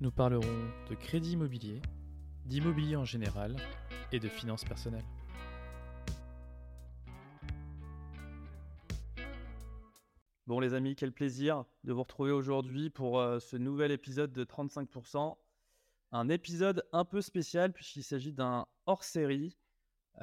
Nous 0.00 0.12
parlerons 0.12 0.70
de 0.88 0.94
crédit 0.94 1.32
immobilier, 1.32 1.82
d'immobilier 2.46 2.94
en 2.94 3.04
général 3.04 3.56
et 4.12 4.20
de 4.20 4.28
finances 4.28 4.64
personnelles. 4.64 5.04
Bon 10.46 10.60
les 10.60 10.72
amis, 10.72 10.94
quel 10.94 11.10
plaisir 11.10 11.64
de 11.82 11.92
vous 11.92 12.04
retrouver 12.04 12.30
aujourd'hui 12.30 12.90
pour 12.90 13.18
euh, 13.18 13.40
ce 13.40 13.56
nouvel 13.56 13.90
épisode 13.90 14.32
de 14.32 14.44
35%. 14.44 15.36
Un 16.12 16.28
épisode 16.28 16.86
un 16.92 17.04
peu 17.04 17.20
spécial 17.20 17.72
puisqu'il 17.72 18.04
s'agit 18.04 18.32
d'un 18.32 18.66
hors-série 18.86 19.58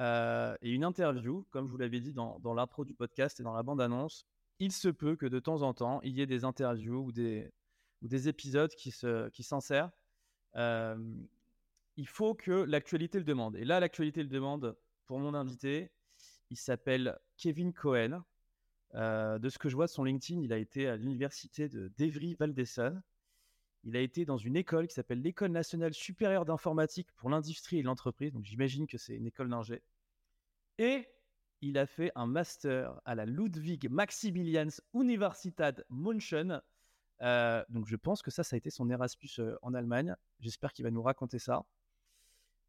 euh, 0.00 0.56
et 0.62 0.70
une 0.70 0.84
interview, 0.84 1.46
comme 1.50 1.66
je 1.66 1.72
vous 1.72 1.78
l'avais 1.78 2.00
dit 2.00 2.14
dans, 2.14 2.38
dans 2.38 2.54
l'intro 2.54 2.86
du 2.86 2.94
podcast 2.94 3.40
et 3.40 3.42
dans 3.42 3.52
la 3.52 3.62
bande-annonce. 3.62 4.24
Il 4.58 4.72
se 4.72 4.88
peut 4.88 5.16
que 5.16 5.26
de 5.26 5.38
temps 5.38 5.60
en 5.60 5.74
temps, 5.74 6.00
il 6.02 6.16
y 6.16 6.22
ait 6.22 6.26
des 6.26 6.44
interviews 6.44 7.04
ou 7.04 7.12
des, 7.12 7.52
des 8.08 8.28
épisodes 8.28 8.74
qui 8.74 8.90
se, 8.90 9.28
qui. 9.30 9.46
Euh, 10.56 10.96
il 11.96 12.06
faut 12.06 12.34
que 12.34 12.50
l'actualité 12.50 13.18
le 13.18 13.24
demande. 13.24 13.56
Et 13.56 13.64
là, 13.64 13.80
l'actualité 13.80 14.22
le 14.22 14.28
demande 14.28 14.76
pour 15.06 15.18
mon 15.18 15.34
invité. 15.34 15.90
Il 16.50 16.56
s'appelle 16.56 17.18
Kevin 17.36 17.72
Cohen. 17.72 18.22
Euh, 18.94 19.38
de 19.38 19.48
ce 19.48 19.58
que 19.58 19.68
je 19.68 19.74
vois 19.74 19.86
de 19.86 19.90
son 19.90 20.04
LinkedIn, 20.04 20.40
il 20.40 20.52
a 20.52 20.58
été 20.58 20.88
à 20.88 20.96
l'université 20.96 21.68
de 21.68 21.88
d'Evry 21.98 22.34
Val-d'Essonne. 22.34 23.02
Il 23.84 23.96
a 23.96 24.00
été 24.00 24.24
dans 24.24 24.36
une 24.36 24.56
école 24.56 24.86
qui 24.88 24.94
s'appelle 24.94 25.20
l'École 25.20 25.50
nationale 25.50 25.94
supérieure 25.94 26.44
d'informatique 26.44 27.12
pour 27.12 27.30
l'industrie 27.30 27.78
et 27.78 27.82
l'entreprise. 27.82 28.32
Donc 28.32 28.44
j'imagine 28.44 28.86
que 28.86 28.98
c'est 28.98 29.14
une 29.14 29.26
école 29.26 29.48
d'ingé. 29.48 29.82
Et 30.78 31.06
il 31.60 31.78
a 31.78 31.86
fait 31.86 32.10
un 32.14 32.26
master 32.26 33.00
à 33.04 33.14
la 33.14 33.26
Ludwig 33.26 33.88
Maximilians 33.90 34.80
Universität 34.94 35.84
München. 35.88 36.60
Euh, 37.22 37.64
donc 37.68 37.86
je 37.86 37.96
pense 37.96 38.22
que 38.22 38.30
ça, 38.30 38.44
ça 38.44 38.56
a 38.56 38.58
été 38.58 38.70
son 38.70 38.90
Erasmus 38.90 39.30
euh, 39.38 39.56
en 39.62 39.74
Allemagne. 39.74 40.14
J'espère 40.40 40.72
qu'il 40.72 40.84
va 40.84 40.90
nous 40.90 41.02
raconter 41.02 41.38
ça. 41.38 41.64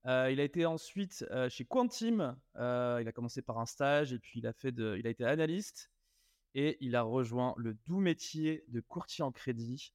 Euh, 0.05 0.31
il 0.31 0.39
a 0.39 0.43
été 0.43 0.65
ensuite 0.65 1.25
chez 1.49 1.65
Quantim. 1.65 2.37
Il 2.55 2.59
a 3.07 3.11
commencé 3.13 3.41
par 3.41 3.59
un 3.59 3.65
stage 3.65 4.13
et 4.13 4.19
puis 4.19 4.39
il 4.39 4.47
a, 4.47 4.53
fait 4.53 4.71
de, 4.71 4.95
il 4.97 5.05
a 5.05 5.09
été 5.09 5.25
analyste 5.25 5.89
et 6.55 6.77
il 6.79 6.95
a 6.95 7.01
rejoint 7.01 7.53
le 7.57 7.73
doux 7.73 7.99
métier 7.99 8.63
de 8.69 8.79
courtier 8.79 9.23
en 9.23 9.31
crédit. 9.31 9.93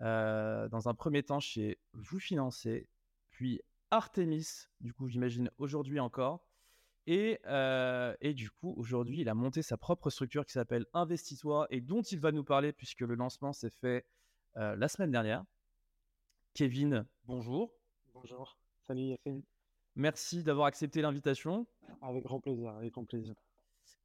dans 0.00 0.88
un 0.88 0.94
premier 0.94 1.22
temps 1.22 1.38
chez 1.38 1.78
Vous 1.92 2.18
Financer, 2.18 2.88
puis 3.30 3.60
Artemis, 3.92 4.66
du 4.80 4.92
coup 4.92 5.06
j'imagine 5.06 5.50
aujourd'hui 5.58 6.00
encore. 6.00 6.44
Et, 7.06 7.40
euh, 7.46 8.14
et 8.20 8.32
du 8.32 8.48
coup 8.50 8.74
aujourd'hui 8.76 9.20
il 9.20 9.28
a 9.28 9.34
monté 9.34 9.60
sa 9.62 9.76
propre 9.76 10.08
structure 10.08 10.46
qui 10.46 10.52
s'appelle 10.52 10.86
Investis-toi 10.94 11.66
et 11.70 11.80
dont 11.80 12.02
il 12.02 12.20
va 12.20 12.30
nous 12.30 12.44
parler 12.44 12.72
puisque 12.72 13.00
le 13.00 13.16
lancement 13.16 13.52
s'est 13.52 13.70
fait 13.70 14.06
euh, 14.56 14.76
la 14.76 14.86
semaine 14.86 15.10
dernière. 15.10 15.44
Kevin, 16.54 17.04
bonjour. 17.24 17.72
Bonjour, 18.14 18.56
salut 18.82 19.02
Yacine. 19.02 19.42
Merci 19.96 20.44
d'avoir 20.44 20.66
accepté 20.66 21.02
l'invitation. 21.02 21.66
Avec 22.02 22.22
grand 22.22 22.40
plaisir, 22.40 22.70
avec 22.70 22.92
grand 22.92 23.04
plaisir. 23.04 23.34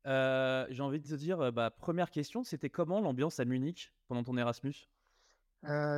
Euh, 0.08 0.66
J'ai 0.70 0.82
envie 0.82 1.00
de 1.00 1.08
te 1.08 1.14
dire, 1.14 1.52
bah, 1.54 1.70
première 1.70 2.10
question, 2.10 2.44
c'était 2.44 2.70
comment 2.70 3.00
l'ambiance 3.00 3.40
à 3.40 3.46
Munich 3.46 3.94
pendant 4.08 4.24
ton 4.24 4.38
Erasmus? 4.38 4.88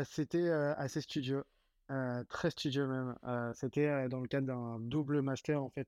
C'était 0.04 0.50
assez 0.50 1.02
studieux, 1.02 1.44
très 2.28 2.50
studieux 2.50 2.88
même. 2.88 3.54
C'était 3.54 4.10
dans 4.10 4.20
le 4.20 4.28
cadre 4.28 4.48
d'un 4.48 4.80
double 4.80 5.22
master 5.22 5.64
en 5.64 5.70
fait 5.70 5.88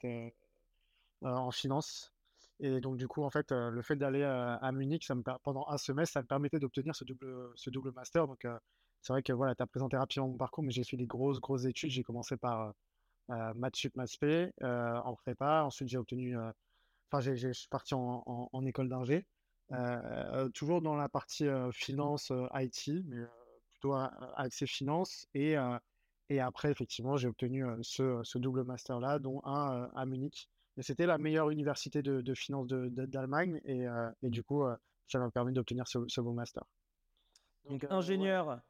en 1.30 1.52
finance. 1.52 2.14
Et 2.60 2.80
donc 2.80 2.98
du 2.98 3.08
coup 3.08 3.24
en 3.24 3.30
fait 3.32 3.52
euh, 3.52 3.72
le 3.72 3.82
fait 3.82 3.96
d'aller 3.96 4.22
euh, 4.22 4.58
à 4.60 4.72
Munich, 4.72 5.04
ça 5.06 5.16
me 5.16 5.24
pendant 5.44 5.66
un 5.70 5.78
semestre, 5.78 6.14
ça 6.14 6.22
me 6.22 6.28
permettait 6.28 6.60
d'obtenir 6.60 6.96
ce 6.96 7.04
double 7.04 7.52
ce 7.56 7.70
double 7.70 7.92
master. 7.94 8.28
Donc 8.28 8.46
euh, 8.46 8.58
c'est 9.02 9.14
vrai 9.14 9.24
que 9.24 9.34
voilà, 9.34 9.56
tu 9.56 9.64
as 9.64 9.68
présenté 9.68 9.98
rapidement 9.98 10.28
mon 10.30 10.38
parcours, 10.38 10.64
mais 10.64 10.72
j'ai 10.72 10.84
fait 10.84 10.98
des 10.98 11.08
grosses 11.08 11.40
grosses 11.40 11.66
études. 11.66 11.90
J'ai 11.92 12.04
commencé 12.04 12.38
par 12.38 12.74
euh, 13.32 13.54
maths 13.56 13.76
sup 13.78 13.96
maths 13.96 14.10
spé 14.10 14.52
euh, 14.64 14.98
en 15.04 15.16
prépa. 15.16 15.64
Ensuite 15.66 15.90
j'ai 15.90 15.98
obtenu, 15.98 16.38
euh, 16.38 16.52
enfin 17.12 17.22
je 17.22 17.52
suis 17.54 17.68
parti 17.70 17.94
en, 17.96 18.24
en, 18.26 18.50
en 18.52 18.66
école 18.66 18.90
d'ingé. 18.90 19.26
Euh, 19.72 20.50
toujours 20.50 20.82
dans 20.82 20.96
la 20.96 21.08
partie 21.10 21.48
euh, 21.48 21.72
finance 21.72 22.32
euh, 22.32 22.48
IT, 22.56 22.90
mais 23.08 23.18
euh, 23.18 23.28
plutôt 23.70 23.94
axé 24.36 24.68
finance. 24.68 25.28
Et, 25.34 25.58
euh, 25.58 25.78
et 26.30 26.40
après, 26.42 26.72
effectivement, 26.72 27.18
j'ai 27.18 27.28
obtenu 27.30 27.66
euh, 27.66 27.78
ce, 27.82 28.22
ce 28.24 28.38
double 28.38 28.64
master-là, 28.66 29.20
dont 29.20 29.42
un 29.46 29.84
euh, 29.84 29.88
à 29.96 30.06
Munich. 30.06 30.50
C'était 30.80 31.06
la 31.06 31.18
meilleure 31.18 31.50
université 31.50 32.02
de, 32.02 32.22
de 32.22 32.34
finance 32.34 32.68
d'Allemagne. 32.68 33.60
Et, 33.66 33.88
euh, 33.88 34.10
et 34.24 34.30
du 34.30 34.44
coup, 34.44 34.64
euh, 34.64 34.76
ça 35.08 35.20
m'a 35.20 35.30
permis 35.30 35.54
d'obtenir 35.54 35.88
ce, 35.88 36.00
ce 36.08 36.22
beau 36.22 36.32
master. 36.32 36.64
Donc 37.66 37.84
euh, 37.84 37.88
ouais. 37.88 37.94
ingénieur, 37.94 38.62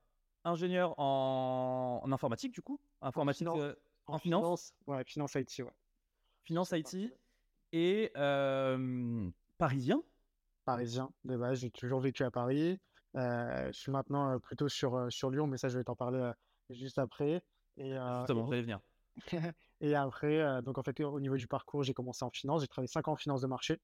ingénieur 0.43 0.99
en, 0.99 2.01
en 2.03 2.11
informatique 2.11 2.53
du 2.53 2.61
coup, 2.61 2.79
informatique 3.01 3.47
finance. 3.47 3.75
en, 4.07 4.17
finance, 4.17 4.73
Ouais, 4.87 5.03
finance 5.05 5.35
IT, 5.35 5.59
ouais. 5.59 5.71
finance 6.43 6.71
IT 6.71 7.13
et 7.71 8.11
euh, 8.17 9.29
parisien. 9.57 10.01
Parisien, 10.65 11.11
de 11.23 11.37
base, 11.37 11.59
j'ai 11.59 11.71
toujours 11.71 12.01
vécu 12.01 12.23
à 12.23 12.31
Paris. 12.31 12.79
Euh, 13.15 13.67
je 13.67 13.79
suis 13.79 13.91
maintenant 13.91 14.39
plutôt 14.39 14.69
sur, 14.69 15.11
sur 15.11 15.29
Lyon, 15.29 15.47
mais 15.47 15.57
ça, 15.57 15.69
je 15.69 15.77
vais 15.77 15.83
t'en 15.83 15.95
parler 15.95 16.31
juste 16.69 16.99
après. 16.99 17.43
Et, 17.77 17.93
euh, 17.93 18.19
Justement, 18.19 18.45
j'allais 18.47 18.61
venir. 18.61 18.79
Et 19.81 19.95
après, 19.95 20.39
euh, 20.41 20.61
donc 20.61 20.77
en 20.77 20.83
fait, 20.83 20.99
au 21.01 21.19
niveau 21.19 21.37
du 21.37 21.47
parcours, 21.47 21.83
j'ai 21.83 21.93
commencé 21.93 22.23
en 22.25 22.31
finance. 22.31 22.61
J'ai 22.61 22.67
travaillé 22.67 22.87
5 22.87 23.07
ans 23.09 23.13
en 23.13 23.15
finance 23.17 23.41
de 23.41 23.47
marché 23.47 23.79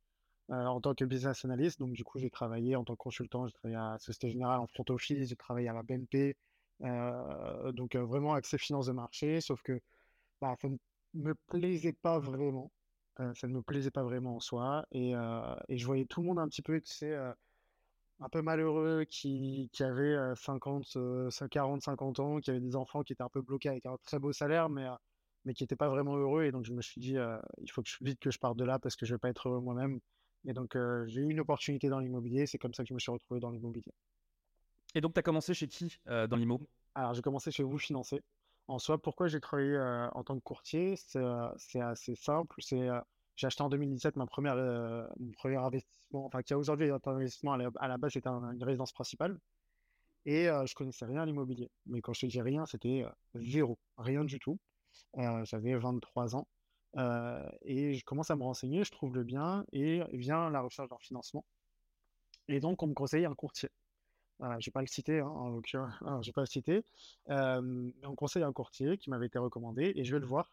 euh, 0.51 0.65
en 0.65 0.81
tant 0.81 0.95
que 0.95 1.05
business 1.05 1.45
analyst. 1.45 1.79
Donc, 1.79 1.93
du 1.93 2.03
coup, 2.03 2.19
j'ai 2.19 2.29
travaillé 2.31 2.75
en 2.75 2.83
tant 2.85 2.93
que 2.95 2.99
consultant. 2.99 3.47
J'ai 3.47 3.53
travaillé 3.53 3.77
à 3.77 3.97
Société 3.99 4.31
Générale 4.31 4.59
en 4.61 4.67
front 4.67 4.85
office. 4.89 5.29
J'ai 5.29 5.35
travaillé 5.37 5.69
à 5.69 5.73
la 5.73 5.83
BNP. 5.83 6.37
euh, 6.83 7.71
donc, 7.73 7.95
vraiment 7.95 8.33
axé 8.35 8.57
finance 8.59 8.87
de 8.87 8.93
marché. 8.93 9.41
Sauf 9.41 9.61
que 9.63 9.81
bah, 10.41 10.55
ça 10.61 10.69
ne 10.69 10.77
me 11.15 11.35
plaisait 11.47 11.93
pas 11.93 12.19
vraiment. 12.19 12.71
Ça 13.35 13.47
ne 13.47 13.53
me 13.53 13.61
plaisait 13.63 13.91
pas 13.91 14.03
vraiment 14.03 14.37
en 14.37 14.39
soi. 14.39 14.85
Et, 14.91 15.13
et 15.69 15.77
je 15.77 15.85
voyais 15.87 16.05
tout 16.05 16.21
le 16.21 16.27
monde 16.27 16.39
un 16.39 16.47
petit 16.47 16.61
peu, 16.61 16.79
tu 16.81 16.93
sais, 16.93 17.15
un 18.19 18.29
peu 18.29 18.41
malheureux, 18.41 19.05
qui, 19.05 19.69
qui 19.73 19.83
avait 19.83 20.15
euh, 20.15 20.35
50, 20.35 20.95
euh, 20.97 21.29
40, 21.51 21.81
50 21.83 22.19
ans, 22.19 22.39
qui 22.39 22.49
avait 22.49 22.59
des 22.59 22.75
enfants 22.75 23.03
qui 23.03 23.13
étaient 23.13 23.23
un 23.23 23.29
peu 23.29 23.41
bloqués 23.41 23.69
avec 23.69 23.85
un 23.85 23.97
très 24.03 24.19
beau 24.19 24.31
salaire, 24.33 24.69
mais, 24.69 24.85
mais 25.45 25.53
qui 25.53 25.63
n'étaient 25.63 25.75
pas 25.75 25.89
vraiment 25.89 26.15
heureux. 26.17 26.43
Et 26.45 26.51
donc, 26.51 26.65
je 26.65 26.73
me 26.73 26.81
suis 26.81 27.01
dit, 27.01 27.17
euh, 27.17 27.37
il 27.61 27.71
faut 27.71 27.81
que 27.81 27.89
je, 27.89 27.97
vite 28.01 28.19
que 28.19 28.31
je 28.31 28.39
parte 28.39 28.57
de 28.57 28.65
là 28.65 28.79
parce 28.79 28.95
que 28.95 29.05
je 29.05 29.13
vais 29.15 29.19
pas 29.19 29.29
être 29.29 29.47
heureux 29.49 29.61
moi-même. 29.61 29.99
Et 30.45 30.53
donc, 30.53 30.75
euh, 30.75 31.05
j'ai 31.07 31.21
eu 31.21 31.29
une 31.31 31.39
opportunité 31.39 31.89
dans 31.89 31.99
l'immobilier. 31.99 32.45
C'est 32.47 32.57
comme 32.57 32.73
ça 32.73 32.83
que 32.83 32.89
je 32.89 32.93
me 32.93 32.99
suis 32.99 33.11
retrouvé 33.11 33.39
dans 33.39 33.51
l'immobilier. 33.51 33.91
Et 34.95 35.01
donc 35.01 35.13
tu 35.13 35.19
as 35.19 35.23
commencé 35.23 35.53
chez 35.53 35.67
qui 35.67 35.99
euh, 36.07 36.27
dans 36.27 36.35
l'IMO 36.37 36.61
Alors, 36.95 37.13
j'ai 37.13 37.21
commencé 37.21 37.51
chez 37.51 37.63
vous 37.63 37.77
financer. 37.77 38.21
En 38.67 38.79
soi, 38.79 38.97
pourquoi 39.01 39.27
j'ai 39.27 39.39
travaillé 39.39 39.77
en 40.13 40.23
tant 40.23 40.35
que 40.35 40.43
courtier? 40.43 40.95
C'est 40.97 41.79
assez 41.79 42.15
simple. 42.15 42.55
C'est, 42.61 42.89
j'ai 43.37 43.47
acheté 43.47 43.63
en 43.63 43.69
2017 43.69 44.17
ma 44.17 44.25
première, 44.25 44.55
mon 45.19 45.31
premier 45.31 45.55
investissement, 45.55 46.25
enfin, 46.25 46.41
qui 46.41 46.53
a 46.53 46.57
aujourd'hui 46.57 46.89
un 46.91 46.99
investissement. 47.05 47.53
À 47.53 47.57
la, 47.57 47.69
à 47.77 47.87
la 47.87 47.97
base, 47.97 48.13
c'était 48.13 48.27
un- 48.27 48.51
une 48.51 48.63
résidence 48.63 48.91
principale. 48.91 49.39
Et 50.25 50.45
je 50.45 50.75
connaissais 50.75 51.05
rien 51.05 51.21
à 51.21 51.25
l'immobilier. 51.25 51.69
Mais 51.87 52.01
quand 52.01 52.13
je 52.13 52.25
dis 52.27 52.41
rien, 52.41 52.65
c'était 52.65 53.05
zéro, 53.35 53.79
rien 53.97 54.25
du 54.25 54.39
tout. 54.39 54.59
Euh, 55.17 55.45
j'avais 55.45 55.75
23 55.75 56.35
ans. 56.35 56.47
Euh, 56.97 57.47
et 57.63 57.93
je 57.93 58.05
commence 58.05 58.31
à 58.31 58.35
me 58.35 58.43
renseigner, 58.43 58.83
je 58.83 58.91
trouve 58.91 59.13
le 59.13 59.23
bien, 59.23 59.65
et 59.71 60.01
vient 60.13 60.49
la 60.49 60.61
recherche 60.61 60.89
d'un 60.89 60.97
financement. 60.99 61.45
Et 62.47 62.59
donc, 62.59 62.81
on 62.83 62.87
me 62.87 62.93
conseille 62.93 63.25
un 63.25 63.35
courtier. 63.35 63.69
Voilà, 64.39 64.59
je 64.59 64.67
vais 64.69 64.71
pas 64.71 64.81
le 64.81 64.87
citer, 64.87 65.19
hein, 65.19 65.27
en 65.27 65.49
l'occurrence, 65.49 65.93
je 66.23 66.29
vais 66.29 66.33
pas 66.33 66.41
le 66.41 66.47
citer. 66.47 66.83
Euh, 67.29 67.91
on 68.03 68.15
conseille 68.15 68.43
un 68.43 68.53
courtier 68.53 68.97
qui 68.97 69.09
m'avait 69.09 69.27
été 69.27 69.39
recommandé, 69.39 69.93
et 69.95 70.03
je 70.05 70.13
vais 70.13 70.19
le 70.19 70.27
voir. 70.27 70.51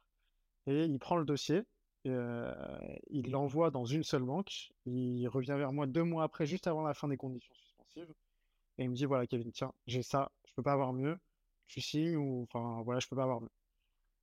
Et 0.66 0.84
il 0.84 0.98
prend 0.98 1.16
le 1.16 1.24
dossier, 1.24 1.62
il 2.04 3.30
l'envoie 3.30 3.70
dans 3.70 3.84
une 3.84 4.02
seule 4.02 4.22
banque. 4.22 4.72
Il 4.86 5.26
revient 5.28 5.54
vers 5.56 5.72
moi 5.72 5.86
deux 5.86 6.04
mois 6.04 6.24
après, 6.24 6.46
juste 6.46 6.66
avant 6.66 6.82
la 6.82 6.94
fin 6.94 7.08
des 7.08 7.16
conditions 7.16 7.54
suspensives. 7.54 8.14
Et 8.78 8.84
il 8.84 8.90
me 8.90 8.94
dit, 8.94 9.04
voilà, 9.04 9.26
Kevin, 9.26 9.52
tiens, 9.52 9.72
j'ai 9.86 10.02
ça, 10.02 10.32
je 10.46 10.52
peux 10.54 10.62
pas 10.62 10.72
avoir 10.72 10.92
mieux. 10.92 11.18
Tu 11.66 11.80
signes 11.80 12.16
ou, 12.16 12.42
enfin, 12.44 12.82
voilà, 12.84 13.00
je 13.00 13.08
peux 13.08 13.16
pas 13.16 13.24
avoir 13.24 13.40
mieux. 13.40 13.50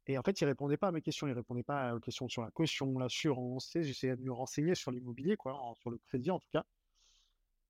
Et 0.08 0.18
en 0.18 0.24
fait, 0.24 0.42
il 0.42 0.46
répondait 0.46 0.78
pas 0.78 0.88
à 0.88 0.92
mes 0.92 1.02
questions. 1.02 1.28
Il 1.28 1.34
répondait 1.34 1.64
pas 1.64 1.96
aux 1.96 2.00
questions 2.00 2.28
sur 2.28 2.42
la 2.42 2.52
caution, 2.52 2.98
l'assurance. 2.98 3.72
J'essayais 3.76 4.16
de 4.16 4.24
me 4.24 4.32
renseigner 4.32 4.76
sur 4.76 4.92
l'immobilier, 4.92 5.38
quoi, 5.38 5.60
sur 5.80 5.90
le 5.90 5.98
crédit 6.00 6.32
en 6.32 6.40
tout 6.40 6.50
cas. 6.52 6.66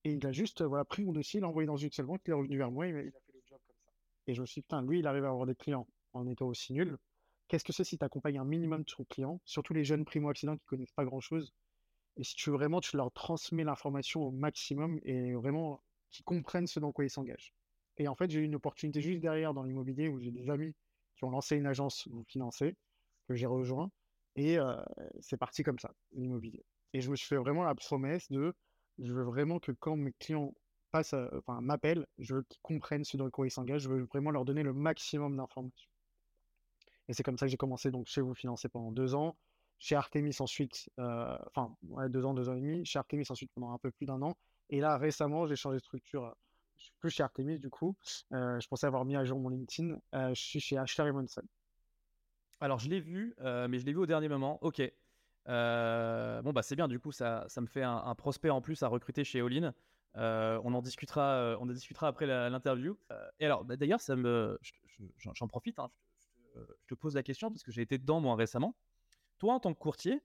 Et 0.03 0.13
il 0.13 0.25
a 0.25 0.31
juste 0.31 0.63
voilà, 0.63 0.83
pris 0.83 1.03
mon 1.03 1.11
dossier, 1.11 1.39
l'a 1.39 1.47
envoyé 1.47 1.67
dans 1.67 1.77
une 1.77 1.91
seule 1.91 2.07
banque, 2.07 2.21
il 2.25 2.31
est 2.31 2.33
revenu 2.33 2.57
vers 2.57 2.71
moi, 2.71 2.87
il 2.87 2.95
a 2.95 3.01
fait 3.01 3.33
le 3.33 3.41
job 3.47 3.59
comme 3.67 3.77
ça. 3.85 3.91
Et 4.27 4.33
je 4.33 4.41
me 4.41 4.45
suis 4.45 4.61
dit, 4.61 4.63
putain, 4.63 4.81
lui, 4.81 4.99
il 4.99 5.07
arrive 5.07 5.25
à 5.25 5.29
avoir 5.29 5.45
des 5.45 5.55
clients 5.55 5.87
en 6.13 6.27
étant 6.27 6.47
aussi 6.47 6.73
nul. 6.73 6.97
Qu'est-ce 7.47 7.63
que 7.63 7.73
c'est 7.73 7.83
si 7.83 7.97
tu 7.97 8.05
accompagnes 8.05 8.39
un 8.39 8.45
minimum 8.45 8.81
de 8.81 8.91
ton 8.91 9.03
client, 9.03 9.39
surtout 9.45 9.73
les 9.73 9.83
jeunes 9.83 10.05
primo-accidents 10.05 10.57
qui 10.57 10.65
connaissent 10.65 10.93
pas 10.93 11.05
grand-chose 11.05 11.53
Et 12.17 12.23
si 12.23 12.35
tu 12.35 12.49
veux 12.49 12.55
vraiment, 12.55 12.81
tu 12.81 12.97
leur 12.97 13.11
transmets 13.11 13.63
l'information 13.63 14.23
au 14.23 14.31
maximum 14.31 14.99
et 15.03 15.33
vraiment 15.33 15.83
qu'ils 16.09 16.25
comprennent 16.25 16.67
ce 16.67 16.79
dans 16.79 16.91
quoi 16.91 17.05
ils 17.05 17.09
s'engagent. 17.09 17.53
Et 17.97 18.07
en 18.07 18.15
fait, 18.15 18.31
j'ai 18.31 18.39
eu 18.39 18.45
une 18.45 18.55
opportunité 18.55 19.01
juste 19.01 19.19
derrière 19.19 19.53
dans 19.53 19.63
l'immobilier 19.63 20.07
où 20.07 20.19
j'ai 20.19 20.31
des 20.31 20.49
amis 20.49 20.73
qui 21.21 21.31
lancé 21.31 21.55
une 21.55 21.67
agence 21.67 22.07
vous 22.09 22.23
financer, 22.23 22.75
que 23.27 23.35
j'ai 23.35 23.45
rejoint. 23.45 23.91
Et 24.35 24.57
c'est 25.19 25.37
parti 25.37 25.63
comme 25.63 25.79
ça, 25.79 25.93
l'immobilier. 26.13 26.63
Et 26.93 27.01
je 27.01 27.11
me 27.11 27.15
suis 27.15 27.27
fait 27.27 27.37
vraiment 27.37 27.63
la 27.63 27.75
promesse 27.75 28.29
de 28.31 28.53
je 28.99 29.13
veux 29.13 29.23
vraiment 29.23 29.59
que 29.59 29.71
quand 29.71 29.95
mes 29.95 30.13
clients 30.13 30.53
passent, 30.91 31.15
enfin, 31.37 31.61
m'appellent, 31.61 32.05
je 32.17 32.35
veux 32.35 32.43
qu'ils 32.43 32.61
comprennent 32.61 33.05
ce 33.05 33.17
dans 33.17 33.29
quoi 33.29 33.47
ils 33.47 33.51
s'engagent. 33.51 33.83
Je 33.83 33.89
veux 33.89 34.03
vraiment 34.03 34.31
leur 34.31 34.45
donner 34.45 34.63
le 34.63 34.73
maximum 34.73 35.37
d'informations. 35.37 35.89
Et 37.07 37.13
c'est 37.13 37.23
comme 37.23 37.37
ça 37.37 37.45
que 37.45 37.51
j'ai 37.51 37.57
commencé 37.57 37.91
donc 37.91 38.07
chez 38.07 38.21
vous 38.21 38.33
financer 38.33 38.69
pendant 38.69 38.91
deux 38.91 39.15
ans. 39.15 39.37
Chez 39.79 39.95
Artemis 39.95 40.35
ensuite, 40.39 40.89
enfin, 40.97 41.75
deux 42.09 42.25
ans, 42.25 42.33
deux 42.33 42.49
ans 42.49 42.55
et 42.55 42.61
demi. 42.61 42.85
Chez 42.85 42.99
Artemis 42.99 43.25
ensuite 43.29 43.51
pendant 43.53 43.71
un 43.71 43.77
peu 43.79 43.91
plus 43.91 44.05
d'un 44.05 44.21
an. 44.21 44.35
Et 44.69 44.79
là, 44.79 44.97
récemment, 44.97 45.47
j'ai 45.47 45.55
changé 45.55 45.77
de 45.77 45.83
structure. 45.83 46.35
Je 46.81 46.87
suis 46.87 46.93
plus 46.99 47.09
chez 47.11 47.23
Artemis 47.23 47.59
du 47.59 47.69
coup. 47.69 47.95
je 48.31 48.67
pensais 48.67 48.87
avoir 48.87 49.05
mis 49.05 49.15
à 49.15 49.23
jour 49.23 49.39
mon 49.39 49.49
LinkedIn. 49.49 49.99
je 50.13 50.33
suis 50.33 50.59
chez 50.59 50.77
Ashler 50.77 51.11
Monson. 51.11 51.43
Alors, 52.59 52.79
je 52.79 52.89
l'ai 52.89 52.99
vu, 52.99 53.35
mais 53.39 53.79
je 53.79 53.85
l'ai 53.85 53.93
vu 53.93 53.99
au 53.99 54.05
dernier 54.05 54.27
moment. 54.29 54.59
Ok. 54.61 54.81
Euh, 55.47 56.41
bon, 56.41 56.53
bah 56.53 56.61
c'est 56.61 56.75
bien, 56.75 56.87
du 56.87 56.99
coup, 56.99 57.11
ça, 57.11 57.45
ça 57.47 57.61
me 57.61 57.67
fait 57.67 57.83
un, 57.83 58.15
prospect 58.15 58.49
en 58.49 58.61
plus 58.61 58.83
à 58.83 58.87
recruter 58.87 59.23
chez 59.23 59.41
Olin. 59.41 59.73
Euh, 60.17 60.59
on 60.63 60.73
en 60.73 60.81
discutera, 60.81 61.35
euh, 61.35 61.57
on 61.59 61.63
en 61.63 61.73
discutera 61.73 62.07
après 62.07 62.27
l'interview. 62.27 62.97
et 63.39 63.45
alors, 63.45 63.63
bah, 63.63 63.77
d'ailleurs, 63.77 64.01
ça 64.01 64.15
me, 64.15 64.59
j'en 65.17 65.47
profite, 65.47 65.79
hein, 65.79 65.89
je, 66.55 66.61
te 66.87 66.95
pose 66.95 67.15
la 67.15 67.23
question 67.23 67.49
parce 67.49 67.63
que 67.63 67.71
j'ai 67.71 67.81
été 67.81 67.97
dedans 67.97 68.19
moi 68.19 68.35
récemment. 68.35 68.75
Toi, 69.39 69.53
en 69.53 69.59
tant 69.59 69.73
que 69.73 69.79
courtier, 69.79 70.21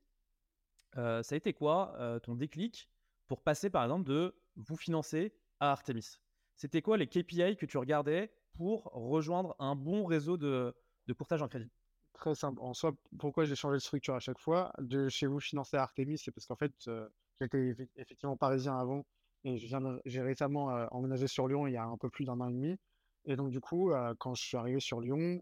ça 0.95 1.21
a 1.31 1.35
été 1.35 1.53
quoi 1.53 2.21
ton 2.23 2.35
déclic 2.35 2.89
pour 3.27 3.43
passer 3.43 3.71
par 3.71 3.85
exemple 3.85 4.05
de 4.05 4.35
vous 4.57 4.77
financer 4.77 5.35
à 5.61 5.71
Artemis? 5.71 6.19
C'était 6.57 6.83
quoi 6.83 6.97
les 6.97 7.07
KPI 7.07 7.57
que 7.57 7.67
tu 7.67 7.79
regardais 7.79 8.33
pour 8.57 8.85
rejoindre 8.93 9.55
un 9.59 9.77
bon 9.77 10.05
réseau 10.05 10.37
de, 10.37 10.75
de 11.07 11.13
courtage 11.13 11.43
en 11.43 11.49
crédit? 11.49 11.71
Très 12.15 12.35
simple. 12.35 12.61
En 12.63 12.73
soi, 12.73 12.95
pourquoi 13.19 13.45
j'ai 13.45 13.55
changé 13.55 13.75
de 13.75 13.81
structure 13.83 14.15
à 14.15 14.21
chaque 14.21 14.39
fois? 14.39 14.73
De 14.79 15.09
chez 15.09 15.27
vous 15.27 15.39
financer 15.39 15.77
Artemis, 15.77 16.17
c'est 16.19 16.31
parce 16.31 16.47
qu'en 16.47 16.57
fait, 16.57 16.73
euh, 16.89 17.07
j'étais 17.41 17.75
effectivement 17.97 18.37
parisien 18.39 18.79
avant 18.79 19.05
et 19.45 19.59
j'ai 19.59 20.23
récemment 20.23 20.71
euh, 20.71 20.87
emménagé 20.91 21.27
sur 21.29 21.47
Lyon 21.47 21.67
il 21.67 21.75
y 21.75 21.77
a 21.77 21.85
un 21.85 21.99
peu 21.99 22.09
plus 22.09 22.25
d'un 22.25 22.41
an 22.41 22.49
et 22.49 22.53
demi. 22.53 22.77
Et 23.27 23.37
donc, 23.37 23.51
du 23.51 23.61
coup, 23.61 23.93
euh, 23.93 24.15
quand 24.19 24.35
je 24.35 24.43
suis 24.43 24.57
arrivé 24.57 24.81
sur 24.81 25.01
Lyon, 25.01 25.41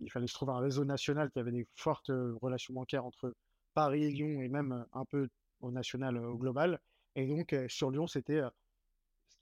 il 0.00 0.10
fallait 0.10 0.26
que 0.26 0.30
je 0.30 0.34
trouve 0.34 0.50
un 0.50 0.58
réseau 0.58 0.84
national 0.84 1.30
qui 1.30 1.38
avait 1.38 1.52
des 1.52 1.66
fortes 1.74 2.10
relations 2.42 2.74
bancaires 2.74 3.04
entre 3.04 3.34
Paris 3.74 4.04
et 4.04 4.10
Lyon 4.10 4.40
et 4.40 4.48
même 4.48 4.84
un 4.92 5.04
peu 5.04 5.28
au 5.60 5.70
national, 5.70 6.16
au 6.16 6.36
global. 6.36 6.80
Et 7.14 7.26
donc, 7.26 7.54
sur 7.68 7.90
Lyon, 7.90 8.06
c'était 8.08 8.42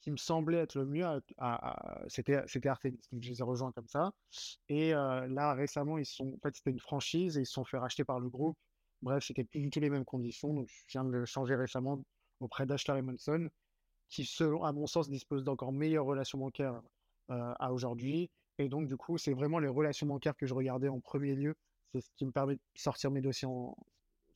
qui 0.05 0.11
me 0.11 0.19
semblait 0.19 0.59
être 0.59 0.75
le 0.75 0.85
mieux, 0.85 1.07
c'était, 2.09 2.43
c'était 2.47 2.69
Artemis. 2.69 3.01
Je 3.11 3.31
les 3.31 3.41
ai 3.41 3.43
rejoints 3.43 3.73
comme 3.73 3.89
ça. 3.89 4.13
Et 4.69 4.91
là, 4.91 5.55
récemment, 5.55 5.97
ils 5.97 6.05
sont, 6.05 6.35
en 6.35 6.39
fait, 6.43 6.55
c'était 6.55 6.73
une 6.73 6.79
franchise 6.79 7.39
et 7.39 7.41
ils 7.41 7.47
se 7.47 7.55
sont 7.55 7.65
fait 7.65 7.79
racheter 7.79 8.05
par 8.05 8.21
le 8.21 8.29
groupe. 8.29 8.59
Bref, 9.01 9.25
c'était 9.25 9.45
plus 9.45 9.61
du 9.61 9.71
tout 9.71 9.81
les 9.81 9.89
mêmes 9.89 10.05
conditions. 10.05 10.53
Donc, 10.53 10.69
je 10.69 10.85
viens 10.91 11.05
de 11.05 11.11
le 11.11 11.25
changer 11.25 11.55
récemment 11.55 12.05
auprès 12.41 12.67
d'Ashler 12.67 13.01
Monson, 13.01 13.49
qui, 14.11 14.27
selon, 14.27 14.63
à 14.63 14.73
mon 14.73 14.87
sens, 14.87 15.09
dispose 15.09 15.43
d'encore 15.43 15.73
meilleures 15.73 16.05
relations 16.05 16.37
bancaires 16.37 16.83
à 17.29 17.73
aujourd'hui. 17.73 18.31
Et 18.59 18.69
donc, 18.69 18.87
du 18.87 18.99
coup, 18.99 19.17
c'est 19.17 19.33
vraiment 19.33 19.59
les 19.59 19.69
relations 19.69 20.07
bancaires 20.07 20.37
que 20.37 20.45
je 20.45 20.53
regardais 20.53 20.89
en 20.89 21.01
premier 21.01 21.35
lieu. 21.35 21.57
C'est 21.95 22.03
ce 22.03 22.11
qui 22.15 22.27
me 22.27 22.31
permet 22.31 22.57
de 22.57 22.61
sortir 22.75 23.11
mes 23.11 23.23
dossiers 23.23 23.49
en. 23.49 23.75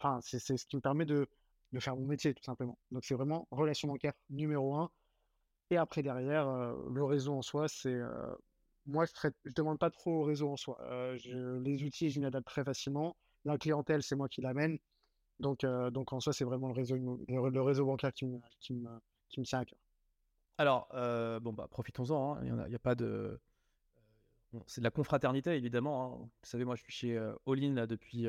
Enfin, 0.01 0.21
c'est, 0.23 0.39
c'est 0.39 0.57
ce 0.57 0.65
qui 0.65 0.77
me 0.77 0.81
permet 0.81 1.05
de, 1.05 1.29
de 1.73 1.79
faire 1.79 1.95
mon 1.95 2.07
métier, 2.07 2.33
tout 2.33 2.43
simplement. 2.43 2.79
Donc, 2.91 3.05
c'est 3.05 3.15
vraiment 3.15 3.47
relations 3.51 3.89
bancaires 3.89 4.15
numéro 4.31 4.75
un. 4.77 4.91
Et 5.71 5.77
après, 5.77 6.03
derrière, 6.03 6.47
le 6.47 7.05
réseau 7.05 7.35
en 7.35 7.43
soi, 7.43 7.69
c'est. 7.69 8.01
moi, 8.87 9.05
je 9.05 9.29
ne 9.45 9.53
demande 9.53 9.79
pas 9.79 9.91
trop 9.91 10.23
au 10.23 10.23
réseau 10.23 10.51
en 10.51 10.57
soi. 10.57 10.79
les 11.25 11.83
outils, 11.85 12.11
je 12.11 12.21
m'y 12.21 12.27
adapte 12.27 12.47
très 12.47 12.65
facilement. 12.65 13.17
La 13.45 13.59
clientèle, 13.59 14.03
c'est 14.03 14.17
moi 14.17 14.29
qui 14.29 14.41
l'amène. 14.41 14.79
Donc, 15.41 15.65
donc, 15.93 16.13
en 16.13 16.21
soi, 16.21 16.33
c'est 16.33 16.45
vraiment 16.45 16.69
le 16.69 16.75
réseau, 16.75 16.97
le, 16.97 17.63
réseau 17.63 17.85
bancaire 17.87 18.13
qui 18.13 18.27
me, 18.27 18.39
qui, 18.61 18.73
me, 18.73 18.89
qui 19.29 19.41
me 19.41 19.45
tient 19.45 19.61
à 19.61 19.65
cœur. 19.65 19.79
Alors, 20.57 20.89
bon, 21.43 21.53
bah, 21.53 21.69
profitons-en. 21.71 22.37
Hein. 22.37 22.41
Il 22.45 22.55
n'y 22.55 22.75
a, 22.75 22.79
pas 22.79 22.95
de. 22.95 23.39
c'est 24.67 24.81
de 24.81 24.85
la 24.85 24.91
confraternité, 24.91 25.51
évidemment. 25.51 26.05
Hein. 26.05 26.17
Vous 26.19 26.49
savez, 26.49 26.65
moi, 26.65 26.77
je 26.77 26.83
suis 26.83 26.93
chez 26.93 27.17
All 27.19 27.63
In 27.63 27.87
depuis 27.87 28.27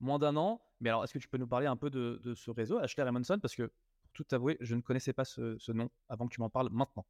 moins 0.00 0.18
d'un 0.18 0.36
an. 0.36 0.60
Mais 0.80 0.88
alors, 0.88 1.04
est-ce 1.04 1.14
que 1.14 1.18
tu 1.18 1.28
peux 1.28 1.38
nous 1.38 1.46
parler 1.46 1.66
un 1.66 1.76
peu 1.76 1.90
de, 1.90 2.20
de 2.24 2.34
ce 2.34 2.50
réseau, 2.50 2.78
Ashler 2.78 3.08
Monson 3.10 3.38
Parce 3.40 3.54
que 3.54 3.70
tout 4.12 4.26
avouer, 4.32 4.56
je 4.60 4.74
ne 4.74 4.80
connaissais 4.80 5.12
pas 5.12 5.24
ce, 5.24 5.72
nom 5.72 5.90
avant 6.08 6.26
que 6.26 6.34
tu 6.34 6.40
m'en 6.40 6.50
parles 6.50 6.70
maintenant. 6.70 7.06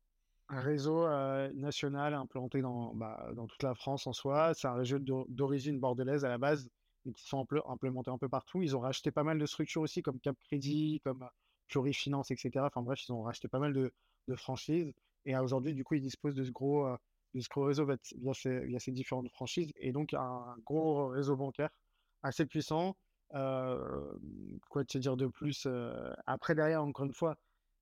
Un 0.49 0.61
réseau 0.61 1.07
euh, 1.07 1.53
national 1.55 2.15
implanté 2.15 2.61
dans, 2.61 2.93
bah, 2.95 3.31
dans 3.35 3.47
toute 3.47 3.63
la 3.63 3.75
France 3.75 4.07
en 4.07 4.13
soi. 4.13 4.53
C'est 4.55 4.67
un 4.67 4.75
réseau 4.75 4.99
d'origine 4.99 5.79
bordelaise 5.79 6.25
à 6.25 6.29
la 6.29 6.39
base, 6.39 6.69
mais 7.05 7.13
qui 7.13 7.25
sont 7.27 7.47
implémentés 7.69 8.11
un 8.11 8.19
peu 8.19 8.29
partout. 8.29 8.63
Ils 8.63 8.77
ont 8.77 8.81
racheté 8.81 9.11
pas 9.13 9.23
mal 9.23 9.39
de 9.39 9.47
structures 9.47 9.83
aussi, 9.83 10.03
comme 10.03 10.19
Cap 10.19 10.37
Crédit, 10.41 11.01
comme 11.05 11.29
Plurifinance, 11.69 12.33
etc. 12.33 12.51
Enfin 12.59 12.83
bref, 12.83 13.01
ils 13.07 13.13
ont 13.13 13.23
racheté 13.23 13.47
pas 13.47 13.61
mal 13.61 13.73
de, 13.73 13.93
franchises. 14.37 14.93
Et 15.25 15.37
aujourd'hui, 15.37 15.75
du 15.75 15.85
coup, 15.85 15.95
ils 15.95 16.01
disposent 16.01 16.37
de 16.37 16.45
ce 16.45 16.51
gros, 16.53 16.87
euh, 16.87 16.97
réseau 17.57 17.87
ces, 18.33 18.61
via 18.67 18.79
ces 18.79 18.93
différentes 18.93 19.29
franchises. 19.31 19.73
Et 19.77 19.93
donc, 19.93 20.15
un 20.15 20.57
gros 20.65 21.09
réseau 21.09 21.37
bancaire 21.37 21.71
assez 22.23 22.47
puissant 22.47 22.97
euh, 23.35 24.13
quoi 24.69 24.85
te 24.85 24.99
dire 24.99 25.17
de 25.17 25.27
plus 25.27 25.65
euh, 25.67 26.13
Après, 26.27 26.55
derrière, 26.55 26.83
encore 26.83 27.07
une 27.07 27.13
fois, 27.13 27.37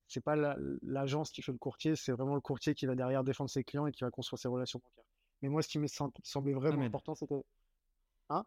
c'est 0.07 0.23
pas 0.23 0.37
l'agence 0.83 1.31
qui 1.31 1.43
fait 1.43 1.53
le 1.53 1.59
courtier, 1.59 1.97
c'est 1.97 2.13
vraiment 2.13 2.35
le 2.35 2.41
courtier 2.41 2.75
qui 2.75 2.87
va 2.87 2.95
derrière 2.95 3.25
défendre 3.25 3.51
ses 3.51 3.65
clients 3.65 3.87
et 3.87 3.93
qui 3.93 4.05
va 4.05 4.11
construire 4.11 4.39
ses 4.39 4.49
relations 4.49 4.79
bancaires. 4.79 5.05
Mais 5.43 5.49
moi, 5.49 5.63
ce 5.63 5.69
qui 5.69 5.79
me 5.79 5.87
semblait 6.23 6.55
vraiment 6.55 6.83
important, 6.83 7.15
c'était. 7.15 7.45
Hein? 8.31 8.45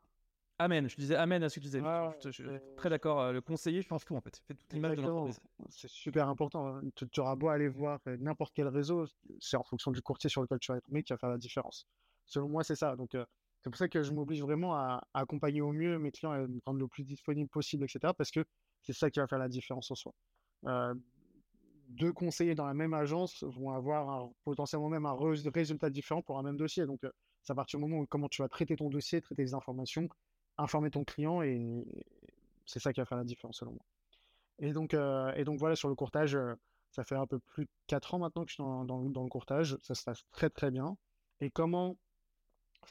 Amen. 0.59 0.89
Je 0.89 0.95
disais 0.95 1.15
Amen 1.15 1.41
à 1.43 1.49
ce 1.49 1.55
que 1.55 1.59
tu 1.61 1.65
disais. 1.67 1.81
je, 2.23 2.29
suis 2.29 2.43
très 2.75 2.89
d'accord. 2.89 3.19
Euh, 3.21 3.31
le 3.31 3.41
conseiller, 3.41 3.81
je 3.81 3.87
pense 3.87 4.05
tout 4.05 4.15
en 4.15 4.21
fait. 4.21 4.41
Fait 4.47 4.53
toute 4.53 4.73
l'image 4.73 4.97
de 4.97 5.01
l'entreprise. 5.01 5.39
C'est 5.69 5.89
super 5.89 6.27
important. 6.27 6.67
Hein. 6.67 6.81
Tu, 6.95 7.19
auras 7.19 7.35
beau 7.35 7.49
aller 7.49 7.67
voir 7.67 7.99
n'importe 8.19 8.53
quel 8.53 8.67
réseau, 8.67 9.05
c'est 9.39 9.57
en 9.57 9.63
fonction 9.63 9.91
du 9.91 10.01
courtier 10.01 10.29
sur 10.29 10.41
lequel 10.41 10.59
tu 10.59 10.71
vas 10.71 10.77
être 10.77 10.89
mis 10.89 11.03
qui 11.03 11.13
va 11.13 11.17
faire 11.17 11.29
la 11.29 11.37
différence. 11.37 11.87
Selon 12.25 12.49
moi, 12.49 12.63
c'est 12.63 12.75
ça. 12.75 12.95
Donc, 12.95 13.15
c'est 13.63 13.69
pour 13.69 13.77
ça 13.77 13.87
que 13.87 14.01
je 14.01 14.11
m'oblige 14.11 14.41
vraiment 14.41 14.75
à, 14.75 15.07
accompagner 15.13 15.61
au 15.61 15.71
mieux 15.71 15.99
mes 15.99 16.11
clients 16.11 16.33
et 16.33 16.47
me 16.47 16.59
rendre 16.65 16.79
le 16.79 16.87
plus 16.87 17.03
disponible 17.03 17.49
possible, 17.49 17.83
etc. 17.83 18.13
Parce 18.17 18.31
que 18.31 18.43
c'est 18.81 18.93
ça 18.93 19.11
qui 19.11 19.19
va 19.19 19.27
faire 19.27 19.37
la 19.37 19.49
différence 19.49 19.91
en 19.91 19.95
soi. 19.95 20.13
Euh, 20.65 20.95
deux 21.89 22.11
conseillers 22.11 22.55
dans 22.55 22.65
la 22.65 22.73
même 22.73 22.93
agence 22.93 23.43
vont 23.43 23.71
avoir 23.71 24.29
potentiellement 24.43 24.89
même 24.89 25.05
un 25.05 25.15
résultat 25.53 25.89
différent 25.89 26.23
pour 26.23 26.39
un 26.39 26.43
même 26.43 26.57
dossier. 26.57 26.85
Donc, 26.85 27.03
euh, 27.03 27.11
c'est 27.43 27.51
à 27.51 27.55
partir 27.55 27.79
du 27.79 27.85
moment 27.85 28.01
où 28.01 28.07
comment 28.07 28.29
tu 28.29 28.41
vas 28.41 28.47
traiter 28.47 28.75
ton 28.75 28.89
dossier, 28.89 29.21
traiter 29.21 29.43
les 29.43 29.53
informations, 29.53 30.09
informer 30.57 30.89
ton 30.89 31.03
client, 31.03 31.43
et 31.43 31.85
c'est 32.65 32.79
ça 32.79 32.93
qui 32.93 32.99
va 32.99 33.05
faire 33.05 33.17
la 33.17 33.23
différence 33.23 33.57
selon 33.57 33.73
moi. 33.73 33.85
Et 34.59 34.73
donc, 34.73 34.93
euh, 34.93 35.31
et 35.35 35.43
donc 35.43 35.59
voilà, 35.59 35.75
sur 35.75 35.89
le 35.89 35.95
courtage, 35.95 36.37
ça 36.91 37.03
fait 37.03 37.15
un 37.15 37.27
peu 37.27 37.39
plus 37.39 37.65
de 37.65 37.71
4 37.87 38.15
ans 38.15 38.19
maintenant 38.19 38.43
que 38.43 38.49
je 38.49 38.55
suis 38.55 38.63
dans, 38.63 38.85
dans, 38.85 39.01
dans 39.01 39.23
le 39.23 39.29
courtage. 39.29 39.77
Ça 39.81 39.93
se 39.93 40.03
passe 40.03 40.23
très 40.31 40.49
très 40.49 40.71
bien. 40.71 40.97
Et 41.39 41.49
comment 41.49 41.97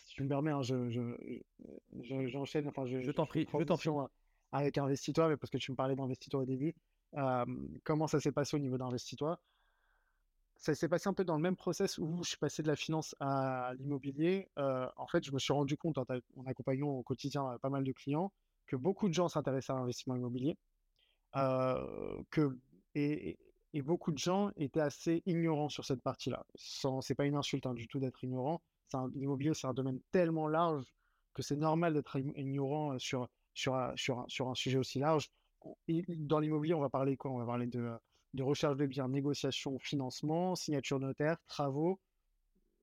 si 0.06 0.14
tu 0.14 0.22
me 0.22 0.28
permets, 0.28 0.50
hein, 0.50 0.62
je, 0.62 0.90
je, 0.90 2.26
j'enchaîne, 2.28 2.68
enfin, 2.68 2.86
je, 2.86 3.10
t'en 3.10 3.26
prie, 3.26 3.46
je 3.52 3.64
t'en 3.64 3.76
prie. 3.76 3.90
Avec 4.52 4.78
Investitoire, 4.78 5.28
mais 5.28 5.36
parce 5.36 5.50
que 5.50 5.58
tu 5.58 5.70
me 5.70 5.76
parlais 5.76 5.94
d'Investitoire 5.94 6.42
au 6.42 6.46
début. 6.46 6.74
comment 7.84 8.06
ça 8.06 8.20
s'est 8.20 8.32
passé 8.32 8.56
au 8.56 8.60
niveau 8.60 8.78
d'Investitoire 8.78 9.38
Ça 10.56 10.74
s'est 10.74 10.88
passé 10.88 11.08
un 11.08 11.14
peu 11.14 11.24
dans 11.24 11.36
le 11.36 11.42
même 11.42 11.56
process 11.56 11.98
où 11.98 12.22
je 12.24 12.30
suis 12.30 12.38
passé 12.38 12.62
de 12.62 12.68
la 12.68 12.76
finance 12.76 13.14
à 13.20 13.72
l'immobilier. 13.78 14.48
en 14.56 15.06
fait, 15.06 15.24
je 15.24 15.32
me 15.32 15.38
suis 15.38 15.52
rendu 15.52 15.76
compte 15.76 15.98
en, 15.98 16.04
accompagnant 16.46 16.88
au 16.88 17.02
quotidien 17.02 17.58
pas 17.62 17.70
mal 17.70 17.84
de 17.84 17.92
clients 17.92 18.32
que 18.66 18.76
beaucoup 18.76 19.08
de 19.08 19.14
gens 19.14 19.28
s'intéressaient 19.28 19.72
à 19.72 19.76
l'investissement 19.76 20.16
immobilier. 20.16 20.56
que, 21.34 22.58
et, 22.96 23.38
et, 23.72 23.82
beaucoup 23.82 24.10
de 24.10 24.18
gens 24.18 24.50
étaient 24.56 24.80
assez 24.80 25.22
ignorants 25.26 25.68
sur 25.68 25.84
cette 25.84 26.02
partie-là. 26.02 26.44
C'est 26.56 27.14
pas 27.14 27.26
une 27.26 27.36
insulte 27.36 27.66
hein, 27.66 27.74
du 27.74 27.86
tout 27.86 28.00
d'être 28.00 28.24
ignorant, 28.24 28.60
l'immobilier, 29.14 29.52
c'est 29.54 29.66
un 29.66 29.74
domaine 29.74 30.00
tellement 30.10 30.48
large 30.48 30.84
que 31.34 31.42
c'est 31.42 31.56
normal 31.56 31.94
d'être 31.94 32.16
ignorant 32.16 32.98
sur, 32.98 33.28
sur 33.54 33.92
sur 33.96 34.24
sur 34.28 34.48
un 34.48 34.54
sujet 34.54 34.78
aussi 34.78 34.98
large. 34.98 35.30
Dans 36.08 36.38
l'immobilier, 36.38 36.74
on 36.74 36.80
va 36.80 36.88
parler 36.88 37.16
quoi? 37.16 37.30
On 37.30 37.38
va 37.38 37.46
parler 37.46 37.66
de, 37.66 37.92
recherche 38.40 38.76
de 38.76 38.86
biens, 38.86 39.08
négociation, 39.08 39.78
financement, 39.78 40.54
signature 40.54 40.98
notaire, 40.98 41.36
travaux, 41.46 42.00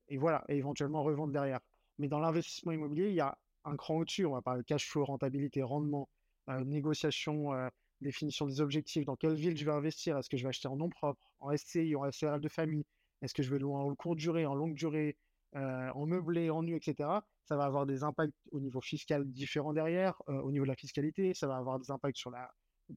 et 0.08 0.16
voilà, 0.16 0.44
et 0.48 0.56
éventuellement 0.56 1.02
revente 1.02 1.32
derrière. 1.32 1.60
Mais 1.98 2.08
dans 2.08 2.20
l'investissement 2.20 2.72
immobilier, 2.72 3.08
il 3.08 3.14
y 3.14 3.20
a 3.20 3.36
un 3.64 3.76
cran 3.76 3.96
au-dessus. 3.96 4.24
On 4.26 4.32
va 4.32 4.42
parler 4.42 4.62
de 4.62 4.66
cash 4.66 4.88
flow, 4.88 5.04
rentabilité, 5.04 5.62
rendement, 5.62 6.08
euh, 6.48 6.64
négociation, 6.64 7.52
euh, 7.52 7.68
définition 8.00 8.46
des 8.46 8.60
objectifs. 8.60 9.04
Dans 9.04 9.16
quelle 9.16 9.34
ville 9.34 9.56
je 9.56 9.64
vais 9.64 9.72
investir? 9.72 10.16
Est-ce 10.16 10.30
que 10.30 10.36
je 10.36 10.44
vais 10.44 10.48
acheter 10.50 10.68
en 10.68 10.76
nom 10.76 10.88
propre, 10.88 11.20
en 11.40 11.54
SCI, 11.56 11.96
en 11.96 12.10
SRL 12.10 12.40
de 12.40 12.48
famille? 12.48 12.84
Est-ce 13.22 13.34
que 13.34 13.42
je 13.42 13.50
vais 13.50 13.58
louer 13.58 13.74
en 13.74 13.94
courte 13.96 14.18
durée, 14.18 14.46
en 14.46 14.54
longue 14.54 14.74
durée, 14.74 15.16
euh, 15.56 15.90
en 15.94 16.06
meublé, 16.06 16.50
en 16.50 16.62
nu, 16.62 16.76
etc. 16.76 17.08
Ça 17.44 17.56
va 17.56 17.64
avoir 17.64 17.86
des 17.86 18.02
impacts 18.02 18.34
au 18.52 18.60
niveau 18.60 18.80
fiscal 18.80 19.24
différents 19.26 19.72
derrière, 19.72 20.20
au 20.26 20.52
niveau 20.52 20.64
de 20.64 20.70
la 20.70 20.76
fiscalité. 20.76 21.32
Ça 21.34 21.46
va 21.46 21.56
avoir 21.56 21.78
des 21.78 21.90
impacts 21.90 22.18
sur 22.18 22.30
la 22.30 22.50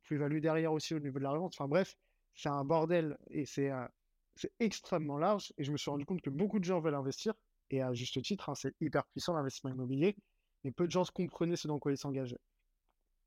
plus-value 0.04 0.40
derrière 0.40 0.74
aussi 0.74 0.94
au 0.94 1.00
niveau 1.00 1.20
de 1.20 1.24
la 1.24 1.32
revente. 1.32 1.54
Enfin 1.56 1.70
bref, 1.70 1.96
c'est 2.36 2.50
un 2.50 2.66
bordel 2.66 3.18
et 3.30 3.46
c'est 3.46 3.72
c'est 4.36 4.52
extrêmement 4.60 5.18
large. 5.18 5.54
Et 5.58 5.64
je 5.64 5.72
me 5.72 5.78
suis 5.78 5.90
rendu 5.90 6.06
compte 6.06 6.22
que 6.22 6.30
beaucoup 6.30 6.60
de 6.60 6.66
gens 6.66 6.80
veulent 6.80 6.96
investir, 6.96 7.34
et 7.70 7.82
à 7.82 7.94
juste 7.94 8.22
titre, 8.22 8.50
hein, 8.50 8.56
c'est 8.56 8.76
hyper 8.82 9.06
puissant 9.08 9.34
l'investissement 9.34 9.72
immobilier, 9.72 10.16
mais 10.64 10.72
peu 10.72 10.86
de 10.86 10.92
gens 10.92 11.04
comprenaient 11.14 11.56
ce 11.56 11.68
dans 11.68 11.80
quoi 11.80 11.92
ils 11.92 11.98
s'engageaient. 11.98 12.40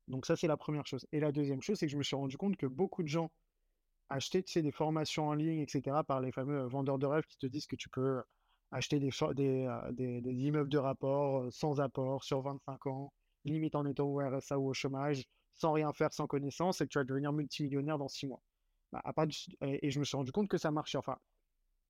Donc 0.07 0.25
ça, 0.25 0.35
c'est 0.35 0.47
la 0.47 0.57
première 0.57 0.85
chose. 0.85 1.07
Et 1.11 1.19
la 1.19 1.31
deuxième 1.31 1.61
chose, 1.61 1.79
c'est 1.79 1.87
que 1.87 1.91
je 1.91 1.97
me 1.97 2.03
suis 2.03 2.15
rendu 2.15 2.37
compte 2.37 2.57
que 2.57 2.67
beaucoup 2.67 3.01
de 3.01 3.07
gens 3.07 3.31
achetaient 4.09 4.43
tu 4.43 4.61
des 4.61 4.71
formations 4.71 5.27
en 5.27 5.33
ligne, 5.33 5.59
etc., 5.61 5.97
par 6.07 6.21
les 6.21 6.31
fameux 6.31 6.59
euh, 6.59 6.67
vendeurs 6.67 6.99
de 6.99 7.07
rêves 7.07 7.25
qui 7.25 7.37
te 7.37 7.47
disent 7.47 7.65
que 7.65 7.75
tu 7.75 7.89
peux 7.89 8.21
acheter 8.75 8.99
des, 8.99 9.09
euh, 9.21 9.91
des, 9.91 10.21
des, 10.21 10.33
immeubles 10.33 10.69
de 10.69 10.77
rapport 10.77 11.43
euh, 11.43 11.51
sans 11.51 11.79
apport 11.79 12.23
sur 12.23 12.41
25 12.41 12.87
ans, 12.87 13.13
limite 13.45 13.75
en 13.75 13.85
étant 13.85 14.05
au 14.05 14.17
RSA 14.19 14.59
ou 14.59 14.69
au 14.69 14.73
chômage, 14.73 15.23
sans 15.53 15.71
rien 15.73 15.93
faire, 15.93 16.13
sans 16.13 16.27
connaissance, 16.27 16.81
et 16.81 16.85
que 16.85 16.89
tu 16.89 16.97
vas 16.99 17.03
devenir 17.03 17.33
multimillionnaire 17.33 17.97
dans 17.97 18.09
6 18.09 18.27
mois. 18.27 18.41
Bah, 18.91 19.01
et 19.61 19.91
je 19.91 19.99
me 19.99 20.05
suis 20.05 20.17
rendu 20.17 20.31
compte 20.31 20.47
que 20.47 20.57
ça 20.57 20.71
marchait. 20.71 20.97
Enfin, 20.97 21.17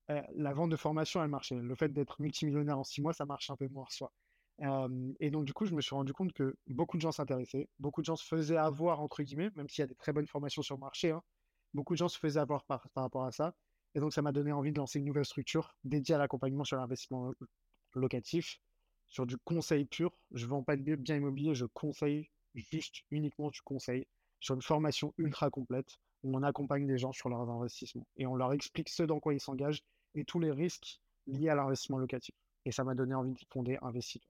la 0.08 0.52
vente 0.52 0.70
de 0.70 0.76
formation, 0.76 1.22
elle 1.22 1.28
marchait. 1.28 1.56
Le 1.56 1.74
fait 1.74 1.92
d'être 1.92 2.20
multimillionnaire 2.20 2.78
en 2.78 2.84
6 2.84 3.02
mois, 3.02 3.12
ça 3.12 3.26
marche 3.26 3.50
un 3.50 3.56
peu 3.56 3.68
moins 3.68 3.86
soi 3.90 4.12
et 5.20 5.30
donc, 5.30 5.44
du 5.44 5.52
coup, 5.52 5.66
je 5.66 5.74
me 5.74 5.80
suis 5.82 5.94
rendu 5.94 6.12
compte 6.12 6.32
que 6.32 6.56
beaucoup 6.66 6.96
de 6.96 7.02
gens 7.02 7.12
s'intéressaient, 7.12 7.68
beaucoup 7.78 8.00
de 8.00 8.06
gens 8.06 8.16
se 8.16 8.26
faisaient 8.26 8.56
avoir, 8.56 9.00
entre 9.00 9.22
guillemets, 9.22 9.50
même 9.54 9.68
s'il 9.68 9.82
y 9.82 9.84
a 9.84 9.86
des 9.86 9.94
très 9.94 10.12
bonnes 10.12 10.26
formations 10.26 10.62
sur 10.62 10.76
le 10.76 10.80
marché, 10.80 11.10
hein, 11.10 11.22
beaucoup 11.74 11.92
de 11.94 11.98
gens 11.98 12.08
se 12.08 12.18
faisaient 12.18 12.40
avoir 12.40 12.64
par, 12.64 12.88
rapport 12.94 13.24
à 13.24 13.32
ça. 13.32 13.54
Et 13.96 14.00
donc, 14.00 14.12
ça 14.12 14.20
m'a 14.20 14.30
donné 14.30 14.52
envie 14.52 14.72
de 14.72 14.76
lancer 14.76 14.98
une 14.98 15.06
nouvelle 15.06 15.24
structure 15.24 15.74
dédiée 15.82 16.14
à 16.14 16.18
l'accompagnement 16.18 16.64
sur 16.64 16.76
l'investissement 16.76 17.32
locatif, 17.94 18.60
sur 19.08 19.24
du 19.24 19.38
conseil 19.38 19.86
pur. 19.86 20.12
Je 20.32 20.44
ne 20.44 20.50
vends 20.50 20.62
pas 20.62 20.76
de 20.76 20.96
biens 20.96 21.16
immobiliers, 21.16 21.54
je 21.54 21.64
conseille 21.64 22.28
juste, 22.54 22.96
uniquement 23.10 23.48
du 23.48 23.62
conseil, 23.62 24.06
sur 24.38 24.54
une 24.54 24.60
formation 24.60 25.14
ultra 25.16 25.48
complète 25.48 25.96
où 26.22 26.36
on 26.36 26.42
accompagne 26.42 26.86
les 26.86 26.98
gens 26.98 27.12
sur 27.12 27.30
leurs 27.30 27.48
investissements 27.48 28.06
et 28.16 28.26
on 28.26 28.34
leur 28.34 28.52
explique 28.52 28.90
ce 28.90 29.02
dans 29.02 29.18
quoi 29.18 29.32
ils 29.32 29.40
s'engagent 29.40 29.82
et 30.14 30.24
tous 30.26 30.40
les 30.40 30.50
risques 30.50 31.00
liés 31.26 31.48
à 31.48 31.54
l'investissement 31.54 31.96
locatif. 31.96 32.34
Et 32.66 32.72
ça 32.72 32.84
m'a 32.84 32.94
donné 32.94 33.14
envie 33.14 33.32
de 33.32 33.40
fonder 33.50 33.78
Investisseur. 33.80 34.28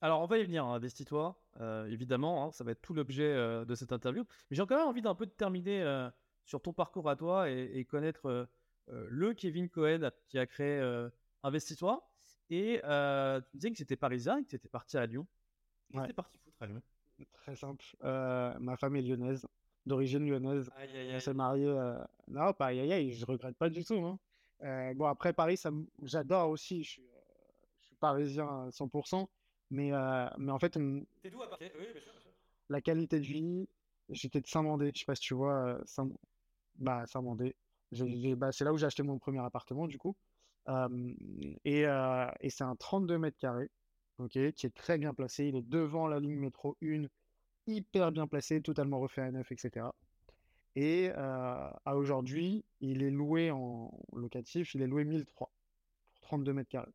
Alors, 0.00 0.22
on 0.22 0.26
va 0.26 0.38
y 0.38 0.44
venir, 0.44 0.64
hein, 0.64 0.74
investis-toi, 0.74 1.38
euh, 1.60 1.86
évidemment, 1.86 2.46
hein, 2.46 2.52
ça 2.52 2.64
va 2.64 2.72
être 2.72 2.80
tout 2.80 2.94
l'objet 2.94 3.22
euh, 3.22 3.66
de 3.66 3.74
cette 3.74 3.92
interview. 3.92 4.24
Mais 4.50 4.56
j'ai 4.56 4.64
quand 4.66 4.76
même 4.76 4.88
envie 4.88 5.02
d'un 5.02 5.14
peu 5.14 5.26
de 5.26 5.30
terminer 5.30 5.82
euh, 5.82 6.08
sur 6.44 6.62
ton 6.62 6.72
parcours 6.72 7.08
à 7.10 7.16
toi 7.16 7.50
et, 7.50 7.84
connaître 7.84 8.48
le 8.88 9.32
Kevin 9.34 9.68
Cohen 9.68 10.10
qui 10.28 10.38
a 10.38 10.46
créé 10.46 10.80
Investis-toi. 11.42 12.06
Et 12.50 12.80
tu 12.82 12.86
me 12.86 13.42
disais 13.54 13.70
que 13.70 13.78
c'était 13.78 13.96
parisien 13.96 14.38
et 14.38 14.44
que 14.44 14.48
tu 14.48 14.56
étais 14.56 14.68
parti 14.68 14.96
à 14.96 15.06
Lyon. 15.06 15.26
Ouais. 15.92 16.12
parti 16.12 16.38
foutre 16.38 16.62
à 16.62 16.66
Lyon? 16.66 16.82
Très 17.32 17.56
simple. 17.56 17.84
ma 18.02 18.76
femme 18.76 18.96
est 18.96 19.02
lyonnaise, 19.02 19.46
d'origine 19.86 20.26
lyonnaise. 20.26 20.70
Aïe, 20.76 21.20
s'est 21.20 21.34
marié. 21.34 21.66
Non, 22.28 22.52
pas 22.52 22.66
aïe, 22.66 22.92
aïe, 22.92 23.12
je 23.12 23.24
regrette 23.24 23.56
pas 23.56 23.68
du 23.68 23.84
tout. 23.84 24.04
Hein. 24.04 24.94
bon, 24.94 25.06
après, 25.06 25.32
Paris, 25.32 25.60
j'adore 26.02 26.50
aussi. 26.50 26.82
Je 26.82 26.90
suis, 26.90 27.08
je 27.80 27.86
suis 27.86 27.96
parisien 27.96 28.66
à 28.66 28.68
100%. 28.70 29.26
Mais, 29.70 29.92
euh, 29.92 30.28
mais 30.38 30.52
en 30.52 30.58
fait, 30.58 30.78
T'es 31.22 31.30
d'où 31.30 31.42
à 31.42 31.50
Paris? 31.50 31.70
Oui, 31.78 31.86
bien 31.92 32.00
sûr, 32.00 32.12
la 32.68 32.80
qualité 32.80 33.18
de 33.18 33.24
vie, 33.24 33.68
j'étais 34.08 34.40
de 34.40 34.46
Saint-Mandé. 34.46 34.90
Je 34.94 35.00
sais 35.00 35.04
pas 35.04 35.14
si 35.14 35.22
tu 35.22 35.34
vois, 35.34 35.80
Saint... 35.84 36.08
bah, 36.76 37.04
Saint-Mandé. 37.06 37.54
Bah, 38.36 38.52
c'est 38.52 38.64
là 38.64 38.72
où 38.72 38.78
j'ai 38.78 38.86
acheté 38.86 39.02
mon 39.02 39.18
premier 39.18 39.40
appartement, 39.40 39.86
du 39.86 39.98
coup. 39.98 40.16
et, 40.68 41.86
euh, 41.86 42.26
et 42.40 42.50
c'est 42.50 42.64
un 42.64 42.76
32 42.76 43.18
mètres 43.18 43.38
carrés, 43.38 43.70
qui 44.30 44.38
est 44.38 44.74
très 44.74 44.98
bien 44.98 45.14
placé. 45.14 45.46
Il 45.46 45.56
est 45.56 45.68
devant 45.68 46.06
la 46.06 46.20
ligne 46.20 46.38
métro 46.38 46.76
1, 46.82 47.06
hyper 47.66 48.12
bien 48.12 48.26
placé, 48.26 48.60
totalement 48.60 49.00
refait 49.00 49.22
à 49.22 49.30
neuf, 49.30 49.50
etc. 49.52 49.86
Et 50.76 51.10
à 51.10 51.96
aujourd'hui, 51.96 52.64
il 52.80 53.02
est 53.02 53.10
loué 53.10 53.50
en 53.50 53.92
locatif, 54.12 54.74
il 54.74 54.82
est 54.82 54.86
loué 54.86 55.04
1003 55.04 55.50
pour 56.14 56.20
32 56.22 56.52
mètres 56.52 56.70
carrés. 56.70 56.94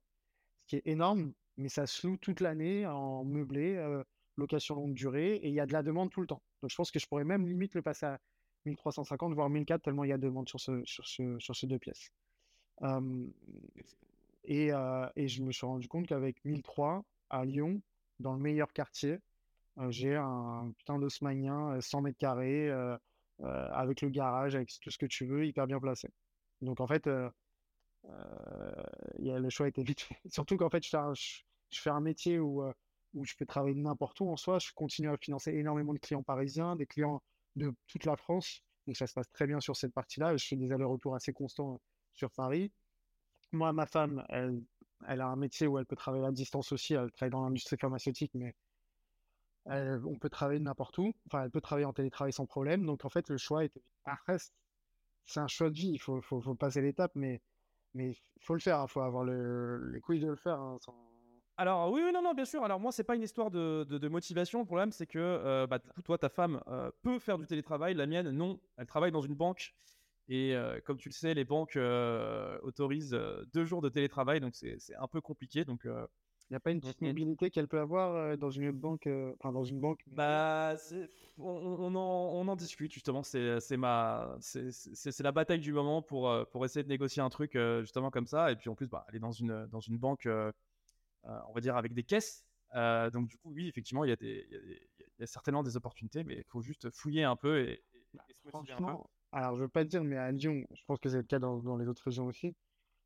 Ce 0.63 0.67
qui 0.67 0.75
est 0.77 0.87
énorme 0.87 1.33
mais 1.59 1.69
ça 1.69 1.85
se 1.85 2.07
loue 2.07 2.17
toute 2.17 2.39
l'année 2.39 2.87
en 2.87 3.23
meublé, 3.25 3.75
euh, 3.75 4.03
location 4.37 4.75
longue 4.75 4.93
durée, 4.93 5.35
et 5.35 5.49
il 5.49 5.53
y 5.53 5.59
a 5.59 5.65
de 5.65 5.73
la 5.73 5.83
demande 5.83 6.09
tout 6.09 6.21
le 6.21 6.27
temps. 6.27 6.41
Donc 6.61 6.71
je 6.71 6.75
pense 6.75 6.89
que 6.89 6.99
je 6.99 7.07
pourrais 7.07 7.25
même 7.25 7.45
limite 7.45 7.75
le 7.75 7.81
passer 7.81 8.05
à 8.05 8.19
1350, 8.69 9.33
voire 9.33 9.49
1004, 9.49 9.81
tellement 9.81 10.03
il 10.03 10.09
y 10.09 10.13
a 10.13 10.17
de 10.17 10.23
demande 10.23 10.47
sur, 10.47 10.59
ce, 10.59 10.81
sur, 10.85 11.05
ce, 11.07 11.37
sur 11.39 11.55
ces 11.55 11.67
deux 11.67 11.79
pièces. 11.79 12.11
et, 14.43 14.71
euh, 14.73 15.07
et, 15.15 15.27
je 15.27 15.43
me 15.43 15.51
suis 15.51 15.65
rendu 15.65 15.87
compte 15.87 16.07
qu'avec 16.07 16.43
1003 16.45 17.03
à 17.29 17.45
Lyon, 17.45 17.81
dans 18.19 18.33
le 18.33 18.39
meilleur 18.39 18.73
quartier, 18.73 19.19
euh, 19.77 19.91
j'ai 19.91 20.15
un 20.15 20.71
putain 20.77 20.99
d'osmanien, 20.99 21.79
100 21.81 22.01
mètres 22.01 22.17
carrés, 22.17 22.69
avec 23.41 24.01
le 24.01 24.09
garage, 24.09 24.55
avec 24.55 24.69
tout 24.81 24.89
ce 24.89 24.97
que 24.97 25.05
tu 25.05 25.25
veux, 25.25 25.45
hyper 25.45 25.67
bien 25.67 25.79
placé. 25.79 26.09
Donc 26.61 26.81
en 26.81 26.87
fait, 26.87 27.09
y 29.19 29.31
a, 29.31 29.39
le 29.39 29.49
choix 29.49 29.67
était 29.67 29.83
vite 29.83 30.01
fait. 30.01 30.17
Surtout 30.29 30.57
qu'en 30.57 30.69
fait, 30.69 30.83
je 30.83 30.89
fais 30.89 30.97
un, 30.97 31.13
je 31.71 31.79
fais 31.79 31.89
un 31.89 31.99
métier 32.01 32.39
où, 32.39 32.63
euh, 32.63 32.73
où 33.13 33.25
je 33.25 33.35
peux 33.35 33.45
travailler 33.45 33.75
n'importe 33.75 34.19
où 34.21 34.29
en 34.29 34.37
soi. 34.37 34.59
Je 34.59 34.71
continue 34.73 35.09
à 35.09 35.17
financer 35.17 35.51
énormément 35.51 35.93
de 35.93 35.99
clients 35.99 36.23
parisiens, 36.23 36.75
des 36.75 36.85
clients 36.85 37.21
de 37.55 37.73
toute 37.87 38.05
la 38.05 38.15
France. 38.15 38.63
Donc 38.87 38.97
ça 38.97 39.07
se 39.07 39.13
passe 39.13 39.29
très 39.31 39.47
bien 39.47 39.59
sur 39.59 39.75
cette 39.75 39.93
partie-là. 39.93 40.35
Je 40.37 40.47
fais 40.47 40.55
des 40.55 40.71
allers-retours 40.71 41.15
assez 41.15 41.33
constants 41.33 41.79
sur 42.13 42.31
Paris. 42.31 42.71
Moi, 43.51 43.71
ma 43.73 43.85
femme, 43.85 44.25
elle, 44.29 44.61
elle 45.07 45.21
a 45.21 45.27
un 45.27 45.35
métier 45.35 45.67
où 45.67 45.77
elle 45.79 45.85
peut 45.85 45.95
travailler 45.95 46.25
à 46.25 46.31
distance 46.31 46.71
aussi. 46.71 46.93
Elle 46.93 47.11
travaille 47.11 47.31
dans 47.31 47.43
l'industrie 47.43 47.77
pharmaceutique, 47.77 48.31
mais 48.33 48.55
on 49.65 50.17
peut 50.19 50.29
travailler 50.29 50.59
n'importe 50.59 50.97
où. 50.97 51.13
Enfin, 51.27 51.43
elle 51.43 51.51
peut 51.51 51.61
travailler 51.61 51.85
en 51.85 51.93
télétravail 51.93 52.33
sans 52.33 52.45
problème. 52.45 52.85
Donc 52.85 53.05
en 53.05 53.09
fait, 53.09 53.29
le 53.29 53.37
choix 53.37 53.63
est. 53.63 53.71
Après, 54.05 54.37
c'est 55.25 55.39
un 55.39 55.47
choix 55.47 55.69
de 55.69 55.75
vie. 55.75 55.91
Il 55.91 55.99
faut, 55.99 56.21
faut, 56.21 56.41
faut 56.41 56.55
passer 56.55 56.81
l'étape, 56.81 57.11
mais 57.15 57.41
il 57.95 58.15
faut 58.41 58.55
le 58.55 58.59
faire. 58.59 58.83
Il 58.87 58.91
faut 58.91 59.01
avoir 59.01 59.23
le, 59.23 59.91
les 59.91 60.01
couilles 60.01 60.19
de 60.19 60.27
le 60.27 60.35
faire. 60.35 60.59
Hein. 60.59 60.79
Alors 61.59 61.91
oui, 61.91 62.01
non, 62.13 62.21
non, 62.21 62.33
bien 62.33 62.45
sûr. 62.45 62.63
Alors 62.63 62.79
moi, 62.79 62.93
c'est 62.93 63.03
pas 63.03 63.17
une 63.17 63.21
histoire 63.21 63.51
de, 63.51 64.07
motivation. 64.07 64.59
Le 64.59 64.65
problème, 64.65 64.93
c'est 64.93 65.05
que 65.05 65.19
euh, 65.19 65.67
bah, 65.67 65.79
toi, 66.05 66.17
ta 66.17 66.29
femme 66.29 66.61
euh, 66.69 66.89
peut 67.01 67.19
faire 67.19 67.37
du 67.37 67.45
télétravail. 67.45 67.93
La 67.95 68.05
mienne, 68.05 68.31
non. 68.31 68.61
Elle 68.77 68.85
travaille 68.85 69.11
dans 69.11 69.19
une 69.19 69.35
banque. 69.35 69.75
Et 70.29 70.55
euh, 70.55 70.79
comme 70.85 70.97
tu 70.97 71.09
le 71.09 71.13
sais, 71.13 71.33
les 71.33 71.43
banques 71.43 71.77
autorisent 72.63 73.19
deux 73.53 73.65
jours 73.65 73.81
de 73.81 73.89
télétravail, 73.89 74.39
donc 74.39 74.55
c'est 74.55 74.95
un 74.97 75.07
peu 75.09 75.19
compliqué. 75.19 75.65
Donc 75.65 75.81
il 75.83 76.51
n'y 76.51 76.55
a 76.55 76.61
pas 76.61 76.71
une 76.71 76.79
petite 76.79 77.01
mobilité 77.01 77.49
qu'elle 77.49 77.67
peut 77.67 77.79
avoir 77.79 78.37
dans 78.37 78.51
une 78.51 78.71
banque, 78.71 79.09
enfin 79.39 79.51
dans 79.51 79.65
une 79.65 79.81
banque. 79.81 79.99
Bah, 80.07 80.75
on, 81.37 81.93
en, 81.93 82.55
discute 82.55 82.93
justement. 82.93 83.21
C'est 83.21 83.75
ma, 83.75 84.37
c'est 84.39 85.19
la 85.19 85.33
bataille 85.33 85.59
du 85.59 85.73
moment 85.73 86.01
pour 86.01 86.33
pour 86.51 86.63
essayer 86.63 86.83
de 86.83 86.89
négocier 86.89 87.21
un 87.21 87.29
truc 87.29 87.57
justement 87.81 88.11
comme 88.11 88.27
ça. 88.27 88.49
Et 88.49 88.55
puis 88.55 88.69
en 88.69 88.75
plus, 88.75 88.87
bah, 88.87 89.05
elle 89.09 89.17
est 89.17 89.19
dans 89.19 89.33
une 89.33 89.65
dans 89.65 89.81
une 89.81 89.97
banque 89.97 90.25
on 91.23 91.53
va 91.53 91.61
dire, 91.61 91.75
avec 91.75 91.93
des 91.93 92.03
caisses. 92.03 92.45
Euh, 92.75 93.09
donc, 93.09 93.27
du 93.27 93.37
coup, 93.37 93.51
oui, 93.51 93.67
effectivement, 93.67 94.03
il 94.03 94.09
y, 94.09 94.13
a 94.13 94.15
des, 94.15 94.47
il 94.49 95.19
y, 95.19 95.23
a 95.23 95.27
certainement 95.27 95.63
des 95.63 95.75
opportunités, 95.75 96.23
mais 96.23 96.35
il 96.37 96.43
faut 96.45 96.61
juste 96.61 96.89
fouiller 96.91 97.23
un 97.23 97.35
peu 97.35 97.67
et, 97.67 97.83
bah, 98.13 98.23
se 98.31 98.57
motiver 98.57 98.73
un 98.73 98.77
peu. 98.77 99.03
Alors, 99.31 99.55
je 99.55 99.61
veux 99.61 99.69
pas 99.69 99.83
dire, 99.83 100.03
mais 100.03 100.17
à 100.17 100.31
Lyon, 100.31 100.65
je 100.73 100.83
pense 100.85 100.99
que 100.99 101.09
c'est 101.09 101.17
le 101.17 101.23
cas 101.23 101.39
dans, 101.39 101.77
les 101.77 101.87
autres 101.87 102.03
régions 102.03 102.25
aussi. 102.25 102.55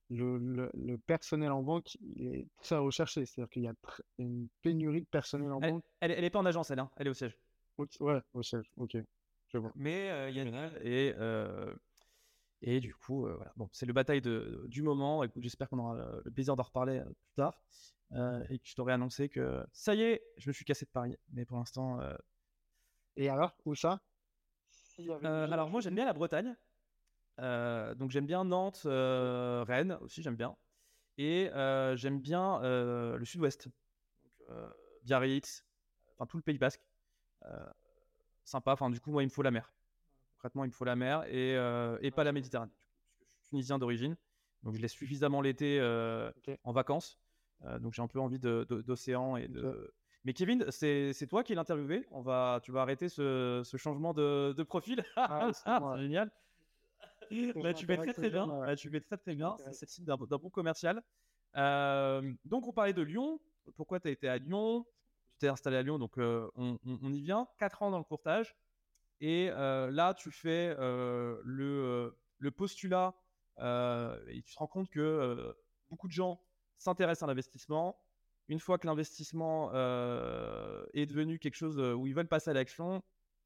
Le, 0.09 0.37
le, 0.37 0.97
personnel 0.97 1.51
en 1.51 1.63
banque 1.63 1.95
il 2.01 2.35
est 2.35 2.47
très 2.61 2.77
recherché. 2.77 3.25
C'est-à-dire 3.25 3.49
qu'il 3.49 3.63
y 3.63 3.67
a 3.67 3.73
une 4.19 4.47
pénurie 4.61 5.01
de 5.01 5.07
personnel 5.07 5.51
en 5.51 5.59
banque. 5.59 5.83
Elle, 6.01 6.11
elle 6.11 6.23
est 6.23 6.29
pas 6.29 6.39
en 6.39 6.45
agence, 6.45 6.69
elle, 6.71 6.79
hein. 6.79 6.89
elle 6.97 7.07
est 7.07 7.09
au 7.09 7.15
siège. 7.15 7.37
ouais, 7.77 8.21
au 8.33 8.43
siège, 8.43 8.69
ok. 8.77 8.97
Je 9.47 9.57
vois. 9.57 9.71
Mais 9.75 10.11
euh, 10.11 10.29
il 10.29 10.35
y 10.35 10.39
a 10.39 10.43
une 10.43 10.71
et 10.83 11.13
et 12.65 12.79
du 12.79 12.95
coup, 12.95 13.21
voilà. 13.21 13.51
Bon, 13.57 13.67
c'est 13.73 13.85
le 13.85 13.91
bataille 13.91 14.21
de, 14.21 14.65
du 14.69 14.83
moment. 14.83 15.23
J'espère 15.37 15.67
qu'on 15.67 15.79
aura 15.79 16.21
le 16.23 16.31
plaisir 16.31 16.55
d'en 16.55 16.63
reparler 16.63 17.01
plus 17.01 17.35
tard. 17.35 17.61
Euh, 18.15 18.43
et 18.49 18.59
que 18.59 18.67
je 18.67 18.75
t'aurais 18.75 18.93
annoncé 18.93 19.27
que 19.27 19.65
ça 19.71 19.95
y 19.95 20.01
est, 20.03 20.23
je 20.37 20.49
me 20.49 20.53
suis 20.53 20.65
cassé 20.65 20.85
de 20.85 20.91
Paris. 20.91 21.17
Mais 21.31 21.45
pour 21.45 21.57
l'instant. 21.57 21.99
Euh, 21.99 22.15
et 23.15 23.29
alors, 23.29 23.55
où 23.65 23.75
ça? 23.75 24.01
Euh, 24.99 25.51
Alors, 25.51 25.69
moi, 25.69 25.81
j'aime 25.81 25.95
bien 25.95 26.05
la 26.05 26.13
Bretagne. 26.13 26.55
donc, 27.37 28.11
j'aime 28.11 28.25
bien 28.25 28.43
Nantes, 28.43 28.81
Rennes 28.83 29.97
aussi, 30.01 30.21
j'aime 30.21 30.35
bien. 30.35 30.55
Et 31.17 31.49
j'aime 31.95 32.19
bien 32.19 32.59
le 32.61 33.25
sud-ouest. 33.25 33.67
Biarritz, 35.03 35.65
enfin 36.13 36.25
tout 36.25 36.37
le 36.37 36.43
Pays 36.43 36.57
Basque. 36.57 36.85
sympa. 38.43 38.73
Enfin, 38.73 38.89
du 38.89 38.99
coup, 38.99 39.11
moi, 39.11 39.23
il 39.23 39.27
me 39.27 39.31
faut 39.31 39.41
la 39.41 39.51
mer. 39.51 39.71
Concrètement, 40.35 40.65
il 40.65 40.67
me 40.67 40.73
faut 40.73 40.85
la 40.85 40.95
mer 40.95 41.23
et, 41.27 41.53
et 42.01 42.11
pas 42.11 42.23
la 42.23 42.31
Méditerranée. 42.31 42.71
Je 43.21 43.25
suis 43.25 43.49
tunisien 43.49 43.79
d'origine, 43.79 44.15
donc 44.61 44.75
je 44.75 44.81
l'ai 44.81 44.87
suffisamment 44.87 45.41
l'été 45.41 45.79
en 46.63 46.71
vacances. 46.71 47.22
Donc 47.79 47.93
j'ai 47.93 48.01
un 48.01 48.07
peu 48.07 48.19
envie 48.19 48.39
d'océan 48.39 49.37
et 49.37 49.47
de. 49.47 49.93
Mais 50.25 50.33
Kevin, 50.33 50.65
c'est 50.69 51.27
toi 51.27 51.43
qui 51.43 51.53
l'as 51.53 51.61
interviewé. 51.61 52.05
On 52.11 52.21
va, 52.21 52.59
tu 52.63 52.71
vas 52.71 52.81
arrêter 52.81 53.09
ce, 53.09 53.61
ce 53.65 53.77
changement 53.77 54.13
de, 54.13 54.53
de 54.53 54.63
profil. 54.63 55.03
Ah, 55.17 55.51
c'est 55.53 56.01
génial. 56.01 56.31
Bah, 57.55 57.73
tu 57.73 57.85
fais 57.87 57.97
très 57.97 58.13
très 58.13 58.29
bien. 58.29 58.45
Bah, 58.45 58.75
tu 58.75 58.89
fais 58.89 58.99
très 58.99 59.17
très 59.17 59.33
bien. 59.33 59.55
C'est 59.71 59.85
le 59.85 59.87
signe 59.87 60.05
d'un 60.05 60.17
bon 60.17 60.49
commercial. 60.49 61.01
donc 61.55 62.67
on 62.67 62.73
parlait 62.73 62.93
de 62.93 63.01
Lyon. 63.01 63.39
Pourquoi 63.75 63.99
tu 63.99 64.07
as 64.07 64.11
été 64.11 64.27
à 64.27 64.37
Lyon? 64.37 64.85
Tu 65.31 65.39
t'es 65.39 65.47
installé 65.47 65.77
à 65.77 65.81
Lyon, 65.81 65.97
donc 65.97 66.17
on, 66.17 66.77
on, 66.85 67.13
y 67.13 67.21
vient. 67.21 67.47
4 67.57 67.83
ans 67.83 67.91
dans 67.91 67.97
le 67.97 68.03
courtage. 68.03 68.55
Et 69.19 69.47
là, 69.47 70.13
tu 70.13 70.31
fais 70.31 70.75
le, 70.75 72.15
le, 72.37 72.51
postulat 72.51 73.15
et 73.57 74.41
tu 74.45 74.53
te 74.53 74.59
rends 74.59 74.67
compte 74.67 74.89
que 74.89 75.55
beaucoup 75.89 76.07
de 76.07 76.13
gens 76.13 76.39
s'intéressent 76.83 77.23
à 77.23 77.27
l'investissement. 77.27 77.97
Une 78.49 78.59
fois 78.59 78.77
que 78.77 78.85
l'investissement 78.87 79.71
est 79.71 81.05
devenu 81.05 81.39
quelque 81.39 81.55
chose 81.55 81.79
où 81.79 82.07
ils 82.07 82.13
veulent 82.13 82.27
passer 82.27 82.51
à 82.51 82.53
l'action, 82.53 83.01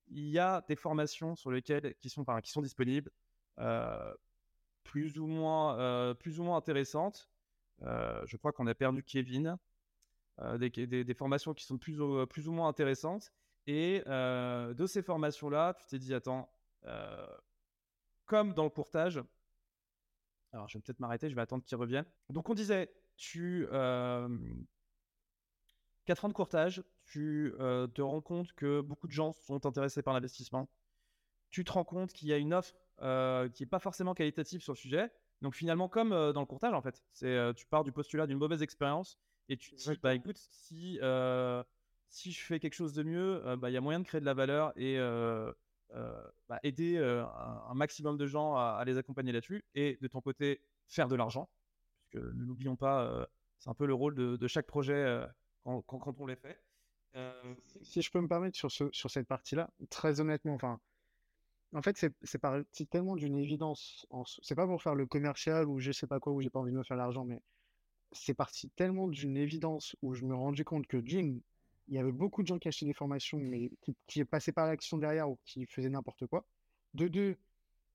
il 0.10 0.27
y 0.29 0.39
a 0.39 0.63
des 0.67 0.75
formations 0.75 1.36
sur 1.36 1.51
lesquelles 1.51 1.96
qui 1.96 2.10
sont, 2.10 2.25
qui 2.44 2.51
sont 2.51 2.62
disponibles, 2.62 3.12
plus 4.84 5.20
ou 5.20 5.27
moins, 5.27 6.15
plus 6.15 6.39
ou 6.39 6.44
moins 6.44 6.58
intéressantes. 6.58 7.29
je 7.82 8.38
crois 8.38 8.51
qu'on 8.51 8.67
a 8.67 8.75
perdu 8.75 9.03
Kevin. 9.03 9.58
Des, 10.60 10.70
des, 10.70 11.13
formations 11.15 11.56
qui 11.56 11.65
sont 11.65 11.79
plus 11.79 11.98
plus 12.29 12.48
ou 12.48 12.51
moins 12.51 12.67
intéressantes. 12.67 13.32
Et 13.67 14.01
de 14.08 14.86
ces 14.88 15.03
formations-là, 15.03 15.75
tu 15.79 15.86
t'es 15.88 16.00
dit, 16.00 16.13
attends, 16.13 16.50
comme 18.25 18.53
dans 18.53 18.63
le 18.63 18.70
courtage, 18.70 19.22
alors 20.57 20.67
je 20.69 20.77
vais 20.77 20.81
peut-être 20.81 20.99
m'arrêter, 20.99 21.29
je 21.29 21.35
vais 21.35 21.41
attendre 21.41 21.63
qu'il 21.63 21.77
revienne. 21.77 22.05
Donc 22.29 22.49
on 22.49 22.53
disait, 22.53 22.91
tu... 23.15 23.67
4 26.05 26.23
ans 26.23 26.29
de 26.29 26.33
courtage, 26.33 26.83
tu 27.05 27.53
te 27.57 28.01
rends 28.01 28.21
compte 28.21 28.53
que 28.53 28.81
beaucoup 28.81 29.07
de 29.07 29.11
gens 29.11 29.33
sont 29.33 29.65
intéressés 29.65 30.01
par 30.01 30.13
l'investissement. 30.13 30.69
Tu 31.49 31.65
te 31.65 31.71
rends 31.71 31.83
compte 31.83 32.13
qu'il 32.13 32.29
y 32.29 32.33
a 32.33 32.37
une 32.37 32.53
offre 32.53 32.73
qui 33.53 33.63
n'est 33.63 33.69
pas 33.69 33.79
forcément 33.79 34.13
qualitative 34.13 34.61
sur 34.61 34.73
le 34.73 34.77
sujet. 34.77 35.11
Donc 35.41 35.53
finalement, 35.53 35.89
comme 35.89 36.09
dans 36.09 36.39
le 36.39 36.45
courtage, 36.45 36.73
en 36.73 36.81
fait, 36.81 37.03
c'est 37.11 37.53
tu 37.55 37.65
pars 37.65 37.83
du 37.83 37.91
postulat 37.91 38.25
d'une 38.25 38.37
mauvaise 38.37 38.61
expérience 38.61 39.17
et 39.49 39.57
tu 39.57 39.71
te 39.71 39.75
dis, 39.75 39.99
bah 40.01 40.15
écoute, 40.15 40.37
si 40.37 40.99
si 42.09 42.31
je 42.31 42.43
fais 42.43 42.59
quelque 42.59 42.73
chose 42.73 42.93
de 42.93 43.03
mieux, 43.03 43.45
euh, 43.45 43.55
bah, 43.55 43.69
il 43.69 43.73
y 43.73 43.77
a 43.77 43.81
moyen 43.81 43.99
de 43.99 44.05
créer 44.05 44.21
de 44.21 44.25
la 44.25 44.33
valeur 44.33 44.73
et 44.75 44.97
euh, 44.97 45.07
euh, 45.47 45.53
bah, 45.94 46.60
aider 46.63 46.98
un, 46.98 47.74
maximum 47.74 48.17
de 48.17 48.25
gens 48.25 48.56
à, 48.56 48.84
les 48.86 48.98
accompagner 48.98 49.32
là-dessus. 49.32 49.63
Et 49.75 49.98
de 50.01 50.08
ton 50.08 50.22
côté, 50.22 50.62
faire 50.88 51.08
de 51.08 51.15
l'argent. 51.15 51.50
Puisque 52.00 52.24
ne 52.24 52.44
l'oublions 52.44 52.75
pas, 52.75 53.27
c'est 53.60 53.70
un 53.70 53.74
peu 53.74 53.86
le 53.86 53.94
rôle 53.94 54.15
de, 54.15 54.48
chaque 54.48 54.67
projet 54.67 55.25
quand, 55.63 56.15
on 56.20 56.25
les 56.25 56.36
fait. 56.36 56.62
Si 57.82 58.01
je 58.01 58.12
peux 58.12 58.22
me 58.22 58.27
permettre 58.27 58.58
sur, 58.58 58.72
sur 58.72 59.12
cette 59.12 59.27
partie-là, 59.27 59.70
très 59.89 60.20
honnêtement, 60.20 60.53
enfin, 60.53 60.79
en 61.74 61.82
fait, 61.82 61.98
c'est 62.24 62.39
parti 62.39 62.88
tellement 62.88 63.15
d'une 63.15 63.38
évidence. 63.38 64.08
C'est 64.41 64.56
pas 64.56 64.65
pour 64.65 64.82
faire 64.82 64.96
le 64.96 65.06
commercial 65.06 65.67
ou 65.67 65.79
je 65.79 65.91
sais 65.91 66.08
pas 66.08 66.20
quoi, 66.20 66.34
où 66.34 66.41
j'ai 66.41 66.50
pas 66.50 66.60
envie 66.60 66.72
de 66.72 66.77
me 66.77 66.84
faire 66.84 66.98
l'argent, 66.98 67.25
mais 67.25 67.41
c'est 68.13 68.34
parti 68.34 68.70
tellement 68.70 69.08
d'une 69.08 69.36
évidence 69.36 69.96
où 70.01 70.13
je 70.13 70.24
me 70.24 70.34
rendais 70.34 70.63
compte 70.63 70.88
que 70.88 70.98
d'une, 70.98 71.41
il 71.88 71.96
y 71.96 72.00
avait 72.00 72.12
beaucoup 72.12 72.41
de 72.41 72.48
gens 72.48 72.60
qui 72.60 72.67
achetaient 72.67 72.86
des 72.86 72.94
formations, 72.94 73.39
mais 73.39 73.72
qui, 73.82 73.96
qui 74.08 74.24
passaient 74.25 74.51
par 74.51 74.67
l'action 74.67 74.98
derrière 74.98 75.29
ou 75.29 75.38
qui 75.46 75.65
faisaient 75.65 75.89
n'importe 75.89 76.27
quoi. 76.27 76.46
De 76.94 77.08
deux, 77.08 77.38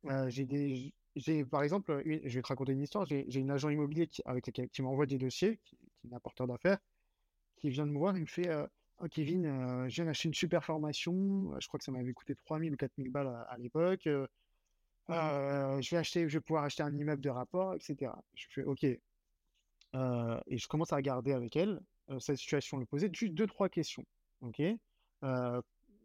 euh, 0.06 0.28
j'ai 0.30 0.46
des, 0.46 0.94
j'ai 1.16 1.44
par 1.44 1.62
exemple, 1.62 2.02
je 2.04 2.34
vais 2.34 2.42
te 2.42 2.48
raconter 2.48 2.72
une 2.72 2.82
histoire. 2.82 3.06
J'ai 3.06 3.34
une 3.34 3.50
agent 3.50 3.68
immobilier 3.68 4.06
qui, 4.06 4.22
avec 4.24 4.50
qui 4.72 4.82
m'envoie 4.82 5.06
des 5.06 5.18
dossiers, 5.18 5.58
qui, 5.64 5.76
est 6.10 6.14
un 6.14 6.20
porteur 6.20 6.46
d'affaires, 6.46 6.78
qui 7.56 7.70
vient 7.70 7.86
de 7.86 7.92
me 7.92 7.98
voir, 7.98 8.16
il 8.16 8.22
me 8.22 8.26
fait 8.26 8.50
oh, 9.00 9.06
Kevin, 9.10 9.46
euh, 9.46 9.88
je 9.88 9.96
viens 9.96 10.06
d'acheter 10.06 10.28
une 10.28 10.34
super 10.34 10.64
formation. 10.64 11.58
Je 11.60 11.68
crois 11.68 11.78
que 11.78 11.84
ça 11.84 11.92
m'avait 11.92 12.12
coûté 12.12 12.34
3000 12.34 12.72
ou 12.72 12.76
4000 12.76 13.10
balles 13.10 13.46
à, 13.48 13.56
l'époque. 13.58 14.06
Euh, 14.06 14.26
je 15.08 15.90
vais 15.90 15.96
acheter, 15.98 16.28
je 16.28 16.38
vais 16.38 16.42
pouvoir 16.42 16.64
acheter 16.64 16.82
un 16.82 16.96
immeuble 16.96 17.22
de 17.22 17.30
rapport, 17.30 17.74
etc. 17.74 18.12
Je 18.34 18.46
fais 18.50 18.64
OK. 18.64 18.84
et 18.84 18.98
je 19.94 20.68
commence 20.68 20.92
à 20.92 20.96
regarder 20.96 21.32
avec 21.32 21.56
elle 21.56 21.80
cette 22.18 22.36
situation, 22.36 22.78
le 22.78 22.86
poser 22.86 23.10
juste 23.12 23.34
deux, 23.34 23.46
trois 23.46 23.68
questions. 23.68 24.04
ok? 24.42 24.62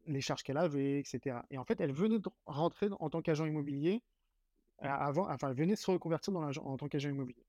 Les 0.05 0.21
charges 0.21 0.43
qu'elle 0.43 0.57
avait, 0.57 0.99
etc. 0.99 1.37
Et 1.49 1.57
en 1.57 1.65
fait, 1.65 1.81
elle 1.81 1.91
venait 1.91 2.19
de 2.19 2.29
rentrer 2.45 2.87
en 2.99 3.09
tant 3.09 3.21
qu'agent 3.21 3.45
immobilier 3.45 4.01
avant, 4.79 5.29
enfin, 5.29 5.49
elle 5.49 5.57
venait 5.57 5.75
se 5.75 5.89
reconvertir 5.89 6.31
dans 6.31 6.43
en 6.43 6.77
tant 6.77 6.87
qu'agent 6.87 7.09
immobilier. 7.09 7.45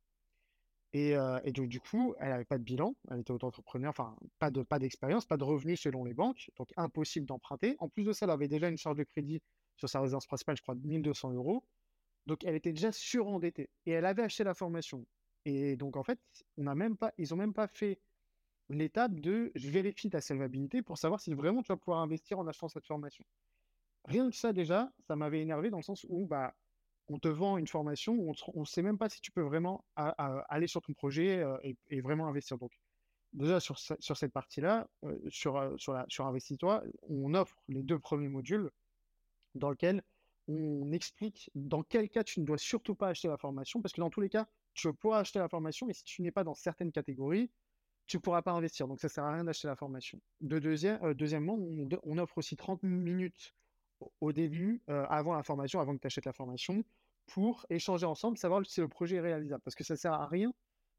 Et, 0.95 1.15
et, 1.45 1.53
donc, 1.53 1.69
du 1.69 1.81
coup, 1.81 2.15
elle 2.19 2.31
n'avait 2.31 2.47
pas 2.47 2.59
de 2.59 2.63
bilan, 2.63 2.95
elle 3.11 3.21
était 3.21 3.31
auto-entrepreneur, 3.31 3.91
enfin, 3.91 4.17
pas 4.39 4.51
de 4.51 4.63
pas 4.63 4.79
d'expérience, 4.79 5.27
pas 5.27 5.37
de 5.37 5.45
revenus 5.45 5.81
selon 5.81 6.05
les 6.05 6.15
banques, 6.15 6.51
donc 6.57 6.73
impossible 6.77 7.27
d'emprunter. 7.27 7.77
En 7.79 7.89
plus 7.89 8.05
de 8.05 8.13
ça, 8.13 8.25
elle 8.25 8.31
avait 8.31 8.49
déjà 8.49 8.69
une 8.69 8.79
charge 8.79 8.97
de 8.97 9.05
crédit 9.05 9.43
sur 9.77 9.89
sa 9.89 10.01
résidence 10.01 10.27
principale, 10.27 10.57
je 10.57 10.63
crois, 10.63 10.75
de 10.75 10.87
1200 10.87 11.33
euros. 11.33 11.63
Donc, 12.27 12.45
elle 12.45 12.55
était 12.55 12.73
déjà 12.73 12.91
surendettée 12.91 13.69
et 13.87 13.93
elle 13.93 14.07
avait 14.07 14.23
acheté 14.23 14.45
la 14.45 14.55
formation. 14.55 15.07
Et 15.45 15.77
donc, 15.77 15.97
en 15.97 16.03
fait, 16.03 16.19
on 16.57 16.67
a 16.67 16.75
même 16.75 16.97
pas, 16.97 17.13
ils 17.19 17.29
n'ont 17.31 17.37
même 17.37 17.55
pas 17.55 17.69
fait 17.69 18.01
l'étape 18.69 19.15
de 19.15 19.51
je 19.55 19.71
vérifie 19.71 20.11
ta 20.11 20.21
solvabilité 20.21 20.83
pour 20.83 20.99
savoir 20.99 21.21
si 21.21 21.33
vraiment 21.35 21.63
tu 21.63 21.69
vas 21.69 21.77
pouvoir 21.77 22.01
investir 22.01 22.39
en 22.39 22.47
achetant 22.47 22.69
cette 22.69 22.87
formation. 22.87 23.25
Rien 24.05 24.31
que 24.31 24.37
ça 24.37 24.53
déjà, 24.53 24.91
ça 25.07 25.17
m'avait 25.17 25.41
énervé 25.41 25.71
dans 25.71 25.79
le 25.79 25.83
sens 25.83 26.07
où 26.09 26.27
bah, 26.27 26.55
on 27.09 27.19
te 27.19 27.29
vend 27.29 27.59
une 27.59 27.67
formation 27.67 28.15
où 28.15 28.35
on 28.55 28.61
ne 28.61 28.67
sait 28.67 28.83
même 28.83 28.99
pas 28.99 29.09
si 29.09 29.21
tu 29.21 29.31
peux 29.31 29.43
vraiment 29.43 29.85
aller 29.97 30.67
sur 30.67 30.83
ton 30.83 30.93
projet 30.93 31.39
euh, 31.39 31.57
et, 31.89 32.01
vraiment 32.01 32.27
investir. 32.27 32.59
Donc 32.59 32.73
déjà 33.33 33.61
sur, 33.61 33.79
sur 33.79 34.17
cette 34.17 34.33
partie-là, 34.33 34.89
euh, 35.05 35.19
sur, 35.29 35.57
euh, 35.57 35.77
sur, 35.77 36.03
sur 36.09 36.27
Investis-toi, 36.27 36.83
on 37.09 37.35
offre 37.35 37.57
les 37.69 37.83
deux 37.83 37.99
premiers 37.99 38.29
modules 38.29 38.71
dans 39.55 39.71
lesquels 39.71 40.03
on 40.49 40.93
explique 40.93 41.51
dans 41.55 41.83
quel 41.83 42.09
cas 42.09 42.25
tu 42.25 42.41
ne 42.41 42.47
dois 42.47 42.59
surtout 42.59 42.95
pas 42.95 43.09
acheter 43.09 43.29
la 43.29 43.37
formation, 43.37 43.83
parce 43.83 43.93
que 43.93 44.01
dans 44.01 44.11
tous 44.11 44.21
les 44.21 44.31
cas, 44.31 44.47
tu 44.75 44.93
pourras 44.95 45.21
acheter 45.21 45.39
la 45.39 45.49
formation, 45.49 45.87
mais 45.87 45.93
si 45.93 46.05
tu 46.05 46.23
n'es 46.23 46.31
pas 46.31 46.45
dans 46.45 46.55
certaines 46.55 46.93
catégories, 46.93 47.51
tu 48.09 48.17
ne 48.17 48.23
pourras 48.23 48.43
pas 48.43 48.53
investir. 48.53 48.89
Donc 48.89 49.01
ça 49.01 49.07
ne 49.07 49.11
sert 49.11 49.25
à 49.25 49.33
rien 49.33 49.45
d'acheter 49.45 49.69
la 49.69 49.77
formation. 49.77 50.21
De 50.41 50.59
deuxième, 50.59 50.99
euh, 51.05 51.15
deuxièmement, 51.15 51.57
on, 52.03 52.19
offre 52.19 52.39
aussi 52.39 52.57
30 52.57 52.83
minutes 52.83 53.55
au 54.21 54.33
début, 54.33 54.83
euh, 54.89 55.07
avant 55.09 55.35
la 55.35 55.43
formation, 55.43 55.79
avant 55.79 55.95
que 55.95 56.01
tu 56.01 56.07
achètes 56.07 56.25
la 56.25 56.33
formation, 56.33 56.83
pour 57.27 57.67
échanger 57.69 58.07
ensemble, 58.07 58.39
savoir 58.39 58.65
si 58.67 58.81
le 58.81 58.89
projet 58.89 59.17
est 59.17 59.21
réalisable. 59.21 59.63
Parce 59.63 59.75
que 59.75 59.85
ça 59.85 59.95
ne 59.95 59.99
sert 59.99 60.15
à 60.15 60.27
rien 60.27 60.53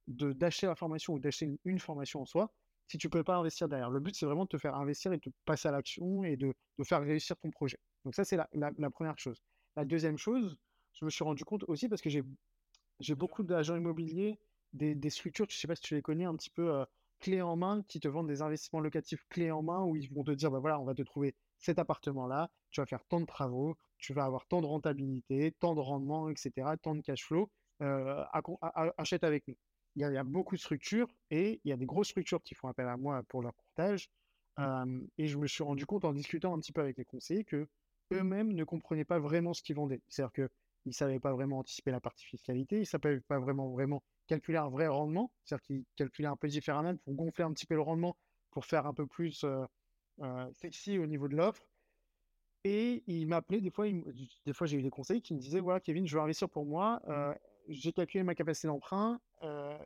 d'acheter 0.07 0.67
la 0.67 0.75
formation 0.75 1.13
ou 1.13 1.19
d'acheter 1.19 1.49
une, 1.65 1.79
formation 1.79 2.21
en 2.21 2.25
soi 2.25 2.51
si 2.87 2.97
tu 2.97 3.07
ne 3.07 3.11
peux 3.11 3.23
pas 3.23 3.35
investir 3.35 3.67
derrière. 3.67 3.89
Le 3.89 3.99
but, 3.99 4.15
c'est 4.15 4.25
vraiment 4.25 4.45
de 4.45 4.49
te 4.49 4.57
faire 4.57 4.75
investir 4.75 5.11
et 5.13 5.17
de 5.17 5.31
passer 5.45 5.67
à 5.67 5.71
l'action 5.71 6.23
et 6.23 6.37
de, 6.37 6.53
faire 6.83 7.01
réussir 7.01 7.37
ton 7.37 7.51
projet. 7.51 7.77
Donc 8.05 8.15
ça, 8.15 8.23
c'est 8.23 8.37
la, 8.37 8.89
première 8.91 9.17
chose. 9.17 9.41
La 9.75 9.85
deuxième 9.85 10.17
chose, 10.17 10.57
je 10.93 11.05
me 11.05 11.09
suis 11.09 11.23
rendu 11.23 11.43
compte 11.43 11.63
aussi 11.67 11.87
parce 11.87 12.01
que 12.01 12.09
j'ai 12.09 13.15
beaucoup 13.15 13.43
d'agents 13.43 13.75
immobiliers, 13.75 14.39
des, 14.73 15.09
structures, 15.09 15.45
je 15.49 15.55
ne 15.55 15.59
sais 15.59 15.67
pas 15.67 15.75
si 15.75 15.81
tu 15.81 15.95
les 15.95 16.01
connais 16.01 16.25
un 16.25 16.35
petit 16.35 16.49
peu, 16.49 16.73
euh, 16.73 16.85
clés 17.19 17.41
en 17.41 17.55
main 17.55 17.83
qui 17.87 17.99
te 17.99 18.07
vendent 18.07 18.27
des 18.27 18.41
investissements 18.41 18.79
locatifs 18.79 19.25
clés 19.29 19.51
en 19.51 19.61
main 19.61 19.83
où 19.83 19.95
ils 19.95 20.11
vont 20.13 20.23
te 20.23 20.31
dire 20.31 20.51
bah 20.51 20.59
voilà, 20.59 20.79
on 20.79 20.85
va 20.85 20.95
te 20.95 21.01
trouver 21.01 21.35
cet 21.57 21.79
appartement-là, 21.79 22.49
tu 22.71 22.81
vas 22.81 22.85
faire 22.85 23.03
tant 23.05 23.19
de 23.19 23.25
travaux, 23.25 23.77
tu 23.97 24.13
vas 24.13 24.25
avoir 24.25 24.45
tant 24.47 24.61
de 24.61 24.65
rentabilité, 24.65 25.53
tant 25.59 25.75
de 25.75 25.81
rendement, 25.81 26.29
etc., 26.29 26.51
tant 26.81 26.95
de 26.95 27.01
cash 27.01 27.25
flow, 27.25 27.51
euh, 27.81 28.23
achète 28.97 29.23
avec 29.23 29.47
nous. 29.47 29.55
Il 29.95 30.01
y, 30.01 30.17
a, 30.17 30.23
beaucoup 30.23 30.55
de 30.55 30.61
structures 30.61 31.07
et 31.29 31.59
il 31.63 31.69
y 31.69 31.73
a 31.73 31.77
des 31.77 31.85
grosses 31.85 32.09
structures 32.09 32.41
qui 32.41 32.55
font 32.55 32.69
appel 32.69 32.87
à 32.87 32.95
moi 32.95 33.21
pour 33.27 33.41
leur 33.41 33.55
courtage. 33.55 34.09
Mmh. 34.57 35.05
et 35.17 35.27
je 35.27 35.37
me 35.37 35.47
suis 35.47 35.63
rendu 35.63 35.85
compte 35.85 36.03
en 36.03 36.11
discutant 36.11 36.53
un 36.53 36.59
petit 36.59 36.73
peu 36.73 36.81
avec 36.81 36.97
les 36.97 37.05
conseillers 37.05 37.45
que 37.45 37.69
eux-mêmes 38.11 38.51
ne 38.51 38.65
comprenaient 38.65 39.05
pas 39.05 39.17
vraiment 39.17 39.53
ce 39.53 39.63
qu'ils 39.63 39.75
vendaient. 39.75 40.01
C'est-à-dire 40.09 40.33
qu'ils 40.33 40.49
ne 40.85 40.91
savaient 40.91 41.19
pas 41.19 41.33
vraiment 41.33 41.59
anticiper 41.59 41.91
la 41.91 42.01
partie 42.01 42.25
fiscalité, 42.25 42.75
ils 42.77 42.81
ne 42.81 42.85
savaient 42.85 43.21
pas 43.21 43.39
vraiment, 43.39 43.69
vraiment 43.69 44.03
calculer 44.29 44.59
un 44.59 44.69
vrai 44.69 44.87
rendement, 44.87 45.31
c'est-à-dire 45.43 45.63
qu'il 45.63 45.83
calculait 45.95 46.27
un 46.27 46.35
peu 46.35 46.47
différemment 46.47 46.95
pour 46.97 47.15
gonfler 47.15 47.43
un 47.43 47.51
petit 47.51 47.65
peu 47.65 47.73
le 47.73 47.81
rendement, 47.81 48.15
pour 48.51 48.63
faire 48.63 48.85
un 48.85 48.93
peu 48.93 49.07
plus 49.07 49.43
euh, 49.43 49.65
euh, 50.21 50.47
sexy 50.53 50.99
au 50.99 51.07
niveau 51.07 51.27
de 51.27 51.35
l'offre. 51.35 51.67
Et 52.63 53.03
il 53.07 53.27
m'appelait, 53.27 53.59
des 53.59 53.71
fois, 53.71 53.87
des 53.89 54.53
fois 54.53 54.67
j'ai 54.67 54.77
eu 54.77 54.83
des 54.83 54.91
conseils 54.91 55.21
qui 55.21 55.33
me 55.33 55.39
disaient, 55.39 55.61
voilà 55.61 55.79
Kevin, 55.79 56.05
je 56.05 56.15
veux 56.15 56.21
investir 56.21 56.47
pour 56.47 56.65
moi, 56.65 57.01
mmh. 57.07 57.11
euh, 57.11 57.33
j'ai 57.69 57.91
calculé 57.91 58.23
ma 58.23 58.35
capacité 58.35 58.67
d'emprunt, 58.67 59.19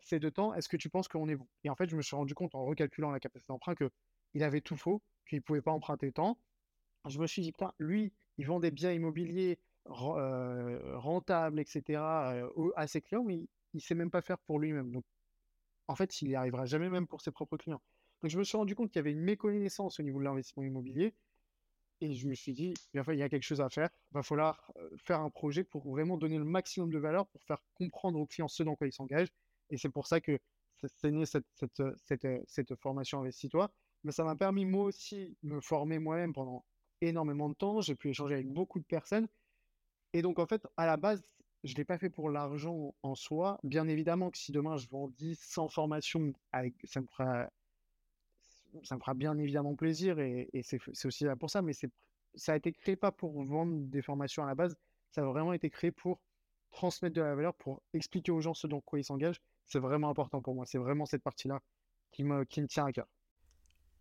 c'est 0.02 0.20
de 0.20 0.30
temps, 0.30 0.54
est-ce 0.54 0.68
que 0.68 0.78
tu 0.78 0.90
penses 0.90 1.08
qu'on 1.08 1.30
est 1.30 1.36
bon? 1.36 1.48
Et 1.64 1.70
en 1.70 1.76
fait, 1.76 1.90
je 1.90 1.96
me 1.96 2.02
suis 2.02 2.16
rendu 2.16 2.34
compte 2.34 2.56
en 2.56 2.66
recalculant 2.66 3.12
la 3.12 3.20
capacité 3.20 3.48
d'emprunt 3.52 3.76
qu'il 3.76 4.44
avait 4.44 4.62
tout 4.62 4.76
faux, 4.76 5.02
qu'il 5.28 5.38
ne 5.38 5.44
pouvait 5.44 5.62
pas 5.62 5.72
emprunter 5.72 6.12
tant. 6.12 6.38
Je 7.08 7.20
me 7.20 7.28
suis 7.28 7.42
dit, 7.42 7.52
putain, 7.52 7.74
lui, 7.78 8.14
il 8.38 8.48
vend 8.48 8.60
des 8.60 8.72
biens 8.72 8.92
immobiliers 8.92 9.60
rentables, 9.86 11.60
etc., 11.60 12.00
à 12.76 12.88
ses 12.88 13.02
clients, 13.02 13.26
mais 13.26 13.48
il 13.74 13.82
sait 13.82 13.96
même 13.96 14.12
pas 14.12 14.22
faire 14.22 14.40
pour 14.40 14.60
lui-même. 14.60 14.92
Donc, 14.92 15.06
en 15.88 15.96
fait, 15.96 16.22
il 16.22 16.30
n'y 16.30 16.36
arrivera 16.36 16.66
jamais 16.66 16.90
même 16.90 17.08
pour 17.08 17.22
ses 17.22 17.32
propres 17.32 17.58
clients. 17.58 17.82
Donc, 18.22 18.32
je 18.32 18.38
me 18.38 18.44
suis 18.44 18.58
rendu 18.58 18.76
compte 18.76 18.90
qu'il 18.90 19.00
y 19.00 19.02
avait 19.02 19.12
une 19.12 19.22
méconnaissance 19.22 20.00
au 20.00 20.04
niveau 20.04 20.20
de 20.20 20.24
l'investissement 20.24 20.64
immobilier. 20.64 21.14
Et 22.02 22.14
je 22.14 22.28
me 22.28 22.36
suis 22.36 22.54
dit, 22.54 22.74
il 22.94 23.02
y 23.16 23.24
a 23.24 23.30
quelque 23.30 23.44
chose 23.44 23.62
à 23.62 23.70
faire. 23.70 23.90
Il 24.12 24.16
va 24.16 24.24
falloir 24.24 24.72
faire 24.98 25.22
un 25.22 25.30
projet 25.30 25.64
pour 25.64 25.90
vraiment 25.90 26.18
donner 26.18 26.38
le 26.38 26.44
maximum 26.44 26.90
de 26.90 26.98
valeur, 26.98 27.28
pour 27.28 27.44
faire 27.44 27.62
comprendre 27.76 28.20
aux 28.20 28.26
clients 28.26 28.48
ce 28.48 28.64
dans 28.64 28.76
quoi 28.76 28.88
ils 28.88 28.94
s'engagent. 28.94 29.32
Et 29.70 29.78
c'est 29.78 29.90
pour 29.90 30.08
ça 30.08 30.20
que 30.20 30.38
c'est 30.88 31.12
né 31.12 31.26
cette, 31.26 31.46
cette, 31.54 31.82
cette, 32.06 32.28
cette 32.46 32.76
formation 32.76 33.22
Investis-toi. 33.22 33.72
Mais 34.04 34.12
ça 34.12 34.26
m'a 34.26 34.36
permis 34.36 34.66
moi 34.66 34.84
aussi 34.84 35.38
de 35.44 35.54
me 35.54 35.62
former 35.62 36.00
moi-même 36.00 36.34
pendant 36.34 36.66
énormément 37.00 37.50
de 37.50 37.56
temps. 37.56 37.80
J'ai 37.80 37.96
pu 37.96 38.10
échanger 38.10 38.36
avec 38.36 38.50
beaucoup 38.50 38.80
de 38.80 38.86
personnes. 38.86 39.28
Et 40.12 40.22
donc, 40.22 40.40
en 40.40 40.46
fait, 40.46 40.68
à 40.76 40.86
la 40.86 40.98
base, 40.98 41.24
je 41.64 41.74
ne 41.74 41.78
l'ai 41.78 41.86
pas 41.86 41.98
fait 41.98 42.10
pour 42.10 42.30
l'argent 42.30 42.94
en 43.04 43.16
soi. 43.16 43.60
Bien 43.64 43.88
évidemment 43.88 44.32
que 44.32 44.38
si 44.38 44.52
demain 44.52 44.78
je 44.78 44.88
vends 44.90 45.08
10, 45.18 45.40
100 45.40 45.70
formations, 45.70 46.34
avec, 46.52 46.74
ça, 46.84 47.02
me 47.02 47.08
fera, 47.08 47.50
ça 48.84 48.96
me 48.96 49.00
fera 49.00 49.14
bien 49.14 49.38
évidemment 49.38 49.76
plaisir. 49.76 50.20
Et, 50.20 50.50
c'est 50.64 51.06
aussi 51.06 51.24
là 51.24 51.36
pour 51.36 51.50
ça. 51.50 51.62
Mais 51.62 51.74
ça 52.36 52.54
a 52.54 52.56
été 52.56 52.74
créé 52.74 52.96
pas 52.96 53.12
pour 53.12 53.44
vendre 53.44 53.80
des 53.88 54.02
formations 54.02 54.44
à 54.44 54.48
la 54.48 54.56
base. 54.56 54.76
Ça 55.12 55.22
a 55.22 55.26
vraiment 55.26 55.54
été 55.54 55.70
créé 55.70 55.92
pour 55.92 56.20
transmettre 56.72 57.16
de 57.16 57.22
la 57.22 57.36
valeur, 57.36 57.54
pour 57.54 57.82
expliquer 57.94 58.32
aux 58.32 58.42
gens 58.42 58.54
ce 58.54 58.68
dans 58.68 58.82
quoi 58.82 59.00
ils 59.00 59.06
s'engagent. 59.06 59.42
C'est 59.66 59.80
vraiment 59.80 60.10
important 60.10 60.42
pour 60.42 60.56
moi. 60.56 60.66
C'est 60.66 60.80
vraiment 60.80 61.06
cette 61.06 61.24
partie-là 61.24 61.62
qui 62.12 62.24
me, 62.24 62.44
qui 62.44 62.62
me 62.62 62.68
tient 62.68 62.86
à 62.86 62.92
cœur. 62.92 63.08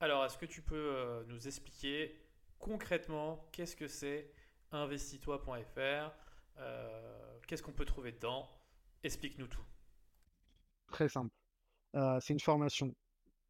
Alors, 0.01 0.25
est-ce 0.25 0.37
que 0.37 0.46
tu 0.46 0.62
peux 0.62 0.75
euh, 0.75 1.22
nous 1.29 1.46
expliquer 1.46 2.18
concrètement 2.59 3.48
qu'est-ce 3.53 3.77
que 3.77 3.87
c'est 3.87 4.33
investistoi.fr 4.72 6.12
euh, 6.59 7.32
Qu'est-ce 7.46 7.62
qu'on 7.62 7.72
peut 7.72 7.85
trouver 7.85 8.12
dedans? 8.12 8.48
Explique-nous 9.02 9.48
tout. 9.48 9.64
Très 10.88 11.09
simple. 11.09 11.35
Euh, 11.94 12.18
c'est 12.20 12.33
une 12.33 12.40
formation 12.40 12.94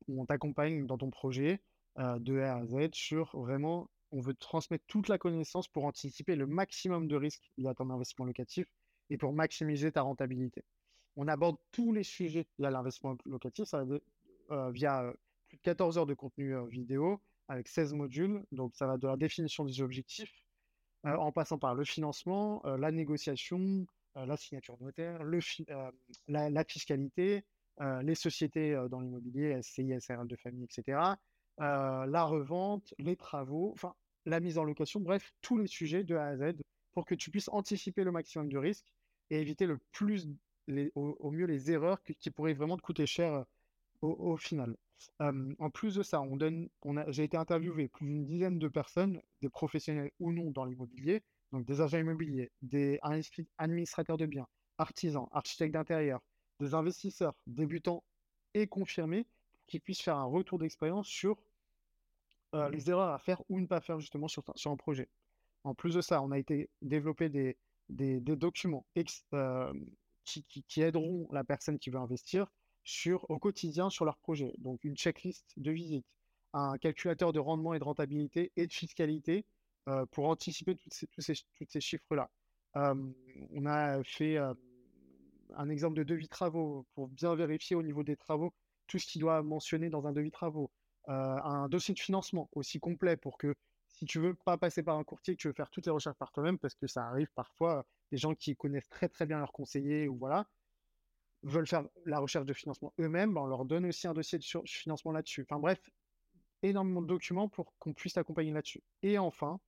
où 0.08 0.20
on 0.20 0.26
t'accompagne 0.26 0.86
dans 0.86 0.98
ton 0.98 1.10
projet 1.10 1.62
de 1.96 2.40
A 2.40 2.56
à 2.56 2.66
Z 2.66 2.88
sur 2.94 3.38
vraiment, 3.38 3.90
on 4.12 4.20
veut 4.20 4.32
transmettre 4.34 4.84
toute 4.88 5.08
la 5.08 5.18
connaissance 5.18 5.68
pour 5.68 5.84
anticiper 5.84 6.36
le 6.36 6.46
maximum 6.46 7.06
de 7.06 7.16
risques 7.16 7.52
liés 7.58 7.68
à 7.68 7.74
ton 7.74 7.90
investissement 7.90 8.24
locatif 8.24 8.66
et 9.10 9.18
pour 9.18 9.32
maximiser 9.34 9.92
ta 9.92 10.00
rentabilité. 10.00 10.64
On 11.16 11.28
aborde 11.28 11.58
tous 11.70 11.92
les 11.92 12.02
sujets 12.02 12.46
liés 12.58 12.66
à 12.66 12.70
l'investissement 12.70 13.16
locatif 13.26 13.66
ça, 13.66 13.84
via 14.70 15.12
14 15.62 15.98
heures 15.98 16.06
de 16.06 16.14
contenu 16.14 16.54
euh, 16.54 16.64
vidéo 16.66 17.20
avec 17.48 17.68
16 17.68 17.92
modules. 17.94 18.42
Donc, 18.52 18.74
ça 18.74 18.86
va 18.86 18.96
de 18.96 19.06
la 19.06 19.16
définition 19.16 19.64
des 19.64 19.80
objectifs, 19.80 20.32
euh, 20.32 20.41
en 21.04 21.32
passant 21.32 21.58
par 21.58 21.74
le 21.74 21.84
financement, 21.84 22.62
euh, 22.64 22.76
la 22.76 22.90
négociation, 22.92 23.86
la 24.14 24.36
signature 24.36 24.76
notaire, 24.80 25.20
la, 26.28 26.64
fiscalité, 26.64 27.44
les 28.02 28.14
sociétés 28.14 28.78
dans 28.90 29.00
l'immobilier, 29.00 29.58
SCI, 29.62 29.98
SRL 29.98 30.28
de 30.28 30.36
famille, 30.36 30.64
etc. 30.64 30.98
la 31.58 32.24
revente, 32.24 32.92
les 32.98 33.16
travaux, 33.16 33.70
enfin, 33.72 33.94
la 34.26 34.38
mise 34.40 34.58
en 34.58 34.64
location, 34.64 35.00
bref, 35.00 35.32
tous 35.40 35.56
les 35.56 35.66
sujets 35.66 36.04
de 36.04 36.14
A 36.14 36.26
à 36.26 36.36
Z 36.36 36.56
pour 36.92 37.06
que 37.06 37.14
tu 37.14 37.30
puisses 37.30 37.48
anticiper 37.48 38.04
le 38.04 38.12
maximum 38.12 38.50
de 38.50 38.58
risques 38.58 38.92
et 39.30 39.40
éviter 39.40 39.64
le 39.64 39.78
plus, 39.92 40.28
au, 40.94 41.30
mieux 41.30 41.46
les 41.46 41.70
erreurs 41.70 42.02
qui, 42.02 42.30
pourraient 42.30 42.52
vraiment 42.52 42.76
te 42.76 42.82
coûter 42.82 43.06
cher 43.06 43.46
au 44.02 44.36
final 44.36 44.76
en 45.20 45.70
plus 45.70 45.94
de 45.94 46.02
ça, 46.02 46.20
on 46.20 46.36
donne, 46.36 46.68
j'ai 47.08 47.24
été 47.24 47.36
interviewé 47.36 47.88
plus 47.88 48.06
d'une 48.06 48.24
dizaine 48.24 48.58
de 48.58 48.68
personnes, 48.68 49.20
des 49.40 49.48
professionnels 49.48 50.10
ou 50.18 50.32
non 50.32 50.50
dans 50.50 50.64
l'immobilier, 50.64 51.22
donc 51.52 51.64
des 51.66 51.80
agents 51.80 51.98
immobiliers, 51.98 52.50
des 52.62 52.98
administrateurs 53.58 54.16
de 54.16 54.26
biens, 54.26 54.46
artisans, 54.78 55.28
architectes 55.32 55.74
d'intérieur, 55.74 56.20
des 56.60 56.74
investisseurs 56.74 57.34
débutants 57.46 58.02
et 58.54 58.66
confirmés 58.66 59.26
qui 59.66 59.80
puissent 59.80 60.02
faire 60.02 60.16
un 60.16 60.24
retour 60.24 60.58
d'expérience 60.58 61.06
sur 61.06 61.42
les 62.70 62.90
erreurs 62.90 63.14
à 63.14 63.18
faire 63.18 63.40
ou 63.48 63.60
ne 63.60 63.66
pas 63.66 63.80
faire 63.80 63.98
justement 63.98 64.28
sur, 64.28 64.44
un 64.66 64.76
projet. 64.76 65.08
En 65.64 65.74
plus 65.74 65.94
de 65.94 66.00
ça, 66.00 66.22
on 66.22 66.32
a 66.32 66.38
été 66.38 66.68
développer 66.82 67.28
des, 67.28 67.56
documents 67.88 68.86
qui 70.24 70.82
aideront 70.82 71.28
la 71.32 71.44
personne 71.44 71.78
qui 71.78 71.90
veut 71.90 71.98
investir 71.98 72.46
sur, 72.84 73.28
au 73.30 73.38
quotidien 73.38 73.90
sur 73.90 74.04
leur 74.04 74.18
projet. 74.18 74.54
Donc 74.58 74.84
une 74.84 74.96
checklist 74.96 75.52
de 75.56 75.70
visite, 75.70 76.06
un 76.52 76.78
calculateur 76.78 77.32
de 77.32 77.38
rendement 77.38 77.74
et 77.74 77.78
de 77.78 77.84
rentabilité 77.84 78.52
et 78.56 78.66
de 78.66 78.72
fiscalité 78.72 79.44
euh, 79.88 80.06
pour 80.06 80.28
anticiper 80.28 80.76
toutes 80.76 80.94
ces, 80.94 81.06
tous 81.06 81.20
ces, 81.20 81.34
ces 81.68 81.80
chiffres-là. 81.80 82.30
on 82.74 83.66
a 83.66 84.02
fait 84.04 84.38
un 85.56 85.68
exemple 85.68 85.96
de 85.96 86.02
devis 86.02 86.28
travaux 86.28 86.86
pour 86.94 87.08
bien 87.08 87.34
vérifier 87.34 87.76
au 87.76 87.82
niveau 87.82 88.02
des 88.02 88.16
travaux 88.16 88.52
tout 88.86 88.98
ce 88.98 89.06
qui 89.06 89.18
doit 89.18 89.42
mentionner 89.42 89.90
dans 89.90 90.06
un 90.06 90.12
devis 90.12 90.30
travaux. 90.30 90.70
Euh, 91.08 91.12
un 91.12 91.68
dossier 91.68 91.94
de 91.94 91.98
financement 91.98 92.48
aussi 92.52 92.78
complet 92.78 93.16
pour 93.16 93.36
que 93.36 93.54
si 93.88 94.04
tu 94.04 94.18
veux 94.18 94.34
pas 94.34 94.56
passer 94.56 94.82
par 94.82 94.96
un 94.96 95.04
courtier, 95.04 95.34
que 95.34 95.40
tu 95.40 95.48
veux 95.48 95.54
faire 95.54 95.70
toutes 95.70 95.86
les 95.86 95.92
recherches 95.92 96.16
par 96.16 96.30
toi-même, 96.32 96.58
parce 96.58 96.74
que 96.74 96.86
ça 96.86 97.06
arrive 97.06 97.30
parfois 97.34 97.84
des 98.10 98.18
gens 98.18 98.34
qui 98.34 98.54
connaissent 98.56 98.88
très 98.88 99.08
très 99.08 99.26
bien 99.26 99.38
leurs 99.38 99.52
conseillers 99.52 100.08
ou 100.08 100.16
voilà, 100.16 100.46
veulent 101.42 101.66
faire 101.66 101.84
la 102.06 102.18
recherche 102.18 102.46
de 102.46 102.52
financement 102.52 102.92
eux-mêmes, 103.00 103.34
ben, 103.34 103.42
on 103.42 103.46
leur 103.46 103.64
donne 103.64 103.86
aussi 103.86 104.06
un 104.06 104.14
dossier 104.14 104.38
de 104.38 104.44
financement 104.66 105.12
là-dessus. 105.12 105.42
Enfin 105.42 105.58
bref, 105.58 105.80
énormément 106.62 107.02
de 107.02 107.06
documents 107.06 107.48
pour 107.48 107.74
qu'on 107.78 107.92
puisse 107.92 108.14
t'accompagner 108.14 108.52
là-dessus. 108.52 108.82
Et 109.02 109.18
enfin, 109.18 109.60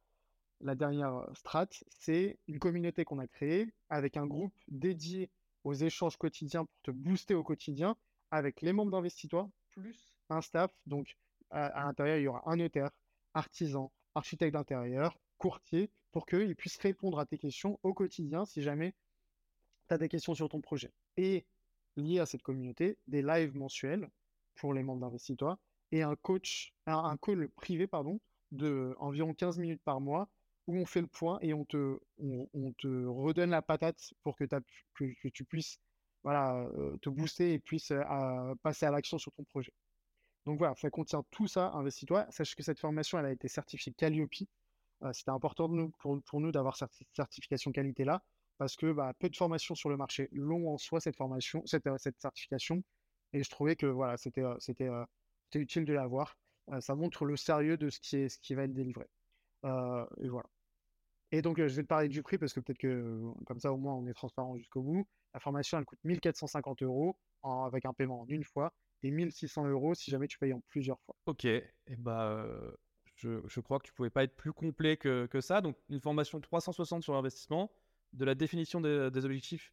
la 0.61 0.75
dernière 0.75 1.15
euh, 1.15 1.35
strat, 1.35 1.67
c'est 1.89 2.39
une 2.47 2.59
communauté 2.59 3.05
qu'on 3.05 3.19
a 3.19 3.27
créée 3.27 3.73
avec 3.89 4.17
un 4.17 4.27
groupe 4.27 4.55
dédié 4.69 5.31
aux 5.65 5.75
échanges 5.75 6.17
quotidiens 6.17 6.65
pour 6.65 6.81
te 6.83 6.91
booster 6.91 7.35
au 7.35 7.43
quotidien 7.43 7.97
avec 8.31 8.61
les 8.61 8.73
membres 8.73 8.93
d'Investitois 8.93 9.51
plus 9.73 10.15
un 10.31 10.41
staff. 10.41 10.73
Donc 10.87 11.17
à, 11.51 11.85
l'intérieur, 11.85 12.19
il 12.19 12.23
y 12.23 12.29
aura 12.29 12.43
un 12.47 12.57
notaire, 12.57 12.91
artisan, 13.35 13.93
architecte 14.15 14.55
d'intérieur, 14.55 15.19
courtier 15.39 15.91
pour 16.13 16.27
qu'ils 16.27 16.55
puissent 16.55 16.79
répondre 16.79 17.19
à 17.19 17.27
tes 17.27 17.39
questions 17.39 17.79
au 17.83 17.93
quotidien 17.93 18.45
si 18.45 18.63
jamais 18.63 18.95
tu 19.89 19.95
as 19.95 19.99
des 19.99 20.09
questions 20.09 20.35
sur 20.35 20.49
ton 20.49 20.61
projet. 20.61 20.93
Et 21.17 21.45
liés 21.97 22.21
à 22.21 22.27
cette 22.27 22.43
communauté, 22.43 22.99
des 23.07 23.23
lives 23.23 23.57
mensuels 23.57 24.09
pour 24.57 24.75
les 24.75 24.83
membres 24.83 25.01
d'Investitois 25.01 25.59
et 25.93 26.03
un 26.03 26.17
coach, 26.17 26.75
un, 26.87 27.17
call 27.17 27.49
privé, 27.51 27.87
pardon, 27.87 28.21
de 28.53 28.95
environ 28.99 29.35
15 29.35 29.59
minutes 29.59 29.83
par 29.85 30.01
mois 30.01 30.29
où 30.67 30.77
on 30.77 30.87
fait 30.87 31.03
le 31.03 31.07
point 31.07 31.39
et 31.43 31.53
on 31.55 31.65
te, 31.65 31.99
on, 32.19 32.73
te 32.79 33.07
redonne 33.07 33.51
la 33.51 33.63
patate 33.63 34.15
pour 34.23 34.37
que, 34.37 34.45
tu 35.29 35.45
puisses 35.45 35.79
voilà, 36.23 36.57
euh, 36.57 36.97
te 37.03 37.11
booster 37.11 37.53
et 37.53 37.59
puisses 37.59 37.91
euh, 37.91 38.55
passer 38.63 38.87
à 38.87 38.91
l'action 38.91 39.19
sur 39.19 39.33
ton 39.33 39.45
projet. 39.45 39.73
Donc 40.47 40.59
voilà, 40.59 40.75
ça 40.77 40.91
contient 40.91 41.23
tout 41.31 41.47
ça, 41.47 41.71
investis-toi. 41.73 42.27
Sache 42.31 42.55
que 42.55 42.63
cette 42.63 42.79
formation, 42.79 43.19
elle 43.19 43.27
a 43.27 43.33
été 43.33 43.49
certifiée 43.49 43.93
Calliope. 43.93 44.31
Euh, 45.03 45.13
c'était 45.13 45.31
important 45.31 45.69
de 45.69 45.75
nous, 45.75 45.91
pour, 45.99 46.23
pour 46.23 46.41
nous 46.41 46.51
d'avoir 46.51 46.77
cette 46.77 46.93
certification 47.13 47.73
qualité-là 47.73 48.23
parce 48.59 48.77
que 48.77 48.93
bah, 48.93 49.13
peu 49.19 49.29
de 49.29 49.37
formations 49.37 49.75
sur 49.75 49.89
le 49.89 49.97
marché 49.97 50.29
long 50.33 50.73
en 50.73 50.79
soi 50.79 51.01
cette 51.01 51.17
formation, 51.17 51.63
cette, 51.67 51.87
euh, 51.87 51.97
cette 51.99 52.21
certification. 52.21 52.83
Et 53.33 53.43
je 53.43 53.51
trouvais 53.51 53.77
que 53.77 53.87
voilà, 53.87 54.17
c'était 54.17 54.43
euh, 54.43 54.57
euh, 54.81 55.05
utile 55.55 55.85
de 55.85 55.93
l'avoir. 55.93 56.37
ça 56.81 56.95
montre 56.95 57.25
le 57.25 57.37
sérieux 57.37 57.77
de 57.77 57.91
ce 57.91 57.99
qui, 58.01 58.17
est, 58.17 58.29
ce 58.29 58.39
qui 58.39 58.55
va 58.55 58.65
être 58.65 58.75
délivré. 58.75 59.07
et 59.65 60.29
voilà. 60.29 60.49
Et 61.33 61.43
donc, 61.43 61.59
je 61.59 61.75
vais 61.75 61.83
te 61.83 61.89
parler 61.89 62.09
du 62.09 62.23
prix 62.23 62.39
parce 62.39 62.53
que 62.53 62.61
peut-être 62.61 62.79
que 62.79 63.21
comme 63.45 63.59
ça, 63.59 63.73
au 63.73 63.77
moins, 63.77 63.95
on 63.95 64.07
est 64.07 64.15
transparent 64.15 64.57
jusqu'au 64.57 64.83
bout. 64.83 65.09
La 65.33 65.41
formation, 65.41 65.79
elle 65.79 65.85
coûte 65.85 65.99
1450 66.05 66.83
euros 66.83 67.17
avec 67.43 67.85
un 67.87 67.93
paiement 67.93 68.21
en 68.21 68.27
une 68.29 68.45
fois 68.45 68.73
et 69.03 69.11
1600 69.11 69.67
euros 69.67 69.95
si 69.95 70.13
jamais 70.13 70.29
tu 70.29 70.39
payes 70.39 70.53
en 70.53 70.61
plusieurs 70.69 71.01
fois. 71.01 71.17
Ok, 71.27 71.45
et 71.45 71.67
bah, 71.99 72.47
je, 73.17 73.41
je, 73.47 73.61
crois 73.61 73.81
que 73.81 73.87
tu 73.87 73.93
pouvais 73.93 74.11
pas 74.11 74.23
être 74.23 74.37
plus 74.37 74.53
complet 74.53 74.97
que, 74.97 75.27
que 75.27 75.41
ça. 75.41 75.61
Donc, 75.61 75.77
une 75.89 76.01
formation 76.01 76.41
360 76.41 77.03
sur 77.03 77.15
l'investissement, 77.15 77.71
de 78.15 78.25
la 78.25 78.35
définition 78.35 78.81
des, 78.81 79.25
objectifs 79.25 79.73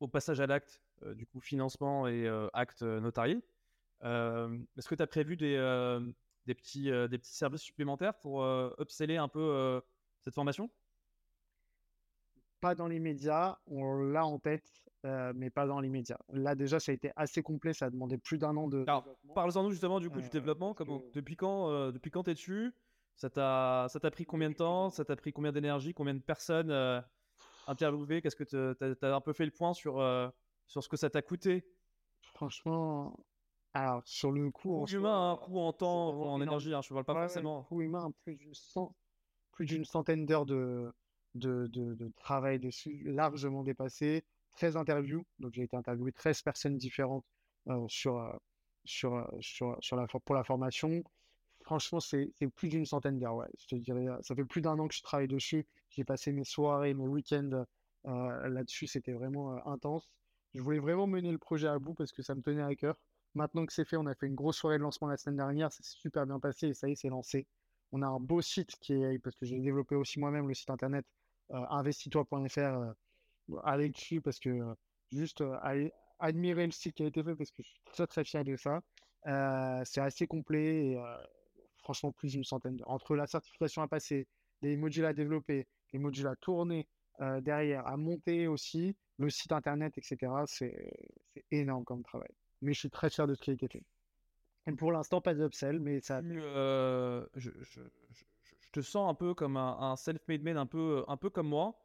au 0.00 0.08
passage 0.08 0.40
à 0.40 0.46
l'acte, 0.46 0.80
euh, 1.02 1.14
du 1.14 1.26
coup 1.26 1.40
financement 1.40 2.06
et 2.06 2.26
euh, 2.26 2.48
acte 2.52 2.82
euh, 2.82 3.00
notarié. 3.00 3.40
Est-ce 4.02 4.88
que 4.88 4.94
tu 4.94 5.02
as 5.02 5.06
prévu 5.06 5.36
des, 5.36 5.56
des, 6.44 6.54
petits, 6.54 6.90
des 7.08 7.18
petits 7.18 7.34
services 7.34 7.62
supplémentaires 7.62 8.12
pour 8.18 8.44
upseller 8.78 9.16
un 9.16 9.28
peu 9.28 9.80
cette 10.20 10.34
formation? 10.34 10.68
Pas 12.60 12.74
dans 12.74 12.86
l'immédiat, 12.86 13.58
on 13.66 13.94
l'a 14.02 14.26
en 14.26 14.38
tête, 14.38 14.84
mais 15.04 15.48
pas 15.48 15.66
dans 15.66 15.80
l'immédiat. 15.80 16.18
Là 16.34 16.54
déjà, 16.54 16.80
ça 16.80 16.92
a 16.92 16.94
été 16.94 17.12
assez 17.16 17.42
complet, 17.42 17.72
ça 17.72 17.86
a 17.86 17.90
demandé 17.90 18.18
plus 18.18 18.36
d'un 18.36 18.54
an 18.58 18.68
de. 18.68 18.84
Parle-en 19.34 19.62
nous 19.62 19.70
justement 19.70 20.00
du 20.00 20.10
coup 20.10 20.20
du 20.20 20.28
développement. 20.28 20.76
Depuis 21.14 21.36
quand, 21.36 21.90
depuis 21.90 22.10
quand 22.10 22.28
es 22.28 22.34
tu 22.34 22.74
Ça 23.16 23.30
t'a 23.30 24.10
pris 24.10 24.26
combien 24.26 24.50
de 24.50 24.56
temps? 24.56 24.90
Ça 24.90 25.06
t'a 25.06 25.16
pris 25.16 25.32
combien 25.32 25.52
d'énergie? 25.52 25.94
Combien 25.94 26.12
de 26.12 26.20
personnes 26.20 26.70
interviewé 27.66 28.20
Qu'est-ce 28.22 28.36
que 28.36 28.44
tu 28.44 29.04
as, 29.04 29.14
un 29.14 29.20
peu 29.20 29.32
fait 29.32 29.44
le 29.44 29.50
point 29.50 29.74
sur, 29.74 30.00
euh, 30.00 30.28
sur 30.66 30.82
ce 30.82 30.88
que 30.88 30.96
ça 30.96 31.10
t'a 31.10 31.22
coûté? 31.22 31.64
Franchement, 32.34 33.18
alors 33.72 34.02
sur 34.04 34.32
le 34.32 34.50
coût. 34.50 34.82
en 34.82 34.86
humain, 34.86 35.32
un 35.32 35.36
coût 35.36 35.58
en 35.58 35.72
temps, 35.72 36.08
en 36.08 36.40
énergie, 36.40 36.72
hein, 36.74 36.80
je 36.82 36.92
ne 36.92 37.02
parle 37.02 37.04
pas 37.04 37.28
forcément. 37.28 37.62
Coût 37.64 37.82
humain, 37.82 38.12
plus 39.52 39.66
d'une 39.66 39.84
centaine 39.84 40.26
d'heures 40.26 40.46
de, 40.46 40.92
de, 41.34 41.66
de, 41.68 42.12
travail 42.16 42.58
dessus, 42.58 43.02
largement 43.04 43.62
dépassé. 43.62 44.24
13 44.52 44.76
interviews, 44.76 45.24
donc 45.40 45.52
j'ai 45.52 45.62
été 45.62 45.76
interviewé 45.76 46.12
13 46.12 46.42
personnes 46.42 46.76
différentes 46.76 47.24
euh, 47.68 47.84
sur, 47.88 48.18
euh, 48.18 48.32
sur, 48.84 49.28
sur, 49.40 49.76
sur 49.80 49.96
la, 49.96 50.06
pour 50.06 50.34
la 50.34 50.44
formation. 50.44 51.02
Franchement, 51.64 51.98
c'est 51.98 52.30
plus 52.54 52.68
d'une 52.68 52.86
centaine 52.86 53.18
d'heures, 53.18 53.34
ouais. 53.34 53.48
Je 53.58 53.66
te 53.66 53.74
dirais, 53.74 54.06
ça 54.22 54.34
fait 54.34 54.44
plus 54.44 54.60
d'un 54.60 54.78
an 54.78 54.86
que 54.86 54.94
je 54.94 55.02
travaille 55.02 55.28
dessus. 55.28 55.66
J'ai 55.90 56.04
passé 56.04 56.30
mes 56.32 56.44
soirées, 56.44 56.94
mes 56.94 57.08
week-ends 57.08 57.64
là-dessus. 58.04 58.86
C'était 58.86 59.12
vraiment 59.12 59.66
intense. 59.66 60.08
Je 60.54 60.60
voulais 60.60 60.78
vraiment 60.78 61.06
mener 61.06 61.32
le 61.32 61.38
projet 61.38 61.66
à 61.66 61.78
bout 61.78 61.94
parce 61.94 62.12
que 62.12 62.22
ça 62.22 62.34
me 62.34 62.42
tenait 62.42 62.62
à 62.62 62.74
cœur. 62.76 62.96
Maintenant 63.34 63.66
que 63.66 63.72
c'est 63.72 63.84
fait, 63.84 63.96
on 63.96 64.06
a 64.06 64.14
fait 64.14 64.26
une 64.26 64.36
grosse 64.36 64.58
soirée 64.58 64.78
de 64.78 64.82
lancement 64.82 65.08
la 65.08 65.16
semaine 65.16 65.36
dernière. 65.36 65.72
Ça 65.72 65.82
s'est 65.82 65.96
super 65.98 66.26
bien 66.26 66.38
passé 66.38 66.68
et 66.68 66.74
ça 66.74 66.88
y 66.88 66.92
est, 66.92 66.94
c'est 66.94 67.08
lancé. 67.08 67.46
On 67.90 68.02
a 68.02 68.06
un 68.06 68.20
beau 68.20 68.40
site 68.40 68.76
qui 68.80 68.92
est, 68.92 69.18
parce 69.18 69.34
que 69.34 69.46
j'ai 69.46 69.58
développé 69.58 69.96
aussi 69.96 70.20
moi-même 70.20 70.46
le 70.46 70.54
site 70.54 70.70
internet 70.70 71.04
investitoi.fr. 71.50 72.94
allez 73.64 73.88
dessus 73.88 74.20
parce 74.20 74.38
que 74.38 74.74
juste 75.12 75.42
admirer 76.18 76.66
le 76.66 76.72
site 76.72 76.94
qui 76.94 77.02
a 77.02 77.06
été 77.06 77.22
fait 77.22 77.34
parce 77.34 77.50
que 77.50 77.62
je 77.62 77.68
suis 77.68 77.80
très 77.84 78.06
très 78.06 78.24
fier 78.24 78.44
de 78.44 78.56
ça. 78.56 78.80
c'est 79.84 80.00
assez 80.00 80.26
complet 80.26 80.92
et 80.92 81.02
franchement 81.84 82.12
plus 82.12 82.32
d'une 82.32 82.44
centaine 82.44 82.78
Entre 82.86 83.14
la 83.14 83.26
certification 83.26 83.82
à 83.82 83.88
passer, 83.88 84.26
les 84.62 84.76
modules 84.76 85.04
à 85.04 85.12
développer, 85.12 85.66
les 85.92 85.98
modules 85.98 86.26
à 86.26 86.34
tourner 86.36 86.88
derrière, 87.42 87.86
à 87.86 87.96
monter 87.96 88.48
aussi, 88.48 88.96
le 89.18 89.30
site 89.30 89.52
internet, 89.52 89.96
etc. 89.96 90.32
C'est 90.46 90.90
énorme 91.52 91.84
comme 91.84 92.02
travail. 92.02 92.30
Mais 92.62 92.72
je 92.72 92.80
suis 92.80 92.90
très 92.90 93.10
fier 93.10 93.26
de 93.26 93.34
ce 93.34 93.42
qui 93.42 93.50
a 93.50 93.52
été 93.52 93.68
fait. 93.68 93.84
Et 94.66 94.72
pour 94.72 94.90
l'instant, 94.90 95.20
pas 95.20 95.34
d'upsell, 95.34 95.78
mais 95.78 96.00
ça. 96.00 96.22
je, 96.22 97.26
je, 97.36 97.50
je, 97.60 97.80
je, 98.10 98.70
te 98.72 98.80
sens 98.80 99.08
un 99.08 99.14
peu 99.14 99.34
comme 99.34 99.56
un, 99.56 99.78
un 99.78 99.96
self-made 99.96 100.42
man, 100.42 100.56
un 100.56 100.66
peu, 100.66 101.04
un 101.06 101.16
peu 101.16 101.30
comme 101.30 101.48
moi. 101.48 101.78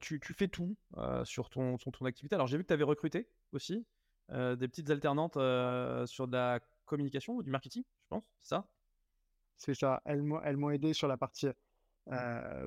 tu, 0.00 0.20
tu, 0.20 0.32
fais 0.32 0.48
tout 0.48 0.76
sur, 1.24 1.50
ton, 1.50 1.76
sur 1.78 1.92
ton 1.92 2.06
activité. 2.06 2.34
Alors, 2.36 2.46
j'ai 2.46 2.56
vu 2.56 2.62
que 2.62 2.68
tu 2.68 2.74
avais 2.74 2.84
recruté 2.84 3.28
aussi 3.52 3.84
des 4.30 4.68
petites 4.68 4.88
alternantes 4.90 5.34
sur 5.34 6.28
de 6.28 6.32
la 6.32 6.60
communication 6.86 7.34
ou 7.34 7.42
du 7.42 7.50
marketing, 7.50 7.82
je 8.04 8.08
pense, 8.08 8.24
ça? 8.42 8.66
C'est 9.56 9.74
ça. 9.74 10.02
Elles 10.04 10.22
m'ont 10.22 10.70
aidé 10.70 10.92
sur 10.92 11.08
la 11.08 11.16
partie 11.16 11.48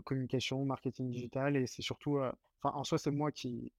communication, 0.03 0.65
marketing 0.65 1.11
digital, 1.11 1.55
et 1.55 1.67
c'est 1.67 1.81
surtout. 1.81 2.17
Enfin, 2.17 2.75
en 2.75 2.83
soi, 2.83 2.97
c'est 2.97 3.11
moi 3.11 3.31
qui, 3.31 3.71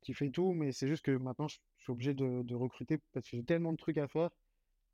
qui 0.00 0.14
fais 0.14 0.30
tout, 0.30 0.52
mais 0.52 0.72
c'est 0.72 0.88
juste 0.88 1.04
que 1.04 1.10
maintenant, 1.10 1.48
je 1.48 1.58
suis 1.78 1.92
obligé 1.92 2.14
de, 2.14 2.42
de 2.42 2.54
recruter 2.54 2.98
parce 3.12 3.28
que 3.28 3.36
j'ai 3.36 3.44
tellement 3.44 3.72
de 3.72 3.76
trucs 3.76 3.98
à 3.98 4.08
faire 4.08 4.30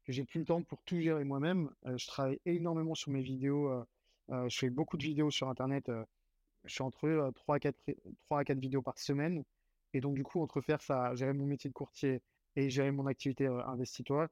que 0.06 0.12
j'ai 0.12 0.24
plus 0.24 0.40
le 0.40 0.46
temps 0.46 0.62
pour 0.62 0.80
tout 0.82 1.00
gérer 1.00 1.24
moi-même. 1.24 1.70
je 1.84 2.06
travaille 2.06 2.40
énormément 2.46 2.94
sur 2.94 3.10
mes 3.10 3.22
vidéos. 3.22 3.70
je 4.30 4.56
fais 4.56 4.70
beaucoup 4.70 4.96
de 4.96 5.02
vidéos 5.02 5.30
sur 5.30 5.48
Internet. 5.48 5.90
je 6.64 6.72
suis 6.72 6.82
entre 6.82 7.32
3 7.34 7.56
à 7.56 7.58
4, 7.58 7.76
3 8.26 8.38
à 8.40 8.44
4 8.44 8.58
vidéos 8.58 8.82
par 8.82 8.98
semaine. 8.98 9.42
Et 9.92 10.00
donc, 10.00 10.14
du 10.14 10.22
coup, 10.22 10.40
entre 10.40 10.60
faire 10.60 10.80
ça, 10.80 11.14
gérer 11.16 11.32
mon 11.32 11.46
métier 11.46 11.68
de 11.68 11.74
courtier 11.74 12.22
et 12.54 12.70
gérer 12.70 12.92
mon 12.92 13.06
activité 13.06 13.46
investitoire, 13.46 14.28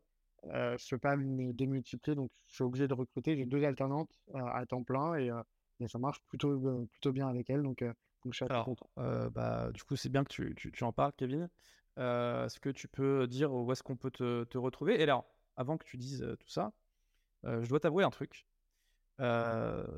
euh, 0.53 0.77
je 0.79 0.85
ne 0.87 0.91
peux 0.91 0.99
pas 0.99 1.17
me 1.17 1.53
démultiplier. 1.53 2.15
Donc, 2.15 2.31
je 2.47 2.55
suis 2.55 2.65
obligé 2.65 2.89
de 2.89 2.95
recruter. 2.95 3.37
J'ai 3.37 3.47
deux 3.47 3.65
alternantes 3.65 4.11
à 4.35 4.65
temps 4.67 4.83
plein 4.83 5.15
et, 5.15 5.31
ça 5.89 5.99
marche 5.99 6.21
plutôt, 6.29 6.87
plutôt 6.91 7.13
bien 7.13 7.29
avec 7.29 7.51
elles. 7.51 7.63
Donc, 7.63 7.83
donc 7.83 8.33
je 8.33 8.37
suis 8.37 8.47
très 8.47 8.65
content. 8.65 8.89
bah, 8.97 9.71
du 9.73 9.83
coup, 9.83 9.97
c'est 9.97 10.09
bien 10.09 10.25
que 10.25 10.31
tu, 10.31 10.55
tu, 10.57 10.73
tu 10.73 10.85
en 10.85 10.93
parles, 10.93 11.13
Kevin. 11.17 11.49
Est-ce 11.97 12.59
que 12.61 12.71
tu 12.71 12.89
peux 12.89 13.27
dire 13.27 13.53
où 13.53 13.71
est-ce 13.73 13.83
qu'on 13.83 13.97
peut 13.97 14.11
te, 14.11 14.45
te, 14.45 14.59
retrouver? 14.59 14.99
Et 14.99 15.03
alors, 15.03 15.27
avant 15.57 15.77
que 15.77 15.85
tu 15.85 15.97
dises 15.97 16.27
tout 16.41 16.49
ça, 16.49 16.73
je 17.45 17.69
dois 17.69 17.81
t'avouer 17.81 18.05
un 18.05 18.11
truc. 18.11 18.47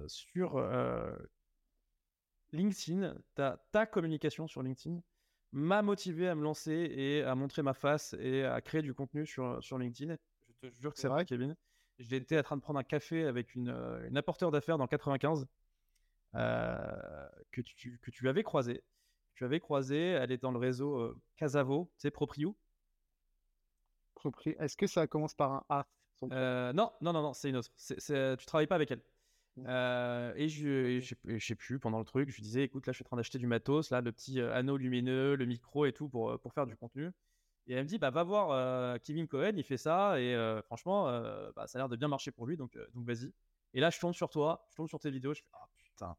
sur 0.06 0.60
LinkedIn, 2.52 3.14
ta, 3.34 3.58
ta 3.72 3.86
communication 3.86 4.46
sur 4.46 4.62
LinkedIn 4.62 5.00
m'a 5.52 5.82
motivé 5.82 6.28
à 6.28 6.34
me 6.34 6.42
lancer 6.42 6.72
et 6.72 7.22
à 7.22 7.34
montrer 7.34 7.62
ma 7.62 7.74
face 7.74 8.14
et 8.18 8.44
à 8.44 8.60
créer 8.60 8.82
du 8.82 8.94
contenu 8.94 9.26
sur, 9.26 9.62
sur 9.62 9.78
LinkedIn. 9.78 10.16
Je 10.62 10.68
te 10.68 10.80
jure 10.80 10.92
que 10.92 10.98
c'est 10.98 11.08
vrai, 11.08 11.24
Kevin? 11.24 11.56
J'étais 11.98 12.38
en 12.38 12.42
train 12.42 12.56
de 12.56 12.62
prendre 12.62 12.78
un 12.78 12.84
café 12.84 13.24
avec 13.24 13.54
une, 13.54 13.70
une 14.08 14.16
apporteur 14.16 14.50
d'affaires 14.50 14.78
dans 14.78 14.86
95 14.86 15.46
que, 16.34 17.60
tu, 17.62 17.98
que 18.02 18.10
tu 18.10 18.28
avais 18.28 18.42
croisé. 18.42 18.82
Tu 19.34 19.44
avais 19.44 19.60
croisé, 19.60 19.98
elle 19.98 20.32
est 20.32 20.42
dans 20.42 20.50
le 20.50 20.58
réseau 20.58 21.14
Casavo, 21.36 21.90
tu 21.96 22.02
sais, 22.02 22.10
Proprio. 22.10 22.56
Est-ce 24.58 24.76
que 24.76 24.86
ça 24.86 25.06
commence 25.06 25.34
par 25.34 25.52
un 25.52 25.64
A 25.68 25.86
euh, 26.32 26.72
non, 26.72 26.92
non, 27.00 27.12
non, 27.12 27.22
non, 27.22 27.32
c'est 27.32 27.50
une 27.50 27.56
autre. 27.56 27.70
C'est, 27.76 28.36
tu 28.38 28.46
travailles 28.46 28.66
pas 28.66 28.74
avec 28.74 28.90
elle. 28.90 29.02
Euh, 29.66 30.32
et 30.36 30.48
je, 30.48 31.00
je, 31.00 31.38
sais 31.38 31.54
plus, 31.54 31.78
pendant 31.78 31.98
le 31.98 32.04
truc, 32.04 32.28
je 32.30 32.36
lui 32.36 32.42
disais, 32.42 32.62
écoute, 32.62 32.86
là, 32.86 32.92
je 32.92 32.96
suis 32.96 33.04
en 33.04 33.08
train 33.08 33.16
d'acheter 33.16 33.38
du 33.38 33.46
matos, 33.46 33.90
là, 33.90 34.00
le 34.00 34.12
petit 34.12 34.40
euh, 34.40 34.54
anneau 34.54 34.76
lumineux, 34.76 35.34
le 35.34 35.46
micro 35.46 35.86
et 35.86 35.92
tout 35.92 36.08
pour, 36.08 36.38
pour 36.40 36.52
faire 36.52 36.66
du 36.66 36.76
contenu. 36.76 37.10
Et 37.66 37.74
elle 37.74 37.84
me 37.84 37.88
dit, 37.88 37.98
bah, 37.98 38.10
va 38.10 38.22
voir 38.22 39.00
Kevin 39.00 39.26
Cohen, 39.26 39.52
il 39.56 39.64
fait 39.64 39.76
ça, 39.76 40.20
et 40.20 40.36
franchement, 40.64 41.04
bah, 41.56 41.66
ça 41.66 41.78
a 41.78 41.80
l'air 41.80 41.88
de 41.88 41.96
bien 41.96 42.08
marcher 42.08 42.30
pour 42.30 42.46
lui, 42.46 42.56
donc, 42.56 42.78
donc 42.94 43.04
vas-y. 43.04 43.32
Et 43.74 43.80
là, 43.80 43.90
je 43.90 43.98
tombe 43.98 44.14
sur 44.14 44.30
toi, 44.30 44.66
je 44.70 44.76
tombe 44.76 44.88
sur 44.88 45.00
tes 45.00 45.10
vidéos, 45.10 45.34
je 45.34 45.42
fais, 45.42 45.48
ah 45.52 45.68
putain. 45.76 46.16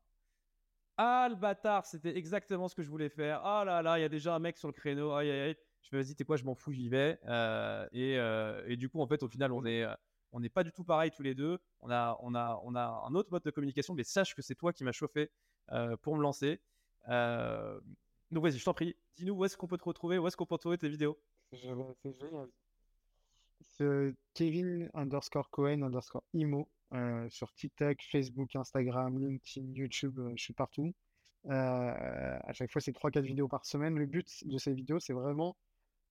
Ah, 0.98 1.28
le 1.30 1.36
bâtard, 1.36 1.86
c'était 1.86 2.18
exactement 2.18 2.68
ce 2.68 2.76
que 2.76 2.82
je 2.82 2.90
voulais 2.90 3.10
faire. 3.10 3.42
Ah 3.46 3.64
là 3.64 3.84
là, 3.84 4.00
il 4.00 4.02
y 4.02 4.06
a 4.06 4.10
déjà 4.10 4.36
un 4.36 4.40
mec 4.40 4.58
sur 4.58 4.68
le 4.68 4.74
créneau, 4.74 5.12
aïe 5.14 5.30
aïe 5.30 5.40
aïe. 5.42 5.58
Je 5.84 5.96
me 5.96 6.04
dis, 6.04 6.16
t'es 6.16 6.26
quoi, 6.26 6.38
je 6.38 6.44
m'en 6.44 6.56
fous, 6.56 6.72
j'y 6.72 6.90
vais. 6.90 7.20
Euh, 7.28 7.88
et, 7.92 8.18
euh, 8.18 8.64
et, 8.68 8.78
du 8.78 8.90
coup, 8.90 9.00
en 9.00 9.08
fait, 9.08 9.24
au 9.24 9.28
final, 9.28 9.52
on 9.52 9.64
est, 9.66 9.84
euh, 9.84 9.94
on 10.32 10.40
n'est 10.40 10.50
pas 10.50 10.64
du 10.64 10.72
tout 10.72 10.84
pareil 10.84 11.12
tous 11.12 11.24
les 11.24 11.36
deux. 11.36 11.60
On 11.82 11.92
a, 11.92 12.18
on 12.22 12.34
a, 12.36 12.60
on 12.64 12.76
a 12.76 13.04
un 13.08 13.14
autre 13.16 13.30
mode 13.32 13.44
de 13.44 13.52
communication, 13.52 13.94
mais 13.94 14.04
sache 14.04 14.36
que 14.36 14.42
c'est 14.42 14.56
toi 14.56 14.74
qui 14.74 14.84
m'as 14.84 14.92
chauffé 14.92 15.32
pour 16.02 16.16
me 16.16 16.22
lancer. 16.22 16.62
donc 17.08 18.44
vas-y, 18.44 18.58
je 18.58 18.66
t'en 18.66 18.74
prie, 18.74 18.96
dis-nous 19.16 19.34
où 19.34 19.46
est-ce 19.46 19.56
qu'on 19.56 19.68
peut 19.68 19.78
te 19.78 19.84
retrouver, 19.84 20.18
où 20.18 20.28
est-ce 20.28 20.36
qu'on 20.36 20.46
peut 20.46 20.58
trouver 20.58 20.78
tes 20.78 20.90
vidéos. 20.90 21.18
C'est 23.62 24.14
Kevin 24.34 24.90
underscore 24.94 25.50
Cohen 25.50 25.82
underscore 25.82 26.24
Imo 26.34 26.68
sur 27.30 27.54
TikTok, 27.54 28.02
Facebook, 28.12 28.56
Instagram, 28.56 29.20
LinkedIn, 29.20 29.74
YouTube, 29.74 30.20
je 30.36 30.44
suis 30.44 30.54
partout. 30.54 30.94
à 31.50 32.54
chaque 32.54 32.72
fois, 32.72 32.82
c'est 32.82 32.92
3-4 32.92 33.22
vidéos 33.22 33.48
par 33.48 33.66
semaine. 33.66 33.96
Le 33.96 34.06
but 34.06 34.46
de 34.46 34.58
ces 34.58 34.74
vidéos, 34.74 35.00
c'est 35.00 35.14
vraiment 35.14 35.56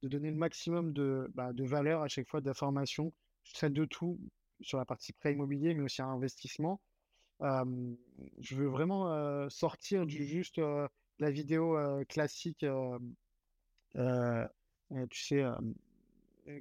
de 0.02 0.08
donner 0.08 0.30
le 0.30 0.36
maximum 0.36 0.92
de, 0.92 1.30
bah, 1.34 1.52
de 1.52 1.64
valeur 1.64 2.02
à 2.02 2.08
chaque 2.08 2.28
fois, 2.28 2.40
d'information. 2.40 3.12
Je 3.44 3.54
traite 3.54 3.72
de 3.72 3.84
tout 3.84 4.18
sur 4.60 4.78
la 4.78 4.84
partie 4.84 5.12
prêt 5.12 5.32
immobilier, 5.32 5.74
mais 5.74 5.82
aussi 5.82 6.02
investissement. 6.02 6.80
je 7.40 8.54
veux 8.54 8.68
vraiment 8.68 9.48
sortir 9.48 10.06
du 10.06 10.24
juste 10.24 10.60
la 11.18 11.30
vidéo 11.30 11.78
classique. 12.08 12.64
Tu 15.10 15.22
sais, 15.22 15.44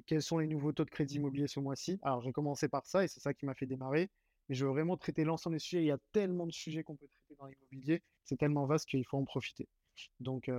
quels 0.06 0.22
sont 0.22 0.38
les 0.38 0.46
nouveaux 0.46 0.72
taux 0.72 0.84
de 0.84 0.90
crédit 0.90 1.16
immobilier 1.16 1.46
ce 1.46 1.60
mois-ci? 1.60 1.98
Alors, 2.02 2.20
j'ai 2.22 2.32
commencé 2.32 2.68
par 2.68 2.86
ça 2.86 3.04
et 3.04 3.08
c'est 3.08 3.20
ça 3.20 3.34
qui 3.34 3.46
m'a 3.46 3.54
fait 3.54 3.66
démarrer. 3.66 4.10
Mais 4.48 4.54
je 4.54 4.64
veux 4.64 4.70
vraiment 4.70 4.96
traiter 4.96 5.24
l'ensemble 5.24 5.56
des 5.56 5.60
sujets. 5.60 5.82
Il 5.82 5.86
y 5.86 5.92
a 5.92 5.98
tellement 6.12 6.46
de 6.46 6.52
sujets 6.52 6.82
qu'on 6.82 6.96
peut 6.96 7.08
traiter 7.08 7.34
dans 7.38 7.46
l'immobilier. 7.46 8.02
C'est 8.24 8.36
tellement 8.36 8.66
vaste 8.66 8.88
qu'il 8.88 9.04
faut 9.04 9.16
en 9.16 9.24
profiter. 9.24 9.68
Donc, 10.20 10.50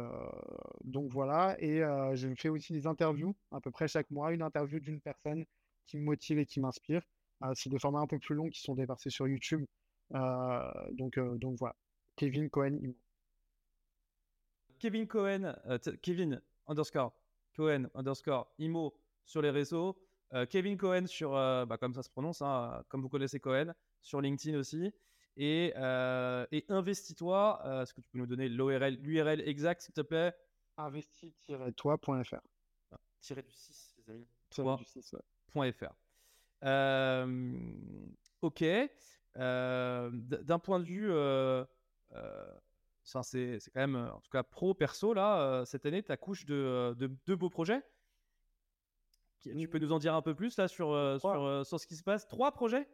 donc 0.83 1.11
voilà. 1.11 1.55
Et 1.59 1.79
je 2.13 2.33
fais 2.37 2.49
aussi 2.49 2.73
des 2.73 2.87
interviews 2.87 3.35
à 3.51 3.61
peu 3.61 3.71
près 3.71 3.87
chaque 3.87 4.09
mois, 4.11 4.33
une 4.33 4.41
interview 4.41 4.79
d'une 4.79 4.99
personne 4.99 5.45
qui 5.85 5.97
me 5.97 6.03
motive 6.03 6.39
et 6.39 6.45
qui 6.45 6.59
m'inspire. 6.59 7.01
c'est 7.53 7.69
des 7.69 7.79
formats 7.79 7.99
un 7.99 8.07
peu 8.07 8.19
plus 8.19 8.35
longs 8.35 8.49
qui 8.49 8.61
sont 8.61 8.75
déversés 8.75 9.09
sur 9.09 9.27
YouTube. 9.27 9.65
donc, 10.11 11.19
donc 11.19 11.57
voilà. 11.59 11.75
Kevin 12.15 12.49
Cohen. 12.49 12.79
Kevin 14.79 15.07
Cohen, 15.07 15.55
Kevin 16.01 16.41
underscore 16.67 17.13
Cohen 17.57 17.89
underscore 17.93 18.47
Imo 18.59 18.93
sur 19.25 19.41
les 19.41 19.49
réseaux. 19.49 19.97
Kevin 20.49 20.77
Cohen 20.77 21.07
sur, 21.07 21.31
bah, 21.31 21.77
comme 21.79 21.93
ça 21.93 22.03
se 22.03 22.09
prononce, 22.09 22.41
hein, 22.41 22.83
comme 22.89 23.01
vous 23.01 23.09
connaissez 23.09 23.39
Cohen, 23.39 23.73
sur 24.01 24.21
LinkedIn 24.21 24.57
aussi. 24.57 24.93
Et, 25.37 25.71
euh, 25.77 26.47
et 26.51 26.65
investis-toi, 26.67 27.61
euh, 27.63 27.83
est-ce 27.83 27.93
que 27.93 28.01
tu 28.01 28.09
peux 28.09 28.17
nous 28.17 28.25
donner 28.25 28.49
l'URL, 28.49 28.95
l'URL 28.95 29.47
exact, 29.47 29.81
s'il 29.81 29.93
te 29.93 30.01
plaît? 30.01 30.33
Investi-toi.fr. 30.77 32.41
Ah, 32.91 32.97
tiré 33.21 33.43
du 33.43 33.51
6, 33.51 33.95
les 33.97 34.13
amis. 34.13 34.27
Toi, 34.49 34.75
du 34.77 34.85
6, 34.85 35.13
ouais. 35.13 35.71
.fr. 35.71 35.93
Euh, 36.63 38.07
ok. 38.41 38.63
d'un 39.35 40.59
point 40.59 40.79
de 40.79 40.85
vue, 40.85 41.11
ça, 43.07 43.23
c'est, 43.23 43.59
c'est 43.59 43.71
quand 43.71 43.79
même, 43.79 43.95
en 43.95 44.19
tout 44.19 44.29
cas 44.31 44.43
pro, 44.43 44.73
perso, 44.73 45.13
là, 45.13 45.63
cette 45.65 45.85
année, 45.85 46.03
tu 46.03 46.11
accouches 46.11 46.45
de, 46.45 46.95
de 46.97 47.07
deux 47.25 47.35
beaux 47.35 47.49
projets? 47.49 47.81
Tu 49.39 49.67
peux 49.67 49.79
nous 49.79 49.91
en 49.91 49.99
dire 49.99 50.13
un 50.13 50.21
peu 50.21 50.35
plus 50.35 50.57
là 50.57 50.67
sur, 50.67 50.89
sur, 51.21 51.65
sur 51.65 51.79
ce 51.79 51.87
qui 51.87 51.95
se 51.95 52.03
passe? 52.03 52.27
Trois 52.27 52.51
projets? 52.51 52.87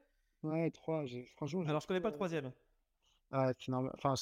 Ouais, 0.43 0.69
trois. 0.71 1.05
Franchement, 1.35 1.63
Alors, 1.67 1.81
je 1.81 1.87
connais 1.87 2.01
pas 2.01 2.09
le 2.09 2.15
troisième. 2.15 2.51
Ah, 3.31 3.53
enfin, 3.97 4.13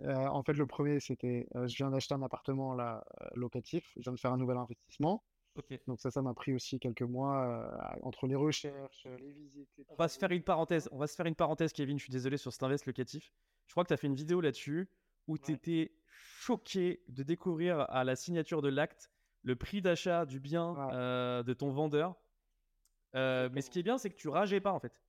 euh, 0.00 0.26
en 0.26 0.42
fait, 0.42 0.54
le 0.54 0.66
premier, 0.66 0.98
c'était. 0.98 1.46
Euh, 1.54 1.68
je 1.68 1.76
viens 1.76 1.90
d'acheter 1.90 2.14
un 2.14 2.22
appartement 2.22 2.74
là, 2.74 3.04
euh, 3.20 3.28
locatif. 3.34 3.92
Je 3.96 4.02
viens 4.02 4.12
de 4.12 4.18
faire 4.18 4.32
un 4.32 4.38
nouvel 4.38 4.56
investissement. 4.56 5.22
Ok. 5.54 5.78
Donc, 5.86 6.00
ça, 6.00 6.10
ça 6.10 6.22
m'a 6.22 6.34
pris 6.34 6.52
aussi 6.52 6.80
quelques 6.80 7.02
mois 7.02 7.70
entre 8.02 8.26
les 8.26 8.34
recherches, 8.34 9.06
les 9.20 9.32
visites. 9.32 9.68
On 9.88 9.94
va 9.94 10.08
se 10.08 10.18
faire 10.18 10.32
une 10.32 10.42
parenthèse. 10.42 10.88
On 10.90 10.98
va 10.98 11.06
se 11.06 11.14
faire 11.14 11.26
une 11.26 11.36
parenthèse, 11.36 11.72
Kevin. 11.72 11.96
Je 11.98 12.04
suis 12.04 12.12
désolé 12.12 12.38
sur 12.38 12.52
cet 12.52 12.64
invest 12.64 12.86
locatif. 12.86 13.32
Je 13.66 13.72
crois 13.72 13.84
que 13.84 13.88
tu 13.88 13.94
as 13.94 13.96
fait 13.96 14.08
une 14.08 14.16
vidéo 14.16 14.40
là-dessus 14.40 14.88
où 15.26 15.38
tu 15.38 15.52
étais 15.52 15.92
choqué 16.06 17.02
de 17.08 17.22
découvrir 17.22 17.80
à 17.90 18.04
la 18.04 18.16
signature 18.16 18.62
de 18.62 18.68
l'acte 18.68 19.10
le 19.42 19.56
prix 19.56 19.82
d'achat 19.82 20.24
du 20.26 20.40
bien 20.40 20.72
de 21.42 21.52
ton 21.52 21.70
vendeur. 21.70 22.16
mais 23.14 23.60
ce 23.60 23.70
qui 23.70 23.80
est 23.80 23.82
bien, 23.84 23.98
c'est 23.98 24.10
que 24.10 24.16
tu 24.16 24.28
rageais 24.28 24.60
pas 24.60 24.72
en 24.72 24.80
fait. 24.80 25.00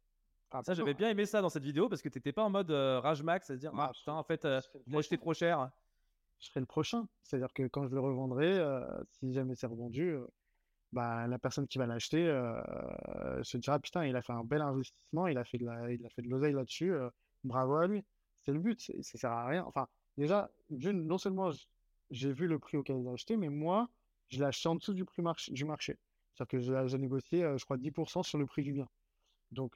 Ah, 0.51 0.61
Ça, 0.63 0.73
j'avais 0.73 0.93
bien 0.93 1.09
aimé 1.09 1.25
ça 1.25 1.41
dans 1.41 1.49
cette 1.49 1.63
vidéo 1.63 1.89
parce 1.89 2.01
que 2.01 2.07
t'étais 2.07 2.31
pas 2.31 2.43
en 2.43 2.49
mode 2.49 2.71
euh, 2.71 2.99
rage 3.01 3.21
max, 3.23 3.49
à 3.49 3.55
se 3.55 3.59
dire 3.59 3.71
Ah, 3.75 3.87
ah 3.89 3.93
putain, 3.93 4.13
en 4.13 4.23
fait, 4.23 4.45
euh, 4.45 4.61
acheté 4.93 5.17
prochain. 5.17 5.17
trop 5.17 5.33
cher. 5.33 5.71
je 6.39 6.49
ferai 6.49 6.59
le 6.61 6.65
prochain. 6.65 7.07
C'est-à-dire 7.23 7.51
que 7.51 7.63
quand 7.67 7.87
je 7.87 7.93
le 7.93 7.99
revendrai, 7.99 8.57
euh, 8.57 8.81
si 9.09 9.33
jamais 9.33 9.55
c'est 9.55 9.67
revendu, 9.67 10.11
euh, 10.11 10.25
bah, 10.93 11.27
la 11.27 11.39
personne 11.39 11.67
qui 11.67 11.77
va 11.77 11.87
l'acheter 11.87 12.25
euh, 12.25 13.43
se 13.43 13.57
dira 13.57 13.79
putain, 13.79 14.05
il 14.05 14.15
a 14.15 14.21
fait 14.21 14.31
un 14.31 14.45
bel 14.45 14.61
investissement, 14.61 15.27
il 15.27 15.37
a 15.37 15.43
fait 15.43 15.57
de 15.57 15.65
la, 15.65 15.87
l'oseille 16.23 16.53
là-dessus, 16.53 16.93
euh, 16.93 17.09
bravo 17.43 17.75
à 17.75 17.87
lui. 17.87 18.05
C'est 18.43 18.53
le 18.53 18.59
but, 18.59 18.79
ça 19.01 19.17
sert 19.17 19.31
à 19.31 19.47
rien. 19.47 19.65
Enfin, 19.65 19.87
déjà, 20.17 20.49
non 20.69 21.17
seulement 21.17 21.51
j'ai 22.11 22.31
vu 22.31 22.47
le 22.47 22.59
prix 22.59 22.77
auquel 22.77 22.99
il 22.99 23.07
a 23.07 23.11
acheté, 23.11 23.37
mais 23.37 23.49
moi, 23.49 23.89
je 24.29 24.39
l'ai 24.39 24.45
acheté 24.45 24.69
en 24.69 24.75
dessous 24.75 24.93
du 24.93 25.05
prix 25.05 25.23
du 25.49 25.65
marché. 25.65 25.97
C'est-à-dire 26.33 26.81
que 26.83 26.87
j'ai 26.87 26.97
négocié, 26.97 27.43
euh, 27.43 27.57
je 27.57 27.65
crois, 27.65 27.77
10% 27.77 28.23
sur 28.23 28.37
le 28.37 28.45
prix 28.45 28.63
du 28.63 28.73
bien. 28.73 28.87
Donc, 29.51 29.75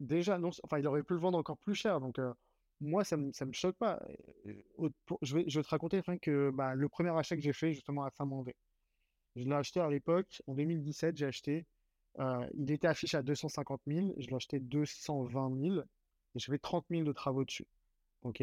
déjà, 0.00 0.38
non, 0.38 0.50
enfin, 0.64 0.78
il 0.78 0.86
aurait 0.86 1.02
pu 1.02 1.14
le 1.14 1.20
vendre 1.20 1.38
encore 1.38 1.58
plus 1.58 1.74
cher. 1.74 2.00
Donc, 2.00 2.18
euh, 2.18 2.32
moi, 2.80 3.04
ça 3.04 3.16
ça 3.32 3.46
me 3.46 3.52
choque 3.52 3.76
pas. 3.76 4.00
Euh, 4.46 4.90
je 5.22 5.36
vais, 5.36 5.44
je 5.48 5.60
te 5.60 5.68
raconter 5.68 6.02
que 6.20 6.50
bah, 6.50 6.74
le 6.74 6.88
premier 6.88 7.10
achat 7.10 7.36
que 7.36 7.42
j'ai 7.42 7.52
fait 7.52 7.72
justement 7.72 8.04
à 8.04 8.10
Saint-Mandé, 8.10 8.54
je 9.36 9.44
l'ai 9.44 9.52
acheté 9.54 9.80
à 9.80 9.90
l'époque, 9.90 10.42
en 10.46 10.54
2017, 10.54 11.16
j'ai 11.16 11.26
acheté, 11.26 11.66
il 12.54 12.70
était 12.70 12.86
affiché 12.88 13.16
à 13.16 13.22
250 13.22 13.82
000, 13.86 14.14
je 14.18 14.28
l'ai 14.28 14.34
acheté 14.36 14.60
220 14.60 15.60
000 15.60 15.80
et 15.80 16.38
je 16.38 16.50
fais 16.50 16.58
30 16.58 16.86
000 16.90 17.04
de 17.04 17.12
travaux 17.12 17.44
dessus. 17.44 17.66
Ok? 18.22 18.42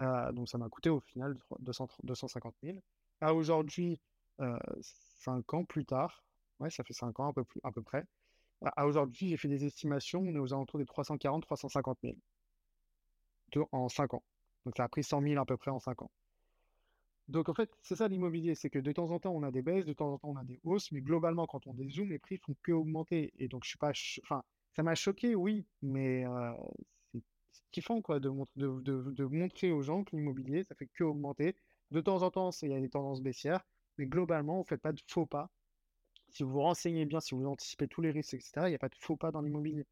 Euh, 0.00 0.32
donc 0.32 0.48
ça 0.48 0.58
m'a 0.58 0.68
coûté 0.68 0.90
au 0.90 1.00
final 1.00 1.36
200 1.60 1.88
250 2.02 2.56
000. 2.62 2.82
À 3.20 3.34
aujourd'hui, 3.34 4.00
euh, 4.40 4.58
5 4.80 5.54
ans 5.54 5.64
plus 5.64 5.84
tard, 5.84 6.24
ouais, 6.60 6.70
ça 6.70 6.84
fait 6.84 6.92
5 6.94 7.18
ans 7.20 7.28
à 7.28 7.32
peu, 7.32 7.44
plus, 7.44 7.60
à 7.64 7.70
peu 7.72 7.82
près. 7.82 8.04
À 8.64 8.82
à 8.82 8.86
aujourd'hui, 8.86 9.30
j'ai 9.30 9.36
fait 9.38 9.48
des 9.48 9.64
estimations, 9.66 10.20
on 10.22 10.34
est 10.34 10.38
aux 10.38 10.54
alentours 10.54 10.80
des 10.80 10.86
340-350 10.86 11.98
000 12.02 12.18
de- 13.52 13.64
en 13.72 13.88
5 13.88 14.12
ans. 14.14 14.22
Donc 14.66 14.74
ça 14.76 14.84
a 14.84 14.88
pris 14.88 15.02
100 15.02 15.20
000 15.22 15.38
à 15.38 15.46
peu 15.46 15.56
près 15.56 15.70
en 15.70 15.80
5 15.80 16.02
ans. 16.02 16.10
Donc 17.28 17.48
en 17.48 17.54
fait, 17.54 17.70
c'est 17.82 17.96
ça 17.96 18.08
l'immobilier, 18.08 18.54
c'est 18.54 18.68
que 18.70 18.78
de 18.78 18.92
temps 18.92 19.10
en 19.10 19.18
temps 19.18 19.32
on 19.32 19.42
a 19.42 19.50
des 19.50 19.62
baisses, 19.62 19.86
de 19.86 19.92
temps 19.94 20.12
en 20.12 20.18
temps 20.18 20.28
on 20.30 20.36
a 20.36 20.44
des 20.44 20.60
hausses, 20.64 20.92
mais 20.92 21.00
globalement 21.00 21.46
quand 21.46 21.66
on 21.66 21.72
dézoome, 21.74 22.10
les 22.10 22.18
prix 22.18 22.36
font 22.38 22.54
que 22.62 22.72
augmenter. 22.72 23.32
Et 23.38 23.48
donc 23.48 23.64
je 23.64 23.70
suis 23.70 23.78
pas, 23.78 23.92
enfin, 24.22 24.42
ça 24.72 24.82
m'a 24.82 24.94
choqué, 24.94 25.34
oui, 25.34 25.66
mais 25.82 26.26
euh, 26.26 26.52
kiffant 27.70 28.00
quoi 28.02 28.20
de, 28.20 28.30
de, 28.56 28.80
de- 29.10 29.24
montrer 29.24 29.72
aux 29.72 29.82
gens 29.82 30.04
que 30.04 30.16
l'immobilier 30.16 30.64
ça 30.64 30.74
fait 30.74 30.86
que 30.86 31.04
augmenter. 31.04 31.56
De 31.90 32.00
temps 32.00 32.22
en 32.22 32.30
temps, 32.30 32.50
il 32.62 32.70
y 32.70 32.74
a 32.74 32.80
des 32.80 32.88
tendances 32.90 33.22
baissières, 33.22 33.64
mais 33.98 34.06
globalement, 34.06 34.60
on 34.60 34.64
fait 34.64 34.78
pas 34.78 34.92
de 34.92 35.00
faux 35.08 35.26
pas. 35.26 35.50
Si 36.30 36.42
vous 36.42 36.50
vous 36.50 36.60
renseignez 36.62 37.06
bien, 37.06 37.20
si 37.20 37.34
vous 37.34 37.46
anticipez 37.46 37.88
tous 37.88 38.00
les 38.02 38.10
risques, 38.10 38.34
etc., 38.34 38.66
il 38.66 38.70
n'y 38.70 38.74
a 38.74 38.78
pas 38.78 38.88
de 38.88 38.96
faux 38.96 39.16
pas 39.16 39.30
dans 39.30 39.40
l'immobilier. 39.42 39.86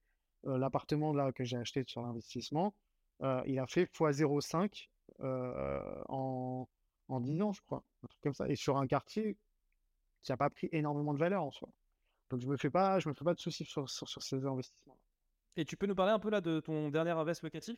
Euh, 0.47 0.59
l'appartement 0.59 1.13
là 1.13 1.33
que 1.33 1.45
j'ai 1.45 1.57
acheté 1.57 1.85
sur 1.87 2.03
l'investissement, 2.03 2.75
euh, 3.23 3.43
il 3.47 3.59
a 3.59 3.67
fait 3.67 3.85
x0,5 3.87 4.89
euh, 5.21 6.03
en, 6.09 6.69
en 7.09 7.21
10 7.21 7.43
ans, 7.43 7.53
je 7.53 7.63
crois. 7.63 7.85
Un 8.03 8.09
truc 8.09 8.21
comme 8.23 8.35
ça. 8.35 8.49
Et 8.49 8.57
sur 8.57 8.77
un 8.79 8.87
quartier 8.87 9.37
qui 10.23 10.33
n'a 10.33 10.37
pas 10.37 10.51
pris 10.51 10.69
énormément 10.73 11.15
de 11.15 11.19
valeur 11.19 11.45
en 11.45 11.53
soi. 11.53 11.69
Donc 12.31 12.41
je 12.41 12.49
me 12.49 12.57
fais 12.59 12.71
pas, 12.71 12.99
me 13.07 13.15
fais 13.15 13.25
pas 13.25 13.35
de 13.35 13.41
soucis 13.41 13.67
sur, 13.67 13.91
sur, 13.91 14.09
sur 14.09 14.23
ces 14.23 14.47
investissements. 14.47 14.99
Et 15.57 15.65
tu 15.65 15.77
peux 15.77 15.87
nous 15.87 15.95
parler 15.95 16.13
un 16.13 16.19
peu 16.19 16.31
là 16.31 16.41
de 16.41 16.61
ton 16.61 16.91
dernier 16.91 17.11
invest 17.11 17.43
locatif? 17.43 17.77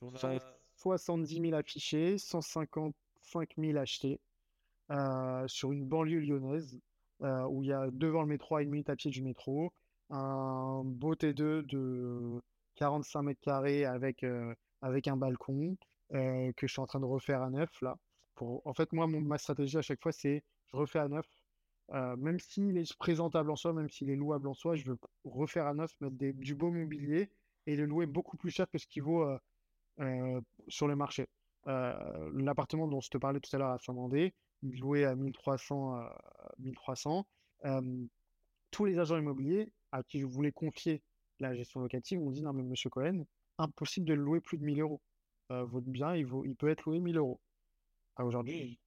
Sur 0.00 0.10
la- 0.12 0.18
J'en 0.18 0.30
ai 0.32 0.40
70 0.76 1.40
000 1.40 1.54
affichés, 1.54 2.18
155 2.18 3.56
000 3.58 3.78
achetés 3.78 4.20
euh, 4.90 5.48
sur 5.48 5.72
une 5.72 5.86
banlieue 5.88 6.20
lyonnaise 6.20 6.80
euh, 7.22 7.44
où 7.48 7.64
il 7.64 7.68
y 7.68 7.72
a 7.72 7.90
devant 7.92 8.22
le 8.22 8.28
métro 8.28 8.56
à 8.56 8.62
une 8.62 8.70
minute 8.70 8.90
à 8.90 8.96
pied 8.96 9.10
du 9.10 9.22
métro 9.22 9.72
un 10.10 10.82
beau 10.84 11.14
T2 11.16 11.62
de 11.64 12.40
45 12.76 13.22
mètres 13.22 13.40
carrés 13.42 13.84
avec, 13.86 14.24
euh, 14.24 14.54
avec 14.82 15.08
un 15.08 15.16
balcon 15.16 15.76
euh, 16.14 16.52
que 16.56 16.66
je 16.66 16.72
suis 16.72 16.80
en 16.82 16.86
train 16.86 17.00
de 17.00 17.06
refaire 17.06 17.42
à 17.42 17.50
neuf 17.50 17.70
là. 17.82 17.96
Pour... 18.34 18.66
En 18.66 18.74
fait, 18.74 18.92
moi, 18.92 19.06
mon- 19.08 19.20
ma 19.20 19.38
stratégie 19.38 19.78
à 19.78 19.82
chaque 19.82 20.02
fois, 20.02 20.12
c'est 20.12 20.44
je 20.66 20.76
refais 20.76 21.00
à 21.00 21.08
neuf. 21.08 21.26
Euh, 21.92 22.16
même 22.16 22.38
s'il 22.38 22.76
est 22.76 22.96
présentable 22.96 23.50
en 23.50 23.56
soi, 23.56 23.72
même 23.72 23.88
s'il 23.88 24.10
est 24.10 24.16
louable 24.16 24.48
en 24.48 24.54
soi, 24.54 24.74
je 24.76 24.84
veux 24.84 24.98
refaire 25.24 25.66
à 25.66 25.74
neuf, 25.74 25.94
mettre 26.00 26.16
du 26.16 26.54
beau 26.54 26.70
mobilier 26.70 27.30
et 27.66 27.76
le 27.76 27.86
louer 27.86 28.06
beaucoup 28.06 28.36
plus 28.36 28.50
cher 28.50 28.68
que 28.70 28.78
ce 28.78 28.86
qu'il 28.86 29.02
vaut 29.02 29.22
euh, 29.22 29.38
euh, 30.00 30.40
sur 30.68 30.86
le 30.88 30.96
marché. 30.96 31.26
L'appartement 31.66 32.88
dont 32.88 33.00
je 33.00 33.10
te 33.10 33.18
parlais 33.18 33.40
tout 33.40 33.54
à 33.54 33.58
l'heure 33.58 33.72
à 33.72 33.78
Saint-Mandé, 33.78 34.32
loué 34.62 35.04
à 35.04 35.14
1300, 35.14 35.98
euh, 35.98 36.08
1300 36.58 37.26
euh, 37.64 38.06
tous 38.70 38.84
les 38.84 38.98
agents 38.98 39.18
immobiliers 39.18 39.70
à 39.92 40.02
qui 40.02 40.20
je 40.20 40.26
voulais 40.26 40.52
confier 40.52 41.02
la 41.40 41.54
gestion 41.54 41.80
locative 41.80 42.20
m'ont 42.20 42.30
dit 42.30 42.42
non 42.42 42.52
mais 42.52 42.62
monsieur 42.62 42.90
Cohen, 42.90 43.24
impossible 43.58 44.06
de 44.06 44.14
le 44.14 44.22
louer 44.22 44.40
plus 44.40 44.58
de 44.58 44.64
1000 44.64 44.80
euros. 44.80 45.00
Votre 45.50 45.86
bien, 45.86 46.14
il 46.14 46.28
il 46.44 46.56
peut 46.56 46.68
être 46.68 46.84
loué 46.84 47.00
1000 47.00 47.16
euros. 47.16 47.40
Aujourd'hui, 48.18 48.78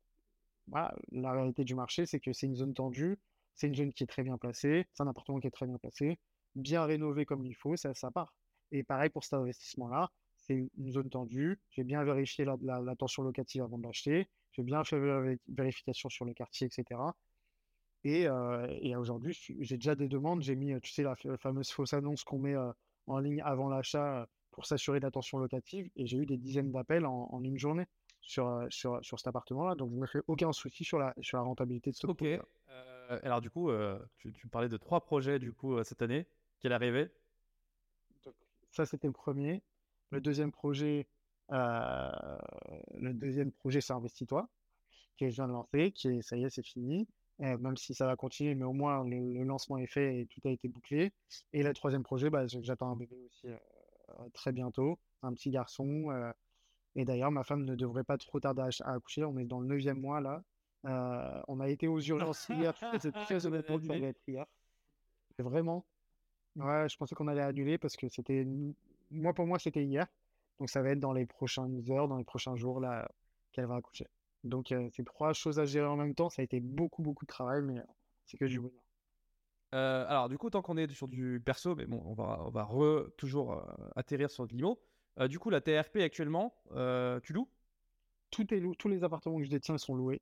voilà, 0.68 0.94
la 1.12 1.32
réalité 1.34 1.64
du 1.64 1.76
marché, 1.76 2.06
c'est 2.06 2.20
que 2.20 2.34
c'est 2.34 2.48
une 2.48 2.56
zone 2.56 2.74
tendue, 2.74 3.20
c'est 3.56 3.68
une 3.68 3.76
zone 3.76 3.94
qui 3.94 4.04
est 4.04 4.08
très 4.08 4.24
bien 4.24 4.38
placée, 4.38 4.88
c'est 4.94 5.04
un 5.04 5.08
appartement 5.08 5.40
qui 5.40 5.48
est 5.48 5.52
très 5.52 5.68
bien 5.68 5.78
placé, 5.78 6.20
bien 6.56 6.84
rénové 6.86 7.26
comme 7.26 7.46
il 7.46 7.56
faut, 7.56 7.76
ça, 7.76 7.94
ça 7.94 8.12
part. 8.12 8.34
Et 8.72 8.84
pareil 8.84 9.10
pour 9.10 9.24
cet 9.24 9.34
investissement-là, 9.34 10.10
c'est 10.38 10.70
une 10.78 10.92
zone 10.92 11.10
tendue, 11.10 11.60
j'ai 11.72 11.84
bien 11.84 12.04
vérifié 12.04 12.46
la, 12.46 12.96
tension 12.98 13.24
locative 13.24 13.64
avant 13.64 13.78
de 13.78 13.84
l'acheter, 13.84 14.28
j'ai 14.54 14.64
bien 14.64 14.84
fait 14.84 15.00
la 15.00 15.22
vé- 15.22 15.40
vérification 15.50 16.10
sur 16.10 16.26
le 16.26 16.34
quartier, 16.34 16.68
etc. 16.68 17.16
Et, 18.04 18.28
euh, 18.28 18.68
et 18.82 18.96
aujourd'hui, 18.96 19.38
j'ai 19.60 19.78
déjà 19.78 19.96
des 19.96 20.08
demandes, 20.08 20.42
j'ai 20.42 20.56
mis, 20.56 20.74
tu 20.82 20.92
sais, 20.92 21.04
la, 21.04 21.16
fa- 21.16 21.38
fameuse 21.38 21.70
fausse 21.72 21.94
annonce 21.94 22.24
qu'on 22.24 22.40
met 22.40 22.56
euh, 22.56 22.72
en 23.08 23.20
ligne 23.20 23.42
avant 23.44 23.70
l'achat 23.70 24.22
euh, 24.22 24.26
pour 24.52 24.66
s'assurer 24.66 25.00
de 25.00 25.06
la 25.06 25.12
tension 25.12 25.38
locative, 25.38 25.90
et 25.96 26.08
j'ai 26.08 26.18
eu 26.18 26.26
des 26.26 26.38
dizaines 26.38 26.72
d'appels 26.72 27.06
en 27.06 27.42
une 27.44 27.58
journée 27.58 27.86
sur, 28.22 28.48
euh, 28.48 28.68
sur, 28.70 29.04
sur 29.04 29.20
cet 29.20 29.28
appartement-là, 29.28 29.76
donc 29.76 29.92
je 29.92 29.98
me 29.98 30.08
fais 30.08 30.22
aucun 30.28 30.52
souci 30.52 30.84
sur 30.84 30.98
la, 31.00 31.14
sur 31.22 31.38
la 31.38 31.44
rentabilité 31.44 31.92
de 31.92 31.96
ce 31.96 32.08
Ok. 32.08 32.18
projet. 32.18 32.42
Euh, 32.70 33.20
alors 33.24 33.42
du 33.42 33.50
coup, 33.50 33.70
euh, 33.70 34.00
tu, 34.18 34.32
tu 34.34 34.48
parlais 34.48 34.70
de 34.70 34.78
trois 34.78 35.02
projets 35.02 35.40
du 35.40 35.52
coup 35.52 35.84
cette 35.84 36.02
année 36.02 36.28
arrivé. 36.70 37.10
Donc, 38.26 38.36
ça, 38.72 38.86
c'était 38.86 39.08
le 39.08 39.14
premier. 39.14 39.64
Le 40.12 40.22
deuxième 40.22 40.52
projet, 40.52 41.08
euh, 41.52 42.12
le 42.94 43.14
deuxième 43.14 43.52
projet, 43.52 43.82
c'est 43.82 43.94
Investis-toi, 43.94 44.48
que 45.18 45.30
je 45.30 45.36
viens 45.36 45.48
de 45.48 45.54
lancer, 45.54 45.92
qui 45.92 46.10
est, 46.10 46.22
ça 46.22 46.38
y 46.38 46.44
est, 46.44 46.50
c'est 46.50 46.66
fini. 46.66 47.08
Euh, 47.40 47.58
même 47.58 47.78
si 47.78 47.96
ça 47.96 48.06
va 48.06 48.16
continuer, 48.16 48.54
mais 48.54 48.66
au 48.66 48.74
moins 48.74 49.04
le, 49.04 49.34
le 49.34 49.44
lancement 49.44 49.78
est 49.80 49.88
fait 49.88 50.20
et 50.20 50.28
tout 50.28 50.42
a 50.46 50.52
été 50.52 50.68
bouclé. 50.68 51.12
Et 51.54 51.64
le 51.64 51.74
troisième 51.74 52.04
projet, 52.04 52.30
bah, 52.30 52.46
j'attends 52.46 52.92
un 52.92 52.96
bébé 52.96 53.16
aussi 53.26 53.48
euh, 53.48 54.30
très 54.34 54.52
bientôt, 54.52 55.00
un 55.24 55.34
petit 55.34 55.50
garçon. 55.50 56.12
Et 56.96 57.06
d'ailleurs, 57.06 57.32
ma 57.32 57.44
femme 57.44 57.64
ne 57.64 57.76
devrait 57.76 58.04
pas 58.04 58.18
trop 58.18 58.40
tarder 58.40 58.62
à, 58.62 58.92
accoucher. 58.92 59.24
On 59.24 59.38
est 59.38 59.46
dans 59.46 59.60
le 59.60 59.68
neuvième 59.68 60.00
mois 60.00 60.22
là. 60.22 60.44
Euh, 60.86 61.42
on 61.48 61.60
a 61.60 61.70
été 61.70 61.88
aux 61.88 62.00
urgences 62.00 62.50
hier. 62.50 62.74
C'est 63.00 63.12
très 63.12 63.46
honnêtement 63.46 63.80
que 63.80 63.86
ça 63.86 63.94
allait 63.94 64.10
être 64.10 64.22
hier. 64.28 64.46
C'est 65.36 65.44
Vraiment. 65.44 65.86
Ouais, 66.58 66.90
je 66.90 66.98
pensais 66.98 67.16
qu'on 67.16 67.28
allait 67.28 67.42
annuler 67.42 67.78
parce 67.78 67.96
que 67.96 68.10
c'était. 68.10 68.46
Moi, 69.10 69.34
pour 69.34 69.48
moi, 69.48 69.58
c'était 69.58 69.84
hier. 69.84 70.08
Donc, 70.60 70.70
ça 70.70 70.82
va 70.82 70.90
être 70.90 71.00
dans 71.00 71.14
les 71.14 71.26
prochaines 71.26 71.82
heures, 71.90 72.08
dans 72.08 72.18
les 72.18 72.26
prochains 72.26 72.56
jours 72.56 72.82
là, 72.82 73.10
qu'elle 73.54 73.66
va 73.66 73.76
accoucher. 73.76 74.08
Donc, 74.44 74.72
euh, 74.72 74.90
c'est 74.92 75.06
trois 75.06 75.34
choses 75.34 75.60
à 75.60 75.66
gérer 75.66 75.88
en 75.88 75.96
même 75.96 76.14
temps. 76.14 76.30
Ça 76.30 76.42
a 76.42 76.46
été 76.46 76.60
beaucoup, 76.60 77.02
beaucoup 77.02 77.26
de 77.26 77.30
travail, 77.30 77.62
mais 77.62 77.82
c'est 78.26 78.38
que 78.38 78.46
du 78.46 78.60
bonheur. 78.60 78.84
Euh, 79.74 80.06
alors 80.08 80.28
du 80.28 80.38
coup, 80.38 80.50
tant 80.50 80.62
qu'on 80.62 80.76
est 80.76 80.92
sur 80.92 81.08
du 81.08 81.42
perso, 81.44 81.76
mais 81.76 81.86
bon, 81.86 82.02
on 82.06 82.14
va, 82.14 82.42
on 82.46 82.50
va 82.50 82.64
re- 82.64 83.10
toujours 83.16 83.54
euh, 83.54 83.64
atterrir 83.96 84.30
sur 84.30 84.46
de 84.46 84.54
l'IMO. 84.54 84.82
Euh, 85.20 85.28
du 85.28 85.40
coup, 85.40 85.50
la 85.50 85.62
TRP 85.62 85.98
actuellement, 85.98 86.54
euh, 86.72 87.20
tu 87.22 87.34
loues? 87.34 87.50
Tout 88.30 88.54
est 88.54 88.60
lou- 88.60 88.76
Tous 88.76 88.88
les 88.88 89.04
appartements 89.04 89.38
que 89.38 89.44
je 89.44 89.50
détiens 89.50 89.78
sont 89.78 89.96
loués. 89.96 90.22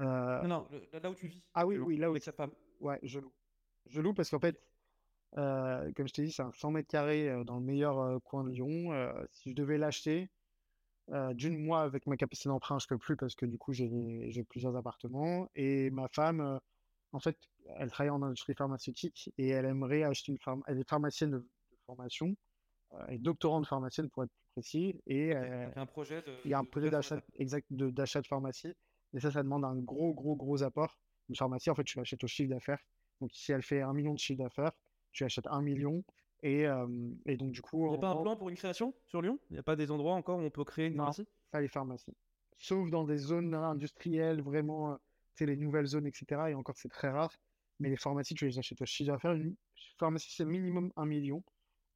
Euh, 0.00 0.42
Non, 0.42 0.48
non, 0.48 0.68
le- 0.70 0.98
là 1.00 1.10
où 1.10 1.14
tu 1.14 1.28
vis. 1.28 1.42
Ah 1.54 1.66
oui, 1.66 1.78
oui, 1.78 1.96
là 1.96 2.08
où 2.08 2.12
avec 2.12 2.24
sa 2.24 2.32
femme. 2.32 2.50
Ouais, 2.80 2.98
je 3.02 3.20
loue. 3.20 3.32
Je 3.86 4.00
loue 4.00 4.14
parce 4.14 4.30
qu'en 4.30 4.40
fait, 4.40 4.60
comme 5.34 6.08
je 6.08 6.12
t'ai 6.12 6.24
dit, 6.24 6.32
c'est 6.32 6.42
un 6.42 6.52
100 6.52 6.70
mètres 6.70 6.88
carrés 6.88 7.44
dans 7.44 7.56
le 7.56 7.64
meilleur 7.64 8.20
coin 8.22 8.44
de 8.44 8.50
Lyon. 8.50 8.92
Si 9.32 9.50
je 9.50 9.54
devais 9.54 9.78
l'acheter, 9.78 10.30
d'une 11.32 11.58
mois 11.64 11.82
avec 11.82 12.06
ma 12.06 12.16
capacité 12.16 12.48
d'emprunt, 12.48 12.78
je 12.78 12.86
peux 12.86 12.98
plus 12.98 13.16
parce 13.16 13.34
que 13.34 13.46
du 13.46 13.58
coup, 13.58 13.72
j'ai 13.72 14.44
plusieurs 14.48 14.76
appartements. 14.76 15.48
Et 15.54 15.90
ma 15.90 16.08
femme, 16.08 16.60
en 17.12 17.20
fait, 17.20 17.38
elle 17.76 17.90
travaille 17.90 18.10
en 18.10 18.22
industrie 18.22 18.54
pharmaceutique 18.54 19.30
et 19.38 19.48
elle 19.48 19.64
aimerait 19.66 20.02
acheter 20.02 20.32
une 20.32 20.38
pharma... 20.38 20.62
Elle 20.66 20.80
est 20.80 20.88
pharmacienne 20.88 21.30
de, 21.30 21.38
de 21.38 21.48
formation 21.86 22.34
et 23.08 23.18
doctorante 23.18 23.66
pharmacienne 23.66 24.10
pour 24.10 24.24
être 24.24 24.30
plus 24.30 24.52
précis. 24.62 25.00
Et 25.06 25.34
euh, 25.34 25.68
un 25.76 25.86
projet 25.86 26.22
de. 26.22 26.34
il 26.44 26.50
y 26.50 26.54
a 26.54 26.58
un 26.58 26.64
projet 26.64 26.90
d'achat 26.90 27.20
exact 27.34 27.66
de- 27.70 27.90
d'achat 27.90 28.20
de 28.20 28.26
pharmacie. 28.26 28.72
Et 29.14 29.20
ça, 29.20 29.30
ça 29.30 29.42
demande 29.42 29.64
un 29.64 29.76
gros, 29.76 30.12
gros, 30.12 30.36
gros 30.36 30.62
apport. 30.62 30.98
Une 31.28 31.36
pharmacie, 31.36 31.70
en 31.70 31.74
fait, 31.74 31.84
tu 31.84 31.98
l'achètes 31.98 32.22
au 32.24 32.26
chiffre 32.26 32.50
d'affaires. 32.50 32.80
Donc, 33.20 33.30
si 33.32 33.52
elle 33.52 33.62
fait 33.62 33.80
un 33.80 33.92
million 33.92 34.12
de 34.12 34.18
chiffre 34.18 34.42
d'affaires, 34.42 34.72
tu 35.12 35.24
achètes 35.24 35.46
un 35.46 35.62
million. 35.62 36.02
Et, 36.42 36.66
euh, 36.66 36.86
et 37.26 37.36
donc, 37.36 37.52
du 37.52 37.62
coup, 37.62 37.86
Il 37.86 37.90
n'y 37.90 37.94
a 37.94 37.98
pas 37.98 38.10
un 38.10 38.22
plan 38.22 38.36
pour 38.36 38.48
une 38.48 38.56
création 38.56 38.92
sur 39.06 39.22
Lyon? 39.22 39.38
Il 39.50 39.54
n'y 39.54 39.58
a 39.58 39.62
pas 39.62 39.76
des 39.76 39.90
endroits 39.90 40.14
encore 40.14 40.38
où 40.38 40.42
on 40.42 40.50
peut 40.50 40.64
créer 40.64 40.86
une 40.88 40.94
Non. 40.94 41.04
pharmacie? 41.04 41.26
pas 41.50 41.60
les 41.60 41.68
pharmacies. 41.68 42.14
Sauf 42.56 42.90
dans 42.90 43.04
des 43.04 43.16
zones 43.16 43.54
industrielles, 43.54 44.42
vraiment, 44.42 44.92
euh, 44.92 44.96
tu 45.36 45.46
les 45.46 45.56
nouvelles 45.56 45.86
zones, 45.86 46.06
etc. 46.06 46.50
Et 46.50 46.54
encore, 46.54 46.76
c'est 46.76 46.88
très 46.88 47.08
rare. 47.10 47.32
Mais 47.80 47.88
les 47.88 47.96
pharmacies, 47.96 48.34
tu 48.34 48.46
les 48.46 48.58
achètes 48.58 48.80
au 48.82 48.86
chiffre 48.86 49.12
d'affaires. 49.12 49.32
Une 49.32 49.54
pharmacie, 49.98 50.32
c'est 50.34 50.44
minimum 50.44 50.92
un 50.96 51.06
million. 51.06 51.42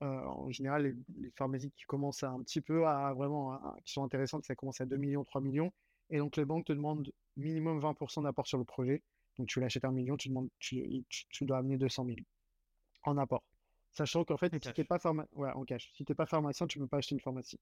En 0.00 0.50
général, 0.50 0.94
les, 1.16 1.30
pharmacies 1.30 1.70
qui 1.70 1.84
commencent 1.84 2.22
à 2.22 2.30
un 2.30 2.42
petit 2.42 2.60
peu 2.60 2.86
à 2.86 3.12
vraiment, 3.14 3.60
qui 3.84 3.92
sont 3.92 4.04
intéressantes, 4.04 4.44
ça 4.44 4.54
commence 4.54 4.80
à 4.80 4.86
2 4.86 4.96
millions, 4.96 5.24
3 5.24 5.40
millions. 5.40 5.72
Et 6.10 6.18
donc, 6.18 6.36
les 6.36 6.44
banques 6.44 6.66
te 6.66 6.72
demandent 6.72 7.10
minimum 7.36 7.80
20% 7.80 8.22
d'apport 8.22 8.46
sur 8.46 8.58
le 8.58 8.64
projet. 8.64 9.02
Donc, 9.38 9.48
tu 9.48 9.60
l'achètes 9.60 9.84
un 9.84 9.92
million, 9.92 10.16
tu, 10.16 10.28
demandes, 10.28 10.48
tu, 10.58 11.04
tu, 11.08 11.44
dois 11.44 11.58
amener 11.58 11.76
200 11.76 12.06
000 12.06 12.16
en 13.04 13.16
apport. 13.18 13.44
Sachant 13.92 14.24
qu'en 14.24 14.36
fait, 14.36 14.52
si 14.52 14.60
tu 14.60 14.80
n'es 14.80 14.84
pas, 14.84 14.98
ouais, 15.32 15.50
en 15.52 15.64
cash. 15.64 15.90
Si 15.94 16.04
pas 16.04 16.26
pharmacien, 16.26 16.66
tu 16.66 16.78
ne 16.78 16.84
peux 16.84 16.88
pas 16.88 16.98
acheter 16.98 17.14
une 17.14 17.20
pharmacie. 17.20 17.60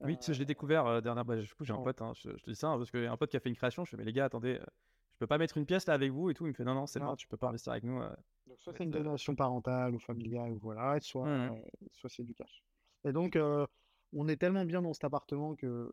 Oui, 0.00 0.16
je 0.20 0.32
l'ai 0.32 0.44
découvert 0.44 0.86
euh, 0.86 1.00
dernièrement. 1.00 1.34
Bah, 1.34 1.42
j'ai 1.60 1.72
un 1.72 1.82
pote, 1.82 2.00
hein, 2.02 2.12
je, 2.14 2.30
te 2.30 2.50
dis 2.50 2.56
ça, 2.56 2.68
hein, 2.68 2.78
parce 2.78 2.90
qu'il 2.90 3.02
y 3.02 3.06
a 3.06 3.12
un 3.12 3.16
pote 3.16 3.30
qui 3.30 3.36
a 3.36 3.40
fait 3.40 3.48
une 3.48 3.56
création. 3.56 3.84
Je 3.84 3.90
fais, 3.90 3.96
mais 3.96 4.04
les 4.04 4.12
gars, 4.12 4.26
attendez, 4.26 4.54
euh, 4.54 4.64
je 5.14 5.18
peux 5.18 5.26
pas 5.26 5.38
mettre 5.38 5.56
une 5.56 5.66
pièce 5.66 5.86
là 5.86 5.94
avec 5.94 6.12
vous 6.12 6.30
et 6.30 6.34
tout. 6.34 6.46
Il 6.46 6.50
me 6.50 6.54
fait, 6.54 6.64
non, 6.64 6.74
non, 6.74 6.86
c'est 6.86 7.00
bon, 7.00 7.16
tu 7.16 7.26
peux 7.26 7.36
pas 7.36 7.48
investir 7.48 7.72
avec 7.72 7.84
nous. 7.84 8.00
Euh. 8.58 8.62
Soit 8.62 8.74
c'est 8.76 8.84
une 8.84 8.90
donation 8.90 9.34
parentale 9.34 9.94
ou 9.94 9.98
familiale, 9.98 10.52
ou 10.52 10.58
voilà, 10.58 10.98
soit, 11.00 11.50
soit 11.92 12.10
c'est 12.10 12.24
du 12.24 12.34
cash. 12.34 12.62
Et 13.04 13.12
donc, 13.12 13.38
on 14.12 14.28
est 14.28 14.36
tellement 14.36 14.64
bien 14.64 14.82
dans 14.82 14.92
cet 14.92 15.04
appartement 15.04 15.54
que 15.54 15.90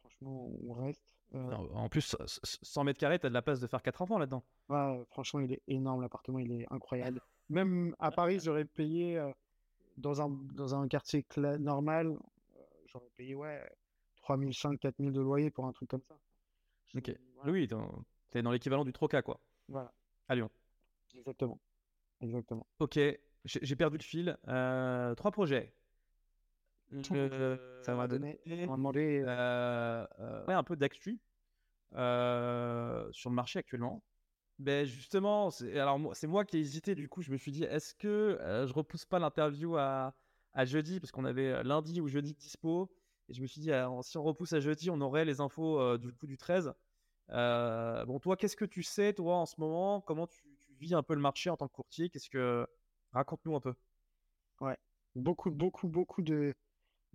franchement, 0.00 0.50
on 0.66 0.72
reste. 0.72 1.02
En 1.34 1.90
plus, 1.90 2.16
100 2.26 2.84
mètres 2.84 2.98
carrés, 2.98 3.18
t'as 3.18 3.28
de 3.28 3.34
la 3.34 3.42
place 3.42 3.60
de 3.60 3.66
faire 3.66 3.82
4 3.82 4.00
enfants 4.00 4.18
là-dedans. 4.18 4.42
Ouais, 4.70 5.04
franchement, 5.10 5.40
il 5.40 5.52
est 5.52 5.62
énorme, 5.68 6.00
l'appartement, 6.00 6.38
il 6.38 6.52
est 6.52 6.66
incroyable. 6.72 7.20
Même 7.50 7.94
à 7.98 8.10
Paris, 8.10 8.40
j'aurais 8.42 8.64
payé 8.64 9.22
dans, 9.98 10.22
un, 10.22 10.30
dans 10.54 10.74
un 10.74 10.88
quartier 10.88 11.26
normal, 11.58 12.16
j'aurais 12.86 13.10
payé 13.16 13.34
ouais, 13.34 13.62
3005, 14.16 14.80
4000 14.80 15.12
de 15.12 15.20
loyer 15.20 15.50
pour 15.50 15.66
un 15.66 15.72
truc 15.72 15.90
comme 15.90 16.02
ça. 16.02 16.16
Ok. 16.96 17.12
Oui, 17.44 17.68
t'es 18.30 18.42
dans 18.42 18.50
l'équivalent 18.50 18.84
du 18.84 18.92
Troca, 18.92 19.20
quoi. 19.20 19.38
Voilà. 19.68 19.92
À 20.28 20.34
Lyon. 20.34 20.50
Exactement. 21.14 21.58
Exactement. 22.20 22.66
Ok, 22.78 22.98
j'ai 23.44 23.76
perdu 23.76 23.98
le 23.98 24.02
fil. 24.02 24.36
Euh, 24.48 25.14
trois 25.14 25.30
projets. 25.30 25.72
ça 27.82 27.94
m'a 27.94 28.08
donné. 28.08 28.40
On 28.46 28.66
m'a 28.66 28.76
demandé. 28.76 29.22
Euh, 29.26 30.06
euh, 30.20 30.46
ouais, 30.46 30.54
un 30.54 30.64
peu 30.64 30.76
d'actu 30.76 31.20
sur 31.92 31.98
le 33.30 33.34
marché 33.34 33.58
actuellement. 33.58 34.02
Ben 34.58 34.84
justement, 34.84 35.50
c'est 35.50 35.78
alors 35.78 36.00
c'est 36.16 36.26
moi 36.26 36.44
qui 36.44 36.56
ai 36.56 36.60
hésité. 36.60 36.94
Du 36.96 37.08
coup, 37.08 37.22
je 37.22 37.30
me 37.30 37.36
suis 37.36 37.52
dit, 37.52 37.62
est-ce 37.64 37.94
que 37.94 38.38
je 38.66 38.72
repousse 38.72 39.04
pas 39.04 39.18
l'interview 39.20 39.76
à, 39.76 40.14
à 40.58 40.64
jeudi? 40.64 41.00
Parce 41.00 41.12
qu'on 41.12 41.24
avait 41.24 41.52
euh, 41.52 41.62
lundi 41.62 42.00
ou 42.00 42.08
jeudi 42.08 42.34
dispo. 42.34 42.90
Et 43.28 43.34
je 43.34 43.42
me 43.42 43.46
suis 43.46 43.60
dit, 43.60 43.72
ah, 43.72 43.90
si 44.02 44.16
on 44.18 44.22
repousse 44.22 44.52
à 44.54 44.60
jeudi, 44.60 44.90
on 44.90 45.00
aurait 45.00 45.24
les 45.24 45.40
infos 45.40 45.78
euh, 45.80 45.98
du 45.98 46.12
coup 46.12 46.26
du 46.26 46.38
13. 46.38 46.72
Euh, 47.30 48.04
bon, 48.06 48.18
toi, 48.18 48.36
qu'est-ce 48.36 48.56
que 48.56 48.64
tu 48.64 48.82
sais, 48.82 49.12
toi, 49.12 49.36
en 49.36 49.46
ce 49.46 49.54
moment? 49.58 50.00
Comment 50.00 50.26
tu, 50.26 50.42
vis 50.80 50.94
un 50.94 51.02
peu 51.02 51.14
le 51.14 51.20
marché 51.20 51.50
en 51.50 51.56
tant 51.56 51.68
que 51.68 51.72
courtier 51.74 52.10
Qu'est-ce 52.10 52.30
que 52.30 52.66
raconte-nous 53.12 53.56
un 53.56 53.60
peu 53.60 53.74
Ouais, 54.60 54.76
beaucoup, 55.14 55.50
beaucoup, 55.50 55.88
beaucoup 55.88 56.22
de 56.22 56.54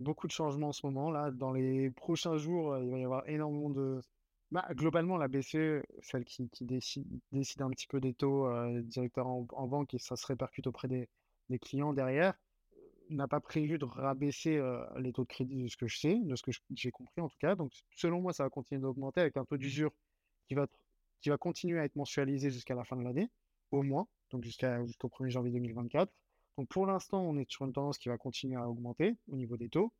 beaucoup 0.00 0.26
de 0.26 0.32
changements 0.32 0.68
en 0.68 0.72
ce 0.72 0.86
moment 0.86 1.10
là. 1.10 1.30
Dans 1.30 1.52
les 1.52 1.90
prochains 1.90 2.36
jours, 2.36 2.76
il 2.78 2.90
va 2.90 2.98
y 2.98 3.04
avoir 3.04 3.28
énormément 3.28 3.70
de. 3.70 4.00
Bah, 4.50 4.66
globalement, 4.72 5.16
la 5.16 5.28
BCE, 5.28 5.82
celle 6.02 6.24
qui, 6.24 6.48
décide, 6.60 7.06
décide 7.32 7.62
un 7.62 7.70
petit 7.70 7.86
peu 7.88 8.00
des 8.00 8.14
taux 8.14 8.48
directeurs 8.82 9.26
en, 9.26 9.66
banque 9.66 9.94
et 9.94 9.98
ça 9.98 10.16
se 10.16 10.26
répercute 10.26 10.66
auprès 10.66 10.86
des, 10.88 11.08
clients 11.60 11.92
derrière 11.92 12.34
n'a 13.10 13.28
pas 13.28 13.40
prévu 13.40 13.78
de 13.78 13.84
rabaisser 13.84 14.60
les 14.96 15.12
taux 15.12 15.24
de 15.24 15.28
crédit 15.28 15.62
de 15.62 15.68
ce 15.68 15.76
que 15.76 15.86
je 15.86 15.98
sais, 15.98 16.18
de 16.22 16.36
ce 16.36 16.42
que 16.42 16.52
j'ai 16.74 16.90
compris 16.90 17.20
en 17.20 17.28
tout 17.28 17.36
cas. 17.38 17.54
Donc, 17.54 17.72
selon 17.96 18.20
moi, 18.20 18.32
ça 18.32 18.44
va 18.44 18.50
continuer 18.50 18.80
d'augmenter 18.80 19.20
avec 19.20 19.36
un 19.36 19.44
taux 19.44 19.56
d'usure 19.56 19.92
qui 20.48 20.54
va, 20.54 20.66
qui 21.20 21.30
va 21.30 21.36
continuer 21.36 21.80
à 21.80 21.84
être 21.84 21.96
mensualisé 21.96 22.50
jusqu'à 22.50 22.74
la 22.74 22.84
fin 22.84 22.96
de 22.96 23.02
l'année, 23.02 23.30
au 23.70 23.82
moins, 23.82 24.06
donc 24.30 24.44
jusqu'à, 24.44 24.84
jusqu'au 24.84 25.08
1er 25.08 25.30
janvier 25.30 25.52
2024. 25.52 26.12
Donc, 26.58 26.68
pour 26.68 26.86
l'instant, 26.86 27.20
on 27.22 27.36
est 27.36 27.50
sur 27.50 27.64
une 27.64 27.72
tendance 27.72 27.98
qui 27.98 28.08
va 28.08 28.16
continuer 28.16 28.56
à 28.56 28.68
augmenter 28.68 29.16
au 29.28 29.36
niveau 29.36 29.56
des 29.56 29.68
taux. 29.68 29.92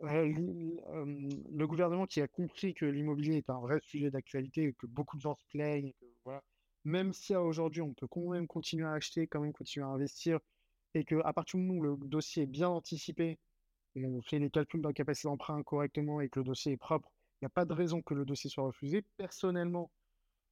le 0.00 1.64
gouvernement 1.64 2.06
qui 2.06 2.20
a 2.20 2.28
compris 2.28 2.74
que 2.74 2.84
l'immobilier 2.84 3.36
est 3.36 3.50
un 3.50 3.60
vrai 3.60 3.78
sujet 3.82 4.10
d'actualité, 4.10 4.74
que 4.78 4.86
beaucoup 4.86 5.16
de 5.16 5.22
gens 5.22 5.34
se 5.34 5.44
plaignent, 5.50 5.92
même 6.84 7.12
si 7.12 7.34
aujourd'hui 7.34 7.82
on 7.82 7.94
peut 7.94 8.06
quand 8.06 8.28
même 8.28 8.46
continuer 8.46 8.86
à 8.86 8.92
acheter, 8.92 9.26
quand 9.26 9.40
même 9.40 9.52
continuer 9.52 9.86
à 9.86 9.90
investir, 9.90 10.38
et 10.94 11.04
qu'à 11.04 11.32
partir 11.32 11.58
du 11.58 11.66
moment 11.66 11.80
où 11.80 11.82
le 11.82 12.08
dossier 12.08 12.44
est 12.44 12.46
bien 12.46 12.68
anticipé, 12.68 13.38
et 13.94 14.06
on 14.06 14.20
fait 14.22 14.38
les 14.38 14.50
calculs 14.50 14.82
de 14.82 14.88
la 14.88 14.92
capacité 14.92 15.28
d'emprunt 15.28 15.62
correctement 15.62 16.20
et 16.20 16.28
que 16.28 16.40
le 16.40 16.44
dossier 16.44 16.72
est 16.72 16.76
propre, 16.76 17.10
il 17.40 17.44
n'y 17.44 17.46
a 17.46 17.50
pas 17.50 17.64
de 17.64 17.72
raison 17.72 18.02
que 18.02 18.14
le 18.14 18.24
dossier 18.24 18.50
soit 18.50 18.64
refusé. 18.64 19.02
Personnellement, 19.16 19.90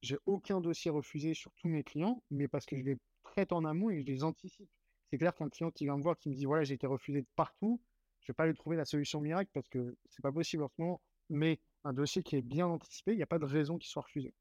j'ai 0.01 0.17
aucun 0.25 0.61
dossier 0.61 0.91
refusé 0.91 1.33
sur 1.33 1.51
tous 1.55 1.67
mes 1.67 1.83
clients, 1.83 2.21
mais 2.31 2.47
parce 2.47 2.65
que 2.65 2.75
je 2.75 2.83
les 2.83 2.97
traite 3.23 3.51
en 3.51 3.65
amont 3.65 3.89
et 3.89 4.01
je 4.01 4.05
les 4.05 4.23
anticipe. 4.23 4.69
C'est 5.09 5.17
clair 5.17 5.35
qu'un 5.35 5.49
client 5.49 5.71
qui 5.71 5.85
vient 5.85 5.97
me 5.97 6.03
voir, 6.03 6.17
qui 6.17 6.29
me 6.29 6.35
dit 6.35 6.45
voilà, 6.45 6.63
j'ai 6.63 6.75
été 6.75 6.87
refusé 6.87 7.21
de 7.21 7.27
partout, 7.35 7.81
je 8.21 8.25
ne 8.25 8.33
vais 8.33 8.35
pas 8.35 8.47
lui 8.47 8.55
trouver 8.55 8.75
la 8.75 8.85
solution 8.85 9.21
miracle 9.21 9.51
parce 9.53 9.69
que 9.69 9.95
c'est 10.09 10.21
pas 10.21 10.31
possible 10.31 10.63
en 10.63 10.67
ce 10.67 10.75
moment. 10.79 11.01
Mais 11.29 11.59
un 11.83 11.93
dossier 11.93 12.23
qui 12.23 12.35
est 12.35 12.41
bien 12.41 12.67
anticipé, 12.67 13.13
il 13.13 13.17
n'y 13.17 13.23
a 13.23 13.27
pas 13.27 13.39
de 13.39 13.45
raison 13.45 13.77
qu'il 13.77 13.89
soit 13.89 14.01
refusé. 14.01 14.33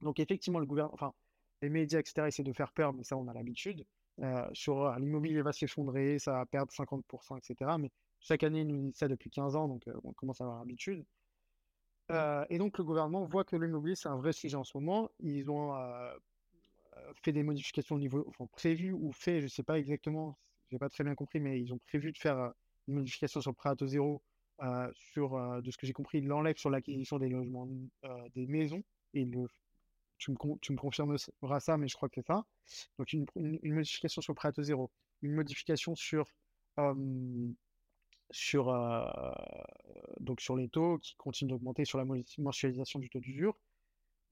Donc 0.00 0.20
effectivement, 0.20 0.58
le 0.58 0.66
gouvernement, 0.66 0.94
enfin, 0.94 1.14
les 1.62 1.70
médias, 1.70 2.00
etc., 2.00 2.26
essaient 2.26 2.42
de 2.42 2.52
faire 2.52 2.72
peur, 2.72 2.92
mais 2.92 3.04
ça, 3.04 3.16
on 3.16 3.28
a 3.28 3.32
l'habitude. 3.32 3.86
Euh, 4.20 4.48
sur 4.52 4.84
euh, 4.84 4.98
l'immobilier 4.98 5.42
va 5.42 5.52
s'effondrer, 5.52 6.18
ça 6.18 6.32
va 6.32 6.46
perdre 6.46 6.72
50%, 6.72 7.38
etc. 7.38 7.72
Mais 7.78 7.90
chaque 8.20 8.42
année, 8.42 8.60
ils 8.60 8.66
nous 8.66 8.80
disent 8.80 8.96
ça 8.96 9.08
depuis 9.08 9.30
15 9.30 9.56
ans, 9.56 9.68
donc 9.68 9.88
euh, 9.88 9.94
on 10.04 10.12
commence 10.12 10.40
à 10.40 10.44
avoir 10.44 10.60
l'habitude. 10.60 11.04
Et 12.10 12.58
donc, 12.58 12.78
le 12.78 12.84
gouvernement 12.84 13.24
voit 13.24 13.44
que 13.44 13.56
l'immobilier, 13.56 13.94
c'est 13.94 14.08
un 14.08 14.16
vrai 14.16 14.32
sujet 14.32 14.56
en 14.56 14.64
ce 14.64 14.76
moment. 14.76 15.10
Ils 15.20 15.50
ont 15.50 15.74
fait 17.22 17.32
des 17.32 17.42
modifications 17.42 17.96
au 17.96 17.98
niveau, 17.98 18.24
enfin, 18.28 18.46
prévu 18.52 18.92
ou 18.92 19.12
fait, 19.12 19.40
je 19.40 19.44
ne 19.44 19.48
sais 19.48 19.62
pas 19.62 19.78
exactement, 19.78 20.38
j'ai 20.70 20.78
pas 20.78 20.88
très 20.88 21.04
bien 21.04 21.14
compris, 21.14 21.40
mais 21.40 21.60
ils 21.60 21.72
ont 21.72 21.78
prévu 21.88 22.12
de 22.12 22.18
faire 22.18 22.52
une 22.88 22.94
modification 22.94 23.40
sur 23.40 23.50
le 23.50 23.56
prêt 23.56 23.70
à 23.70 23.76
taux 23.76 23.86
zéro. 23.86 24.22
sur, 24.92 25.62
de 25.62 25.70
ce 25.70 25.76
que 25.76 25.86
j'ai 25.86 25.92
compris, 25.92 26.18
ils 26.18 26.26
l'enlèvent 26.26 26.58
sur 26.58 26.70
l'acquisition 26.70 27.18
des 27.18 27.28
logements, 27.28 27.68
des 28.34 28.46
maisons, 28.46 28.82
et 29.14 29.24
le 29.24 29.46
tu 30.18 30.30
me, 30.30 30.76
confirmeras 30.76 31.60
ça, 31.60 31.76
mais 31.76 31.88
je 31.88 31.94
crois 31.96 32.08
que 32.08 32.14
c'est 32.16 32.26
ça. 32.26 32.44
Donc, 32.98 33.12
une, 33.12 33.26
modification 33.64 34.22
sur 34.22 34.34
prêt 34.34 34.52
à 34.56 34.62
zéro, 34.62 34.90
une 35.22 35.32
modification 35.32 35.94
sur, 35.94 36.26
sur, 38.34 38.66
donc 40.20 40.40
sur 40.40 40.56
les 40.56 40.68
taux 40.68 40.98
qui 40.98 41.14
continuent 41.16 41.50
d'augmenter 41.50 41.84
sur 41.84 41.98
la 41.98 42.04
mensualisation 42.38 42.98
du 42.98 43.08
taux 43.08 43.20
d'usure. 43.20 43.56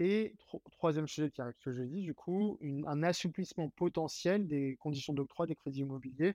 Et 0.00 0.34
troisième 0.72 1.07
sujet 1.07 1.30
qui 1.30 1.40
arrive 1.40 1.55
ce 1.59 1.72
jeudi, 1.72 2.03
du 2.03 2.14
coup, 2.14 2.59
un 2.86 3.03
assouplissement 3.03 3.68
potentiel 3.70 4.48
des 4.48 4.76
conditions 4.80 5.12
d'octroi 5.12 5.46
des 5.46 5.55
crédits 5.55 5.80
immobiliers, 5.80 6.34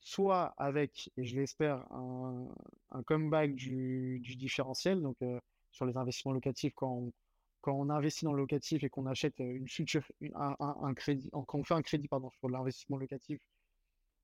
soit 0.00 0.54
avec, 0.56 1.10
et 1.16 1.24
je 1.24 1.36
l'espère, 1.36 1.84
un, 1.92 2.48
un 2.90 3.02
comeback 3.02 3.54
du, 3.54 4.20
différentiel, 4.36 5.02
donc 5.02 5.18
sur 5.70 5.84
les 5.84 5.96
investissements 5.96 6.32
locatifs 6.32 6.72
quand 6.74 6.90
on, 6.90 7.12
quand 7.60 7.74
on 7.74 7.90
investit 7.90 8.24
dans 8.24 8.32
le 8.32 8.40
locatif 8.40 8.82
et 8.84 8.88
qu'on 8.88 9.06
achète 9.06 9.38
une 9.38 9.68
future, 9.68 10.10
un, 10.34 10.94
crédit, 10.94 11.30
quand 11.30 11.58
on 11.58 11.64
fait 11.64 11.74
un 11.74 11.82
crédit 11.82 12.08
pardon, 12.08 12.30
sur 12.38 12.48
l'investissement 12.48 12.96
locatif, 12.96 13.40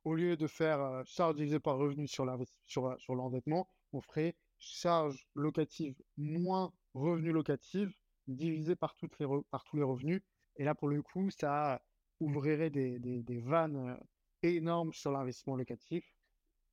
au 0.04 0.14
lieu 0.14 0.36
de 0.36 0.46
faire 0.46 1.02
charge 1.06 1.36
divisée 1.36 1.60
par 1.60 1.76
revenu 1.76 2.06
sur 2.06 2.24
l'endettement, 2.24 3.68
on 3.92 4.00
ferait 4.00 4.36
charge 4.58 5.26
locative 5.34 5.94
moins 6.16 6.72
revenu 6.94 7.30
locatif 7.32 7.90
divisé 8.26 8.76
par, 8.76 8.94
tous 8.96 9.08
les 9.18 9.82
revenus. 9.82 10.22
Et 10.56 10.64
là, 10.64 10.74
pour 10.74 10.88
le 10.88 11.02
coup, 11.02 11.30
ça 11.30 11.80
ouvrirait 12.20 12.70
des, 12.70 12.98
des 12.98 13.40
vannes 13.40 13.98
énormes 14.42 14.92
sur 14.92 15.12
l'investissement 15.12 15.56
locatif. 15.56 16.04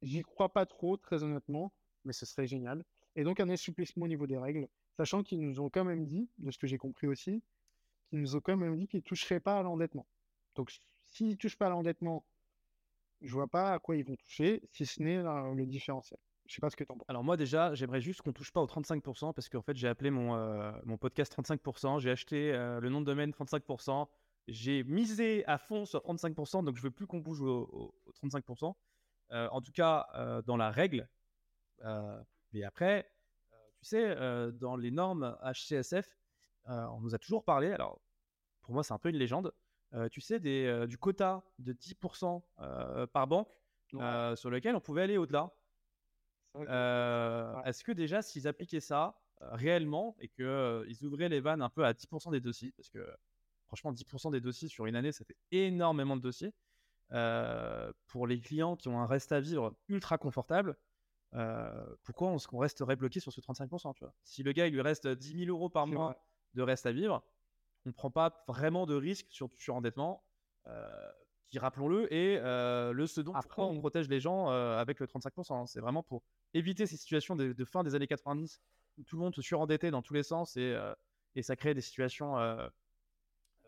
J'y 0.02 0.22
crois 0.22 0.52
pas 0.52 0.66
trop, 0.66 0.98
très 0.98 1.24
honnêtement, 1.24 1.72
mais 2.04 2.14
ce 2.14 2.26
serait 2.26 2.48
génial. 2.48 2.84
Et 3.16 3.24
donc, 3.24 3.40
un 3.40 3.50
assouplissement 3.50 4.06
au 4.06 4.08
niveau 4.08 4.28
des 4.28 4.38
règles. 4.38 4.68
Sachant 4.98 5.24
qu'ils 5.24 5.42
nous 5.42 5.60
ont 5.60 5.70
quand 5.70 5.84
même 5.84 6.06
dit, 6.06 6.30
de 6.38 6.52
ce 6.52 6.58
que 6.58 6.68
j'ai 6.68 6.78
compris 6.78 7.08
aussi, 7.08 7.44
qu'ils 8.10 8.22
nous 8.22 8.36
ont 8.36 8.42
quand 8.42 8.56
même 8.56 8.78
dit 8.78 8.88
qu'ils 8.88 9.00
ne 9.00 9.04
toucheraient 9.04 9.40
pas 9.40 9.60
à 9.60 9.64
l'endettement. 9.64 10.06
Donc, 10.56 10.74
s'ils 11.04 11.30
ne 11.30 11.36
touchent 11.36 11.58
pas 11.58 11.68
à 11.68 11.70
l'endettement, 11.70 12.26
je 13.22 13.34
vois 13.34 13.48
pas 13.48 13.74
à 13.74 13.80
quoi 13.80 13.96
ils 13.96 14.06
vont 14.06 14.16
toucher, 14.16 14.62
si 14.72 14.86
ce 14.86 15.02
n'est 15.02 15.22
le 15.22 15.66
différentiel. 15.66 16.20
Je 16.48 16.54
sais 16.54 16.62
pas 16.62 16.70
ce 16.70 16.76
que 16.76 16.84
tu 16.84 16.92
en 16.92 16.98
penses. 16.98 17.10
Alors 17.10 17.24
moi 17.24 17.38
déjà, 17.38 17.74
j'aimerais 17.74 18.02
juste 18.02 18.22
qu'on 18.22 18.34
touche 18.34 18.52
pas 18.52 18.62
au 18.62 18.68
35% 18.68 19.34
parce 19.34 19.50
qu'en 19.50 19.62
fait 19.62 19.76
j'ai 19.76 19.88
appelé 19.88 20.12
mon, 20.12 20.36
euh, 20.36 20.72
mon 20.86 20.98
podcast 20.98 21.36
35%, 21.36 22.00
j'ai 22.00 22.12
acheté 22.12 22.54
euh, 22.54 22.80
le 22.80 22.90
nom 22.90 23.02
de 23.02 23.06
domaine 23.06 23.32
35%, 23.32 24.08
j'ai 24.48 24.84
misé 24.84 25.44
à 25.48 25.58
fond 25.58 25.86
sur 25.86 26.02
35%, 26.02 26.64
donc 26.64 26.78
je 26.78 26.82
veux 26.84 26.92
plus 26.92 27.08
qu'on 27.08 27.20
bouge 27.20 27.42
au, 27.42 27.96
35%. 28.24 28.76
Euh, 29.32 29.48
en 29.52 29.60
tout 29.60 29.72
cas, 29.72 30.08
dans 30.46 30.56
la 30.56 30.70
règle. 30.70 31.10
mais 32.52 32.64
après, 32.64 33.10
tu 33.80 33.86
sais, 33.90 34.16
dans 34.54 34.76
les 34.76 34.92
normes 34.92 35.36
HCSF, 35.42 36.08
on 36.68 37.00
nous 37.02 37.16
a 37.16 37.18
toujours 37.18 37.44
parlé, 37.44 37.72
alors 37.72 38.00
pour 38.62 38.74
moi 38.74 38.84
c'est 38.84 38.94
un 38.94 39.00
peu 39.00 39.10
une 39.10 39.18
légende, 39.18 39.52
tu 40.12 40.22
sais, 40.22 40.40
des, 40.40 40.86
du 40.88 40.98
quota 40.98 41.44
de 41.60 41.74
10% 41.74 42.42
par 43.08 43.28
banque 43.28 43.50
sur 43.90 44.50
lequel 44.50 44.76
on 44.76 44.82
pouvait 44.82 45.04
aller 45.04 45.18
au-delà. 45.18 45.52
Est-ce 47.66 47.84
que 47.84 47.92
déjà, 47.92 48.22
s'ils 48.22 48.48
appliquaient 48.48 48.80
ça 48.80 49.20
réellement 49.42 50.16
et 50.20 50.30
qu'ils 50.30 51.06
ouvraient 51.06 51.30
les 51.30 51.40
vannes 51.40 51.62
un 51.62 51.70
peu 51.70 51.86
à 51.86 51.94
10% 51.94 52.32
des 52.32 52.40
dossiers, 52.40 52.72
parce 52.78 52.90
que 52.90 53.06
franchement, 53.68 53.92
10% 53.92 54.32
des 54.32 54.42
dossiers 54.42 54.68
sur 54.68 54.86
une 54.86 54.96
année, 54.96 55.12
ça 55.12 55.26
fait 55.26 55.38
énormément 55.52 56.16
de 56.16 56.22
dossiers, 56.22 56.54
pour 58.08 58.28
les 58.28 58.40
clients 58.40 58.76
qui 58.76 58.88
ont 58.88 59.00
un 59.00 59.06
reste 59.06 59.32
à 59.32 59.40
vivre 59.40 59.76
ultra 59.88 60.18
confortable, 60.18 60.76
pourquoi 62.04 62.30
on, 62.30 62.38
on, 62.54 62.58
resterait 62.58 62.96
bloqué 62.96 63.20
sur 63.20 63.32
ce 63.32 63.42
35% 63.42 63.94
tu 63.94 64.06
vois? 64.06 64.14
Si 64.24 64.44
le 64.44 64.54
gars, 64.54 64.68
il 64.68 64.74
lui 64.74 64.82
reste 64.82 65.08
10 65.08 65.46
000 65.46 65.50
euros 65.50 65.70
par 65.70 65.88
mois 65.88 66.16
de 66.54 66.62
reste 66.62 66.86
à 66.86 66.94
vivre, 66.94 67.24
on 67.86 67.90
ne 67.90 67.94
prend 67.94 68.12
pas 68.12 68.44
vraiment 68.48 68.86
de 68.86 68.96
risque 68.96 69.28
sur 69.30 69.48
du 69.50 69.58
surendettement, 69.58 70.24
qui, 71.48 71.60
rappelons-le, 71.60 72.12
est 72.12 72.40
le 72.42 73.08
ce 73.08 73.22
dont 73.22 73.34
on 73.58 73.80
protège 73.80 74.10
les 74.10 74.20
gens 74.20 74.48
avec 74.50 75.00
le 75.00 75.06
35%. 75.06 75.54
Hein. 75.54 75.66
C'est 75.68 75.80
vraiment 75.80 76.04
pour 76.04 76.24
éviter 76.54 76.88
ces 76.88 76.98
situations 76.98 77.36
de, 77.36 77.66
fin 77.66 77.84
des 77.84 77.96
années 77.96 78.08
90 78.08 78.62
où 78.98 79.04
tout 79.04 79.18
le 79.18 79.22
monde 79.22 79.36
se 79.36 79.42
surendettait 79.42 79.92
dans 79.92 80.02
tous 80.02 80.14
les 80.14 80.24
sens 80.24 80.58
et, 80.58 80.76
et 81.36 81.44
ça 81.44 81.56
crée 81.56 81.74
des 81.74 81.82
situations 81.82 82.36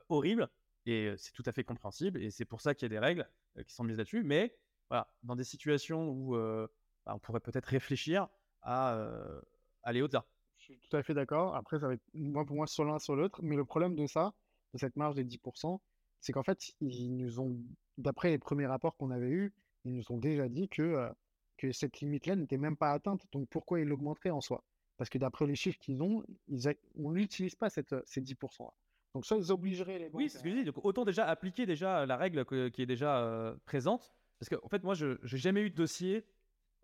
horribles. 0.09 0.49
Et 0.86 1.13
c'est 1.18 1.34
tout 1.34 1.43
à 1.45 1.51
fait 1.51 1.63
compréhensible. 1.63 2.22
Et 2.22 2.32
c'est 2.32 2.45
pour 2.45 2.61
ça 2.61 2.74
qu'il 2.74 2.86
y 2.86 2.88
a 2.88 2.89
des 2.89 3.05
règles 3.05 3.30
qui 3.68 3.74
sont 3.74 3.84
mises 3.84 3.97
là-dessus. 3.97 4.24
Mais 4.24 4.57
voilà, 4.89 5.07
dans 5.24 5.36
des 5.36 5.43
situations 5.43 6.09
où 6.09 6.36
bah, 7.05 7.13
on 7.13 7.20
pourrait 7.20 7.41
peut-être 7.41 7.65
réfléchir 7.65 8.28
à 8.63 8.99
aller 9.84 10.01
au-delà. 10.01 10.26
Je 10.68 10.74
suis 10.74 10.89
tout 10.89 10.97
à 10.97 11.03
fait 11.03 11.13
d'accord. 11.13 11.55
Après, 11.55 11.80
ça 11.80 11.88
va 11.88 11.93
être 11.93 12.03
moi 12.13 12.45
pour 12.45 12.55
moi 12.55 12.68
sur 12.68 12.84
l'un 12.84 12.99
sur 12.99 13.15
l'autre. 13.15 13.39
Mais 13.41 13.55
le 13.55 13.63
problème 13.63 13.95
de 13.95 14.05
ça, 14.05 14.34
de 14.74 14.80
cette 14.80 14.97
marge 14.97 15.15
des 15.15 15.24
10%, 15.24 15.80
c'est 16.20 16.34
qu'en 16.34 16.43
fait, 16.43 16.74
ils 16.82 17.15
nous 17.15 17.39
ont, 17.39 17.57
d'après 17.97 18.30
les 18.32 18.38
premiers 18.38 18.65
rapports 18.65 18.97
qu'on 18.97 19.11
avait 19.11 19.30
eus, 19.30 19.53
ils 19.86 19.93
nous 19.93 20.11
ont 20.11 20.18
déjà 20.18 20.49
dit 20.49 20.68
que, 20.68 21.09
que 21.57 21.72
cette 21.72 22.01
limite-là 22.01 22.36
n'était 22.36 22.57
même 22.57 22.76
pas 22.76 22.91
atteinte. 22.91 23.26
Donc 23.32 23.47
pourquoi 23.49 23.80
ils 23.80 23.88
l'augmenteraient 23.88 24.30
en 24.30 24.41
soi? 24.41 24.63
Parce 24.97 25.09
que 25.09 25.18
d'après 25.18 25.45
les 25.45 25.55
chiffres 25.55 25.80
qu'ils 25.80 26.03
ont, 26.03 26.24
ils 26.49 26.76
on 26.97 27.11
n'utilise 27.11 27.55
pas 27.55 27.70
cette, 27.70 27.95
ces 28.05 28.22
10%-là. 28.22 28.74
Donc 29.13 29.26
ça, 29.26 29.38
ils 29.38 29.51
obligeraient 29.51 29.99
les 29.99 30.09
banques. 30.09 30.20
Oui, 30.20 30.30
c'est 30.30 30.39
ce 30.39 30.43
que 30.43 30.49
je 30.49 30.55
dis. 30.55 30.63
Donc 30.65 30.84
autant 30.84 31.05
déjà 31.05 31.26
appliquer 31.26 31.65
déjà 31.65 32.05
la 32.05 32.18
règle 32.18 32.43
qui 32.72 32.82
est 32.82 32.86
déjà 32.86 33.55
présente. 33.65 34.13
Parce 34.38 34.49
qu'en 34.49 34.65
en 34.65 34.70
fait, 34.70 34.84
moi, 34.84 34.95
je 34.95 35.18
n'ai 35.22 35.38
jamais 35.38 35.61
eu 35.61 35.70
de 35.70 35.76
dossier. 35.76 36.26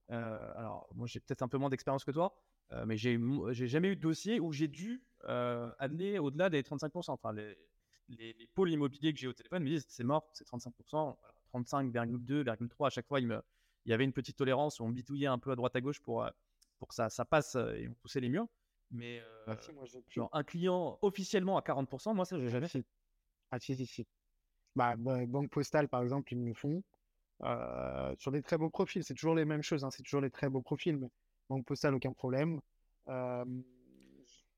alors, 0.08 0.88
moi, 0.96 1.06
j'ai 1.06 1.20
peut-être 1.20 1.42
un 1.42 1.50
peu 1.50 1.58
moins 1.58 1.70
d'expérience 1.70 2.06
que 2.06 2.12
toi, 2.12 2.34
mais 2.86 2.98
j'ai 2.98 3.18
jamais 3.68 3.90
eu 3.90 3.96
de 3.96 4.02
dossier 4.02 4.40
où 4.40 4.52
j'ai 4.52 4.68
dû 4.68 5.04
amener 5.28 6.20
au-delà 6.20 6.50
des 6.50 6.62
35%. 6.62 7.12
Enfin, 7.12 7.34
les, 7.34 7.56
les, 8.10 8.48
pôles 8.54 8.72
immobiliers 8.72 9.14
que 9.14 9.20
j'ai 9.20 9.28
au 9.28 9.34
téléphone 9.34 9.64
me 9.64 9.70
disent 9.70 9.86
c'est 9.88 10.04
mort, 10.04 10.30
c'est 10.34 10.48
35%, 10.48 11.16
35,2,3 11.54 12.88
à 12.88 12.90
chaque 12.90 13.08
fois. 13.08 13.20
Il, 13.20 13.28
me, 13.28 13.42
il 13.86 13.92
y 13.92 13.94
avait 13.94 14.04
une 14.04 14.14
petite 14.14 14.38
tolérance 14.38 14.80
où 14.80 14.84
on 14.84 14.90
bitouillait 14.90 15.28
un 15.28 15.40
peu 15.40 15.52
à 15.52 15.56
droite 15.56 15.76
à 15.76 15.82
gauche 15.82 16.02
pour, 16.02 16.28
pour 16.80 16.88
que 16.88 16.96
ça, 16.96 17.10
ça 17.10 17.26
passe 17.26 17.56
et 17.56 17.88
on 17.88 17.94
poussait 17.94 18.20
les 18.20 18.30
murs. 18.30 18.48
Mais 18.94 19.22
euh, 19.48 19.56
genre 20.10 20.30
un 20.34 20.44
client 20.44 21.00
officiellement 21.02 21.58
à 21.58 21.62
40%, 21.62 22.14
moi 22.14 22.26
ça 22.26 22.38
j'ai 22.38 22.50
jamais 22.50 22.68
fait. 22.68 22.86
Ah 23.50 23.60
si 23.60 23.76
si 23.76 23.88
si. 23.88 24.08
Bah, 24.76 24.96
bah, 24.98 25.26
banque 25.26 25.50
postale 25.50 25.90
par 25.90 26.04
exemple 26.04 26.32
ils 26.34 26.40
me 26.40 26.54
font 26.54 26.84
euh, 27.44 28.16
sur 28.20 28.32
des 28.32 28.44
très 28.44 28.58
beaux 28.58 28.70
profils. 28.70 29.04
C'est 29.04 29.16
toujours 29.16 29.34
les 29.34 29.46
mêmes 29.46 29.64
choses, 29.64 29.84
hein, 29.84 29.90
c'est 29.90 30.04
toujours 30.04 30.22
les 30.22 30.30
très 30.30 30.48
beaux 30.48 30.62
profils. 30.62 30.96
Mais 30.98 31.10
banque 31.54 31.66
postale 31.66 31.94
aucun 31.96 32.12
problème. 32.12 32.60
Euh, 33.10 33.46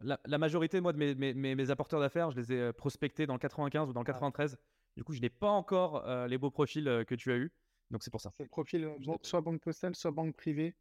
la, 0.02 0.38
majorité 0.38 0.82
moi 0.82 0.94
de 0.94 0.98
mes, 0.98 1.34
mes, 1.34 1.56
mes, 1.56 1.70
apporteurs 1.72 2.00
d'affaires, 2.00 2.32
je 2.32 2.38
les 2.38 2.52
ai 2.52 2.74
prospectés 2.74 3.26
dans 3.26 3.34
le 3.34 3.40
95 3.40 3.90
ou 3.90 3.94
dans 3.94 4.02
le 4.02 4.06
93. 4.06 4.58
Du 4.98 5.04
coup 5.04 5.14
je 5.14 5.22
n'ai 5.22 5.30
pas 5.30 5.50
encore 5.50 6.06
les 6.28 6.38
beaux 6.38 6.52
profils 6.52 7.04
que 7.08 7.16
tu 7.16 7.32
as 7.32 7.38
eu. 7.38 7.52
Donc 7.92 8.04
c'est 8.04 8.12
pour 8.12 8.22
ça. 8.22 8.32
C'est 8.32 8.44
le 8.44 8.50
profil 8.50 8.90
soit 9.22 9.42
banque 9.42 9.62
postale, 9.62 9.96
soit 9.96 10.12
banque 10.12 10.36
privée 10.36 10.76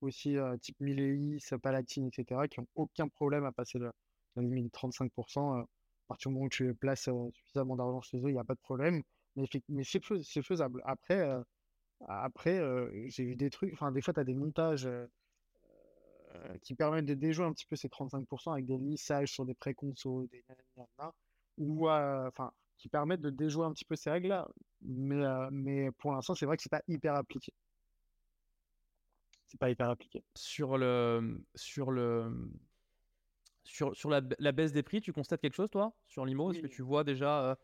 aussi 0.00 0.36
type 0.60 0.80
Mileis, 0.80 1.40
Palatine, 1.62 2.06
etc., 2.06 2.42
qui 2.50 2.60
n'ont 2.60 2.66
aucun 2.74 3.08
problème 3.08 3.44
à 3.44 3.52
passer 3.52 3.78
la, 3.78 3.92
limite 4.36 4.66
de 4.66 4.70
35%. 4.70 5.60
à 5.60 5.66
partir 6.06 6.30
du 6.30 6.34
moment 6.34 6.46
où 6.46 6.48
tu 6.48 6.74
places 6.74 7.08
suffisamment 7.32 7.76
d'argent 7.76 8.00
chez 8.00 8.18
eux, 8.18 8.28
il 8.28 8.34
n'y 8.34 8.38
a 8.38 8.44
pas 8.44 8.54
de 8.54 8.60
problème. 8.60 9.02
Mais, 9.36 9.46
mais 9.68 9.82
c'est 9.84 10.42
faisable. 10.42 10.82
Après, 10.84 11.28
après 12.06 12.60
j'ai 13.08 13.24
vu 13.24 13.36
des 13.36 13.50
trucs, 13.50 13.72
enfin, 13.72 13.92
des 13.92 14.00
fois, 14.00 14.14
tu 14.14 14.20
as 14.20 14.24
des 14.24 14.34
montages 14.34 14.88
qui 16.62 16.74
permettent 16.74 17.06
de 17.06 17.14
déjouer 17.14 17.46
un 17.46 17.52
petit 17.52 17.66
peu 17.66 17.76
ces 17.76 17.88
35% 17.88 18.52
avec 18.52 18.66
des 18.66 18.76
lissages 18.78 19.32
sur 19.32 19.44
des 19.44 19.54
préconsos, 19.54 20.28
des 20.30 20.44
ou 21.58 21.88
enfin, 21.88 22.52
qui 22.76 22.88
permettent 22.88 23.20
de 23.20 23.30
déjouer 23.30 23.66
un 23.66 23.72
petit 23.72 23.84
peu 23.84 23.96
ces 23.96 24.10
règles-là. 24.10 24.48
Mais, 24.82 25.24
mais 25.50 25.90
pour 25.92 26.12
l'instant, 26.12 26.34
c'est 26.34 26.46
vrai 26.46 26.56
que 26.56 26.62
c'est 26.62 26.68
pas 26.68 26.82
hyper 26.86 27.14
appliqué 27.14 27.52
c'est 29.48 29.58
pas 29.58 29.70
hyper 29.70 29.88
appliqué. 29.88 30.22
Sur 30.36 30.78
le, 30.78 31.42
sur 31.54 31.90
le, 31.90 32.50
sur, 33.64 33.96
sur 33.96 34.10
la, 34.10 34.20
la, 34.38 34.52
baisse 34.52 34.72
des 34.72 34.82
prix, 34.82 35.00
tu 35.00 35.12
constates 35.12 35.40
quelque 35.40 35.54
chose 35.54 35.70
toi? 35.70 35.92
Sur 36.06 36.24
l'IMO 36.24 36.52
Est-ce 36.52 36.60
que 36.60 36.66
tu 36.66 36.82
vois 36.82 37.02
déjà 37.02 37.50
euh 37.50 37.54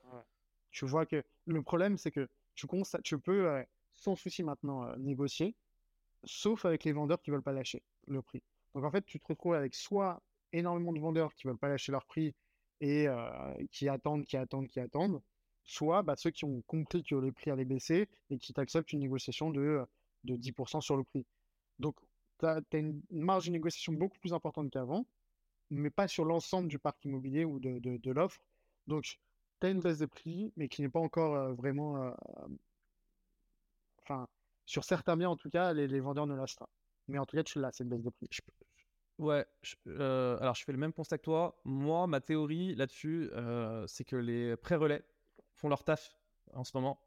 Tu 0.71 0.87
vois 0.87 1.07
que 1.07 1.23
le 1.47 1.63
problème, 1.63 1.99
c'est 1.99 2.11
que 2.11 2.29
tu 2.55 2.67
constates, 2.67 3.03
tu 3.03 3.19
peux 3.19 3.49
euh, 3.49 3.63
sans 3.93 4.17
souci 4.17 4.43
maintenant 4.43 4.85
euh, 4.85 4.97
négocier, 4.97 5.55
sauf 6.25 6.65
avec 6.65 6.85
les 6.85 6.93
vendeurs 6.93 7.21
qui 7.21 7.31
veulent 7.31 7.43
pas 7.43 7.53
lâcher 7.53 7.83
le 8.07 8.23
prix. 8.23 8.43
Donc 8.75 8.85
en 8.85 8.91
fait, 8.91 9.05
tu 9.05 9.21
te 9.21 9.27
retrouves 9.29 9.55
avec 9.55 9.75
soit 9.75 10.23
énormément 10.53 10.93
de 10.93 11.01
vendeurs 11.01 11.35
qui 11.35 11.47
veulent 11.47 11.59
pas 11.59 11.69
lâcher 11.69 11.93
leur 11.93 12.07
prix 12.07 12.35
et 12.81 13.07
qui 13.71 13.89
attendent, 13.89 14.25
qui 14.25 14.37
attendent, 14.37 14.69
qui 14.69 14.81
attendent, 14.81 15.23
soit 15.65 16.03
bah, 16.03 16.17
ceux 16.17 16.31
qui 16.31 16.45
ont 16.45 16.63
compris 16.67 17.03
que 17.03 17.15
le 17.15 17.33
prix 17.33 17.51
allait 17.51 17.65
baisser 17.65 18.09
et 18.31 18.39
qui 18.39 18.53
t'acceptent 18.53 18.93
une 18.93 19.01
négociation 19.01 19.51
de, 19.51 19.87
de 20.25 20.37
10% 20.37 20.81
sur 20.81 20.97
le 20.97 21.05
prix. 21.05 21.27
Donc, 21.79 21.97
tu 22.39 22.47
as, 22.47 22.61
une 22.73 23.01
marge 23.11 23.47
de 23.47 23.53
négociation 23.53 23.93
beaucoup 23.93 24.19
plus 24.19 24.33
importante 24.35 24.71
qu'avant, 24.71 25.07
mais 25.71 25.91
pas 25.91 26.09
sur 26.09 26.25
l'ensemble 26.25 26.69
du 26.69 26.79
parc 26.79 27.05
immobilier 27.05 27.45
ou 27.45 27.59
de, 27.61 28.11
l'offre. 28.11 28.41
Donc, 28.87 29.05
tu 29.05 29.67
as 29.67 29.71
une 29.71 29.81
baisse 29.81 29.99
de 29.99 30.07
prix, 30.07 30.53
mais 30.57 30.69
qui 30.69 30.83
n'est 30.83 30.89
pas 30.89 31.01
encore 31.01 31.35
euh, 31.35 31.53
vraiment. 31.55 31.97
Euh, 32.03 32.11
enfin, 34.03 34.29
sur 34.67 34.85
certains 34.85 35.17
biens, 35.17 35.31
en 35.31 35.37
tout 35.37 35.51
cas, 35.51 35.73
les, 35.73 36.01
vendeurs 36.01 36.27
ne 36.27 36.35
lâchent 36.35 36.57
pas. 36.57 36.69
Mais 37.09 37.19
en 37.19 37.27
tout 37.27 37.37
cas, 37.37 37.43
tu 37.43 37.61
l'as, 37.61 37.73
cette 37.73 37.89
baisse 37.89 38.03
de 38.03 38.11
prix. 38.11 38.29
Ouais, 39.19 39.47
euh, 39.87 40.37
alors 40.41 40.57
je 40.57 40.65
fais 40.65 40.73
le 40.73 40.79
même 40.79 40.93
constat 40.93 41.19
que 41.19 41.23
toi. 41.23 41.61
Moi, 41.65 42.07
ma 42.07 42.21
théorie 42.21 42.75
là-dessus, 42.75 43.31
c'est 43.87 44.05
que 44.05 44.17
les 44.17 44.57
pré-relais 44.57 45.05
font 45.55 45.69
leur 45.69 45.85
taf 45.85 46.17
en 46.53 46.65
ce 46.65 46.77
moment. 46.77 47.01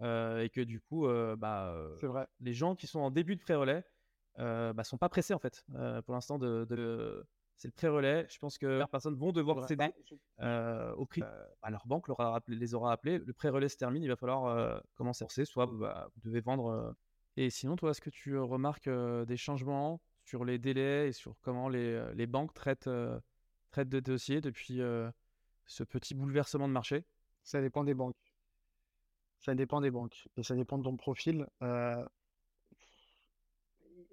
et 0.00 0.50
que 0.52 0.60
du 0.60 0.80
coup, 0.80 1.06
bah, 1.36 1.76
vrai. 2.02 2.26
les 2.40 2.52
gens 2.52 2.74
qui 2.74 2.86
sont 2.86 3.00
en 3.00 3.10
début 3.10 3.36
de 3.36 3.40
pré-relais, 3.40 3.84
euh, 4.38 4.72
bah, 4.72 4.82
sont 4.82 4.96
pas 4.96 5.10
pressés 5.10 5.34
en 5.34 5.38
fait 5.38 5.66
euh, 5.74 6.00
pour 6.00 6.14
l'instant 6.14 6.38
de, 6.38 7.26
c'est 7.56 7.68
le 7.68 7.72
pré-relais. 7.72 8.26
Je 8.30 8.38
pense 8.38 8.56
que 8.56 8.80
les 8.80 8.86
personnes 8.86 9.14
vont 9.14 9.30
devoir 9.30 9.66
céder 9.68 9.92
euh, 10.40 10.92
au 10.94 11.04
prix. 11.04 11.20
Bah, 11.20 11.70
leur 11.70 11.86
banque 11.86 12.08
les 12.48 12.74
aura 12.74 12.92
appelés. 12.92 13.18
Le 13.18 13.32
pré-relais 13.32 13.68
se 13.68 13.76
termine, 13.76 14.02
il 14.02 14.08
va 14.08 14.16
falloir 14.16 14.82
commencer 14.94 15.24
à 15.24 15.26
forcer. 15.26 15.44
Soit 15.44 15.66
bah, 15.66 16.08
vous 16.14 16.28
devez 16.28 16.40
vendre. 16.40 16.94
Et 17.36 17.50
sinon, 17.50 17.76
toi, 17.76 17.90
est-ce 17.90 18.00
que 18.00 18.10
tu 18.10 18.38
remarques 18.38 18.88
des 18.88 19.36
changements 19.36 20.00
sur 20.24 20.44
les 20.44 20.58
délais 20.58 21.08
et 21.08 21.12
sur 21.12 21.34
comment 21.40 21.68
les, 21.68 22.12
les 22.14 22.26
banques 22.26 22.54
traitent, 22.54 22.90
traitent 23.70 23.88
de 23.88 24.00
dossiers 24.00 24.40
depuis 24.40 24.80
ce 25.66 25.82
petit 25.84 26.14
bouleversement 26.14 26.68
de 26.68 26.72
marché? 26.72 27.04
Ça 27.42 27.60
dépend 27.60 27.84
des 27.84 27.94
banques. 27.94 28.16
Ça 29.38 29.54
dépend 29.54 29.80
des 29.80 29.90
banques. 29.90 30.28
Et 30.36 30.42
ça 30.42 30.54
dépend 30.54 30.78
de 30.78 30.84
ton 30.84 30.96
profil 30.96 31.46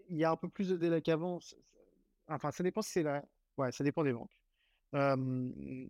il 0.10 0.18
y 0.18 0.24
a 0.24 0.32
un 0.32 0.36
peu 0.36 0.50
plus 0.50 0.70
de 0.70 0.78
délai 0.78 1.02
qu'avant. 1.02 1.40
Enfin, 2.28 2.52
ça 2.52 2.64
dépend 2.64 2.82
si 2.82 2.92
c'est 2.92 3.04
la. 3.04 3.24
Ouais, 3.58 3.72
ça 3.72 3.84
dépend 3.84 4.04
des 4.04 4.14
banques. 4.14 4.38
il 4.94 5.90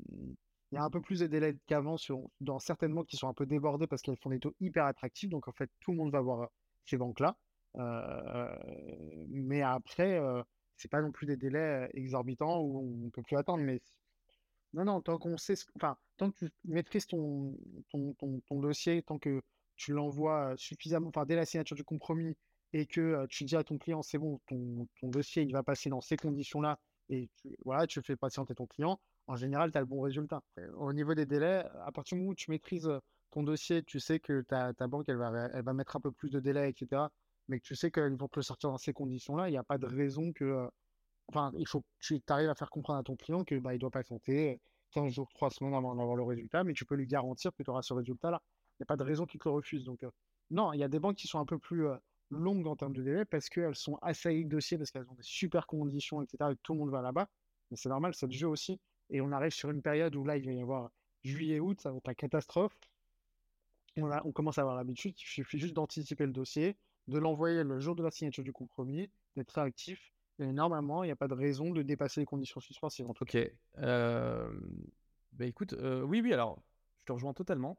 y 0.72 0.78
a 0.78 0.84
un 0.84 0.90
peu 0.90 1.02
plus 1.02 1.20
de 1.20 1.28
délai 1.28 1.58
qu'avant 1.66 1.96
dans 2.42 2.60
certaines 2.60 2.94
banques 2.94 3.08
qui 3.08 3.18
sont 3.18 3.28
un 3.28 3.34
peu 3.34 3.46
débordées 3.46 3.88
parce 3.88 4.02
qu'elles 4.02 4.18
font 4.18 4.30
des 4.30 4.40
taux 4.40 4.54
hyper 4.60 4.86
attractifs. 4.86 5.30
Donc, 5.30 5.48
en 5.48 5.52
fait, 5.52 5.70
tout 5.80 5.92
le 5.92 5.98
monde 5.98 6.12
va 6.12 6.22
voir 6.22 6.50
ces 6.90 6.98
banques-là. 6.98 7.38
mais 9.30 9.62
après, 9.62 10.20
c'est 10.78 10.90
pas 10.90 11.02
non 11.02 11.12
plus 11.12 11.28
des 11.28 11.38
délais 11.38 11.90
exorbitants 11.94 12.62
où 12.62 13.06
on 13.06 13.10
peut 13.10 13.24
plus 13.24 13.38
attendre. 13.38 13.64
Mais 13.64 13.82
non, 14.74 14.86
non, 14.86 15.02
tant 15.02 15.18
qu'on 15.18 15.38
sait, 15.38 15.56
enfin, 15.76 15.98
tant 16.18 16.32
que 16.32 16.46
tu 16.46 16.52
maîtrises 16.66 17.08
ton, 17.08 17.58
ton, 17.92 18.14
ton, 18.48 18.60
dossier, 18.60 19.02
tant 19.04 19.18
que 19.18 19.42
tu 19.76 19.94
l'envoies 19.94 20.54
suffisamment, 20.58 21.10
enfin, 21.10 21.26
dès 21.26 21.36
la 21.36 21.46
signature 21.46 21.76
du 21.76 21.84
compromis, 21.84 22.36
et 22.74 22.86
que 22.86 23.26
tu 23.28 23.46
dis 23.46 23.56
à 23.56 23.64
ton 23.64 23.78
client, 23.78 24.02
c'est 24.04 24.20
bon, 24.20 24.40
ton, 24.48 24.88
dossier, 25.04 25.44
il 25.44 25.54
va 25.54 25.64
passer 25.64 25.90
dans 25.90 26.02
ces 26.02 26.18
conditions-là, 26.18 26.80
et 27.10 27.30
voilà, 27.66 27.88
tu 27.88 28.02
fais 28.04 28.16
patienter 28.16 28.54
ton 28.54 28.68
client, 28.68 29.00
en 29.28 29.36
général, 29.36 29.72
tu 29.72 29.78
as 29.78 29.82
le 29.82 29.88
bon 29.88 30.02
résultat. 30.02 30.44
Au 30.76 30.94
niveau 30.94 31.16
des 31.16 31.26
délais, 31.26 31.64
à 31.86 31.92
partir 31.92 32.16
du 32.16 32.22
moment 32.22 32.32
où 32.32 32.36
tu 32.36 32.52
maîtrises 32.52 32.90
ton 33.32 33.44
dossier, 33.44 33.84
tu 33.84 34.00
sais 34.00 34.20
que 34.20 34.42
ta, 34.42 34.74
banque, 34.88 35.08
elle 35.10 35.18
va, 35.18 35.74
mettre 35.74 35.96
un 35.96 36.00
peu 36.00 36.12
plus 36.12 36.30
de 36.30 36.40
délai, 36.40 36.70
etc., 36.70 37.04
mais 37.48 37.60
que 37.60 37.66
tu 37.66 37.76
sais 37.76 37.92
qu'ils 37.92 38.16
vont 38.16 38.28
te 38.28 38.38
le 38.38 38.44
sortir 38.44 38.70
dans 38.70 38.78
ces 38.78 38.94
conditions-là, 38.94 39.50
il 39.50 39.52
n'y 39.52 39.58
a 39.58 39.64
pas 39.64 39.78
de 39.78 39.86
raison 39.86 40.32
que... 40.34 40.70
Enfin, 41.30 41.52
il 41.58 41.68
faut 41.68 41.82
que 41.82 41.86
tu 42.00 42.22
arrives 42.30 42.50
à 42.50 42.56
faire 42.56 42.70
comprendre 42.70 43.00
à 43.00 43.04
ton 43.04 43.16
client 43.16 43.44
que 43.44 43.56
bah, 43.60 43.76
il 43.76 43.80
doit 43.80 43.92
patienter 43.92 44.60
15 44.92 45.14
jours, 45.14 45.30
3 45.34 45.52
semaines 45.52 45.74
avant 45.74 45.96
d'avoir 45.96 46.16
le 46.16 46.24
résultat, 46.24 46.64
mais 46.64 46.74
tu 46.74 46.86
peux 46.86 46.96
lui 46.96 47.08
garantir 47.08 47.52
que 47.56 47.64
tu 47.64 47.70
auras 47.70 47.82
ce 47.82 47.94
résultat-là. 47.94 48.42
Il 48.74 48.82
n'y 48.82 48.84
a 48.84 48.88
pas 48.88 48.98
de 48.98 49.04
raison 49.04 49.26
qu'il 49.26 49.40
te 49.40 49.48
le 49.48 49.54
refuse. 49.54 49.84
Donc, 49.84 50.04
non, 50.50 50.74
il 50.74 50.80
y 50.80 50.84
a 50.84 50.88
des 50.88 51.00
banques 51.00 51.18
qui 51.18 51.28
sont 51.28 51.40
un 51.40 51.46
peu 51.46 51.60
plus 51.60 51.88
longues 52.32 52.68
en 52.68 52.76
termes 52.76 52.94
de 52.94 53.04
délai 53.04 53.26
parce 53.26 53.50
qu'elles 53.50 53.76
sont 53.76 53.98
assaillies 54.02 54.46
de 54.46 54.50
dossiers, 54.50 54.78
parce 54.78 54.92
qu'elles 54.92 55.10
ont 55.10 55.16
des 55.16 55.24
super 55.24 55.68
conditions, 55.68 56.22
etc. 56.22 56.52
Et 56.52 56.56
tout 56.64 56.74
le 56.74 56.80
monde 56.80 56.92
va 56.92 57.02
là-bas. 57.02 57.28
Mais 57.70 57.78
c'est 57.78 57.90
normal, 57.90 58.14
c'est 58.16 58.28
le 58.28 58.32
jeu 58.32 58.48
aussi. 58.48 58.80
Et 59.10 59.22
on 59.22 59.32
arrive 59.32 59.52
sur 59.52 59.70
une 59.70 59.82
période 59.82 60.16
où 60.16 60.24
là, 60.24 60.38
il 60.38 60.46
va 60.46 60.52
y 60.52 60.62
avoir 60.62 60.92
juillet-août, 61.24 61.82
ça 61.82 61.92
va 61.92 61.98
être 61.98 62.08
la 62.08 62.16
catastrophe. 62.16 62.78
On, 63.98 64.12
a, 64.12 64.22
on 64.26 64.32
commence 64.32 64.58
à 64.58 64.62
avoir 64.62 64.76
l'habitude 64.76 65.14
qu'il 65.14 65.28
suffit 65.28 65.60
juste 65.60 65.74
d'anticiper 65.74 66.26
le 66.26 66.32
dossier, 66.32 66.78
de 67.08 67.18
l'envoyer 67.18 67.64
le 67.64 67.80
jour 67.80 67.96
de 67.96 68.04
la 68.04 68.12
signature 68.12 68.44
du 68.44 68.54
compromis, 68.54 69.10
d'être 69.36 69.52
réactif. 69.52 70.14
Et 70.40 70.52
normalement, 70.54 71.04
il 71.04 71.08
n'y 71.08 71.12
a 71.12 71.18
pas 71.18 71.28
de 71.28 71.34
raison 71.34 71.72
de 71.72 71.82
dépasser 71.82 72.22
les 72.22 72.26
conditions 72.26 72.62
suspensives. 72.62 73.08
Ok. 73.10 73.38
Euh, 73.80 74.50
bah 75.34 75.46
écoute, 75.46 75.74
euh, 75.74 76.02
oui, 76.04 76.22
oui, 76.22 76.34
alors, 76.34 76.62
je 77.00 77.06
te 77.06 77.12
rejoins 77.12 77.34
totalement. 77.34 77.78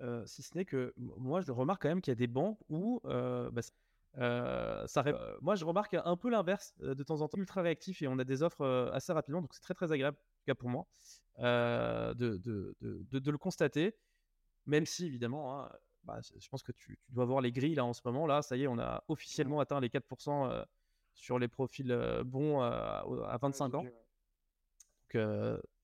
Euh, 0.00 0.24
si 0.24 0.42
ce 0.42 0.56
n'est 0.56 0.64
que 0.64 0.94
moi, 0.96 1.42
je 1.42 1.52
remarque 1.52 1.82
quand 1.82 1.88
même 1.88 2.00
qu'il 2.00 2.10
y 2.10 2.16
a 2.16 2.16
des 2.16 2.26
bancs 2.26 2.58
où 2.70 3.00
bah, 3.04 3.60
ça 4.86 5.04
moi, 5.42 5.56
je 5.56 5.64
remarque 5.64 5.94
un 5.94 6.16
peu 6.16 6.30
l'inverse 6.30 6.74
de 6.78 7.02
temps 7.02 7.20
en 7.20 7.28
temps, 7.28 7.38
ultra 7.38 7.60
réactif 7.60 8.00
et 8.00 8.08
on 8.08 8.18
a 8.18 8.24
des 8.24 8.42
offres 8.42 8.90
assez 8.94 9.12
rapidement, 9.12 9.42
donc 9.42 9.52
c'est 9.52 9.60
très 9.60 9.74
très 9.74 9.92
agréable, 9.92 10.16
en 10.16 10.38
tout 10.38 10.46
cas 10.46 10.54
pour 10.54 10.70
moi, 10.70 10.86
de, 11.38 12.14
de, 12.14 12.74
de, 12.80 13.18
de, 13.18 13.30
le 13.30 13.38
constater, 13.38 13.94
même 14.70 14.86
si 14.86 15.06
évidemment, 15.06 15.60
hein, 15.60 15.70
bah, 16.04 16.20
je 16.22 16.48
pense 16.48 16.62
que 16.62 16.72
tu, 16.72 16.98
tu, 17.02 17.12
dois 17.12 17.24
voir 17.24 17.40
les 17.40 17.52
grilles 17.52 17.74
là 17.74 17.84
en 17.84 17.92
ce 17.92 18.00
moment, 18.04 18.26
là, 18.26 18.40
ça 18.40 18.56
y 18.56 18.62
est, 18.62 18.66
on 18.66 18.78
a 18.78 19.04
officiellement 19.08 19.60
atteint 19.60 19.80
les 19.80 19.88
4% 19.88 20.64
sur 21.12 21.38
les 21.38 21.48
profils 21.48 21.94
bons 22.24 22.60
à 22.60 23.38
25 23.42 23.74
ans. 23.74 23.82
Donc, 23.82 23.92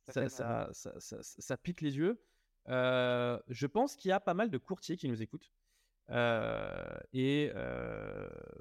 ça, 0.05 0.29
ça, 0.29 0.71
ça, 0.73 1.23
ça, 1.23 1.57
pique 1.57 1.81
les 1.81 1.97
yeux. 1.99 2.19
je 2.67 3.67
pense 3.67 3.97
qu'il 3.97 4.09
y 4.09 4.13
a 4.13 4.21
pas 4.21 4.35
mal 4.35 4.51
de 4.51 4.59
courtiers 4.59 4.97
qui 4.97 5.09
nous 5.09 5.21
écoutent. 5.21 5.53
et 6.09 7.53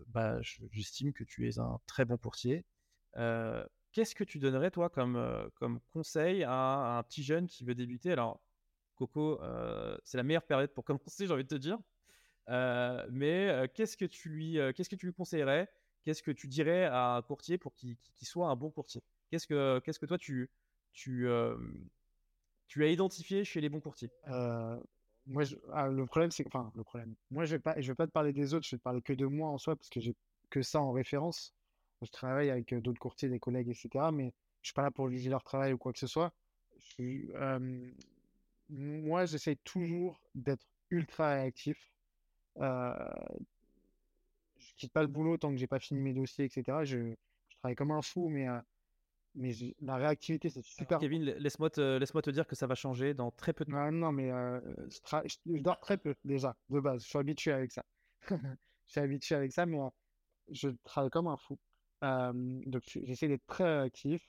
bah, 0.08 0.42
j'estime 0.72 1.14
que 1.14 1.24
tu 1.24 1.48
es 1.48 1.60
un 1.60 1.80
très 1.86 2.04
bon 2.04 2.18
courtier. 2.18 2.66
Qu'est-ce 3.14 4.16
que 4.16 4.26
tu 4.26 4.40
donnerais, 4.40 4.72
toi, 4.72 4.90
comme, 4.90 5.50
comme 5.56 5.80
conseil 5.94 6.44
à, 6.44 6.98
un 6.98 7.04
petit 7.04 7.24
jeune 7.24 7.48
qui 7.48 7.64
veut 7.64 7.76
débuter? 7.76 8.12
Alors, 8.12 8.42
Coco, 8.96 9.40
c'est 10.04 10.18
la 10.18 10.24
meilleure 10.24 10.46
période 10.46 10.72
pour 10.72 10.84
commencer, 10.86 11.28
j'ai 11.28 11.34
envie 11.34 11.44
de 11.44 11.50
te 11.50 11.56
dire. 11.56 11.80
mais 13.12 13.70
qu'est-ce 13.74 13.98
que 13.98 14.06
tu 14.06 14.30
lui, 14.30 14.58
qu'est-ce 14.76 14.90
que 14.90 14.96
tu 14.96 15.06
lui 15.06 15.14
conseillerais? 15.14 15.70
Qu'est-ce 16.04 16.22
que 16.22 16.32
tu 16.32 16.48
dirais 16.48 16.86
à 16.86 17.16
un 17.16 17.22
courtier 17.24 17.58
pour 17.58 17.74
qu'il 17.74 17.98
soit 18.22 18.48
un 18.48 18.56
bon 18.56 18.70
courtier? 18.70 19.02
Qu'est-ce 19.30 19.48
que, 19.48 19.80
qu'est-ce 19.80 20.00
que 20.00 20.06
toi 20.06 20.18
tu, 20.18 20.50
tu, 20.94 21.28
tu 22.68 22.84
as 22.84 22.88
identifié 22.88 23.44
chez 23.44 23.62
les 23.62 23.70
bons 23.70 23.82
courtiers? 23.82 24.12
Moi, 25.28 25.44
ah, 25.74 25.88
le 25.88 26.06
problème, 26.06 26.32
c'est 26.32 26.46
enfin 26.48 26.72
le 26.76 26.84
problème. 26.84 27.16
Moi, 27.32 27.46
je 27.46 27.56
vais 27.56 27.60
pas, 27.60 27.80
je 27.82 27.92
vais 27.92 27.96
pas 27.96 28.06
te 28.06 28.12
parler 28.12 28.32
des 28.32 28.54
autres. 28.54 28.66
Je 28.66 28.76
vais 28.76 28.78
te 28.78 28.84
parler 28.84 29.02
que 29.02 29.14
de 29.14 29.26
moi 29.26 29.50
en 29.50 29.58
soi 29.58 29.76
parce 29.76 29.90
que 29.90 30.00
j'ai 30.00 30.16
que 30.52 30.62
ça 30.62 30.80
en 30.80 30.92
référence. 30.92 31.54
Je 32.02 32.12
travaille 32.12 32.52
avec 32.52 32.74
d'autres 32.76 33.00
courtiers, 33.00 33.30
des 33.30 33.40
collègues, 33.40 33.70
etc. 33.70 34.12
Mais 34.12 34.34
je 34.62 34.68
suis 34.68 34.74
pas 34.74 34.84
là 34.84 34.92
pour 34.92 35.10
juger 35.10 35.30
leur 35.30 35.44
travail 35.44 35.74
ou 35.74 35.78
quoi 35.78 35.94
que 35.94 36.00
ce 36.00 36.08
soit. 36.08 36.32
Moi, 38.70 39.26
j'essaie 39.26 39.58
toujours 39.64 40.22
d'être 40.34 40.66
ultra 40.90 41.36
réactif. 41.36 41.92
Euh, 42.58 42.94
je 44.58 44.74
quitte 44.78 44.94
pas 44.94 45.02
le 45.02 45.08
boulot 45.08 45.38
tant 45.38 45.52
que 45.52 45.58
j'ai 45.58 45.68
pas 45.68 45.80
fini 45.80 46.02
mes 46.02 46.14
dossiers, 46.14 46.46
etc. 46.46 46.84
Je, 46.84 47.14
je 47.50 47.58
travaille 47.58 47.76
comme 47.76 47.92
un 47.92 48.02
fou, 48.02 48.30
mais 48.30 48.48
mais 49.36 49.52
la 49.82 49.98
réactivité, 49.98 50.50
c'est 50.50 50.64
super. 50.64 51.00
Kevin, 51.00 51.24
laisse-moi 51.24 51.70
te, 51.70 51.98
laisse 51.98 52.12
te 52.12 52.30
dire 52.30 52.48
que 52.48 52.56
ça 52.56 52.68
va 52.68 52.76
changer 52.76 53.14
dans 53.14 53.32
très 53.32 53.52
peu 53.54 53.66
de 53.66 53.72
temps. 53.72 53.78
Ah, 53.78 53.92
non, 53.92 54.12
mais 54.12 54.32
euh, 54.32 54.60
je, 55.26 55.60
dors 55.60 55.80
très 55.80 55.98
peu 55.98 56.16
déjà, 56.24 56.56
de 56.70 56.80
base. 56.80 57.04
Je 57.04 57.10
suis 57.10 57.18
habitué 57.18 57.52
avec 57.52 57.72
ça. 57.72 57.84
je 58.30 58.36
suis 58.86 59.02
habitué 59.02 59.36
avec 59.36 59.52
ça, 59.52 59.66
mais 59.66 59.80
euh, 59.80 59.90
je 60.50 60.70
travaille 60.86 61.10
comme 61.10 61.28
un 61.28 61.38
fou. 61.38 61.60
Euh, 62.04 62.32
donc, 62.66 62.84
j'essaie 62.86 63.28
d'être 63.28 63.46
très 63.46 63.80
réactif. 63.80 64.24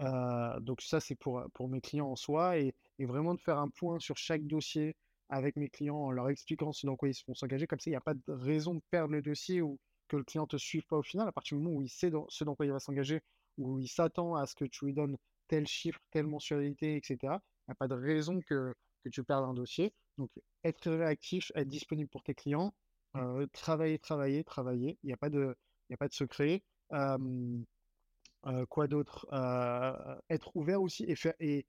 Donc, 0.00 0.80
ça, 0.80 1.00
c'est 1.00 1.14
pour, 1.14 1.42
pour 1.54 1.68
mes 1.68 1.80
clients 1.80 2.08
en 2.08 2.16
soi 2.16 2.58
et, 2.58 2.74
et, 2.98 3.06
vraiment 3.06 3.34
de 3.34 3.40
faire 3.40 3.58
un 3.58 3.68
point 3.68 3.98
sur 4.00 4.16
chaque 4.16 4.46
dossier 4.46 4.96
avec 5.28 5.56
mes 5.56 5.68
clients 5.68 5.96
en 5.96 6.10
leur 6.10 6.28
expliquant 6.28 6.72
ce 6.72 6.86
dans 6.86 6.96
quoi 6.96 7.08
ils 7.08 7.14
vont 7.26 7.34
s'engager. 7.34 7.66
Comme 7.66 7.80
ça, 7.80 7.88
il 7.88 7.92
n'y 7.92 7.96
a 7.96 8.02
pas 8.02 8.14
de 8.14 8.20
raison 8.26 8.74
de 8.74 8.82
perdre 8.90 9.12
le 9.12 9.22
dossier 9.22 9.62
ou 9.62 9.78
que 10.08 10.16
le 10.16 10.24
client 10.24 10.46
te 10.46 10.56
suive 10.56 10.84
pas 10.86 10.98
au 10.98 11.02
final, 11.02 11.26
à 11.26 11.32
partir 11.32 11.56
du 11.56 11.64
moment 11.64 11.76
où 11.76 11.82
il 11.82 11.88
sait 11.88 12.10
ce 12.28 12.44
dans 12.44 12.54
quoi 12.54 12.66
il 12.66 12.72
va 12.72 12.80
s'engager, 12.80 13.22
où 13.56 13.78
il 13.78 13.88
s'attend 13.88 14.34
à 14.34 14.46
ce 14.46 14.54
que 14.54 14.66
tu 14.66 14.84
lui 14.84 14.92
donnes 14.92 15.16
tel 15.48 15.66
chiffre, 15.66 16.00
telle 16.10 16.26
mensualité, 16.26 16.96
etc., 16.96 17.16
il 17.22 17.70
n'y 17.70 17.72
a 17.72 17.74
pas 17.74 17.88
de 17.88 17.94
raison 17.94 18.40
que, 18.40 18.74
que 19.04 19.08
tu 19.08 19.24
perdes 19.24 19.44
un 19.44 19.54
dossier. 19.54 19.92
Donc, 20.18 20.30
être 20.64 20.90
réactif, 20.90 21.50
être 21.54 21.68
disponible 21.68 22.10
pour 22.10 22.22
tes 22.22 22.34
clients, 22.34 22.74
mmh. 23.14 23.18
euh, 23.20 23.46
travailler, 23.52 23.98
travailler, 23.98 24.44
travailler. 24.44 24.98
Il 25.02 25.06
n'y 25.06 25.12
a, 25.12 25.16
pas 25.16 25.30
de, 25.30 25.56
a 25.90 25.96
pas 25.96 26.08
de 26.08 26.14
secret. 26.14 26.62
Euh, 26.92 27.18
quoi 28.68 28.86
d'autre? 28.88 29.26
Euh, 29.32 30.16
Être 30.30 30.56
ouvert 30.56 30.82
aussi 30.82 31.04
et 31.04 31.16
faire, 31.16 31.34
et, 31.40 31.66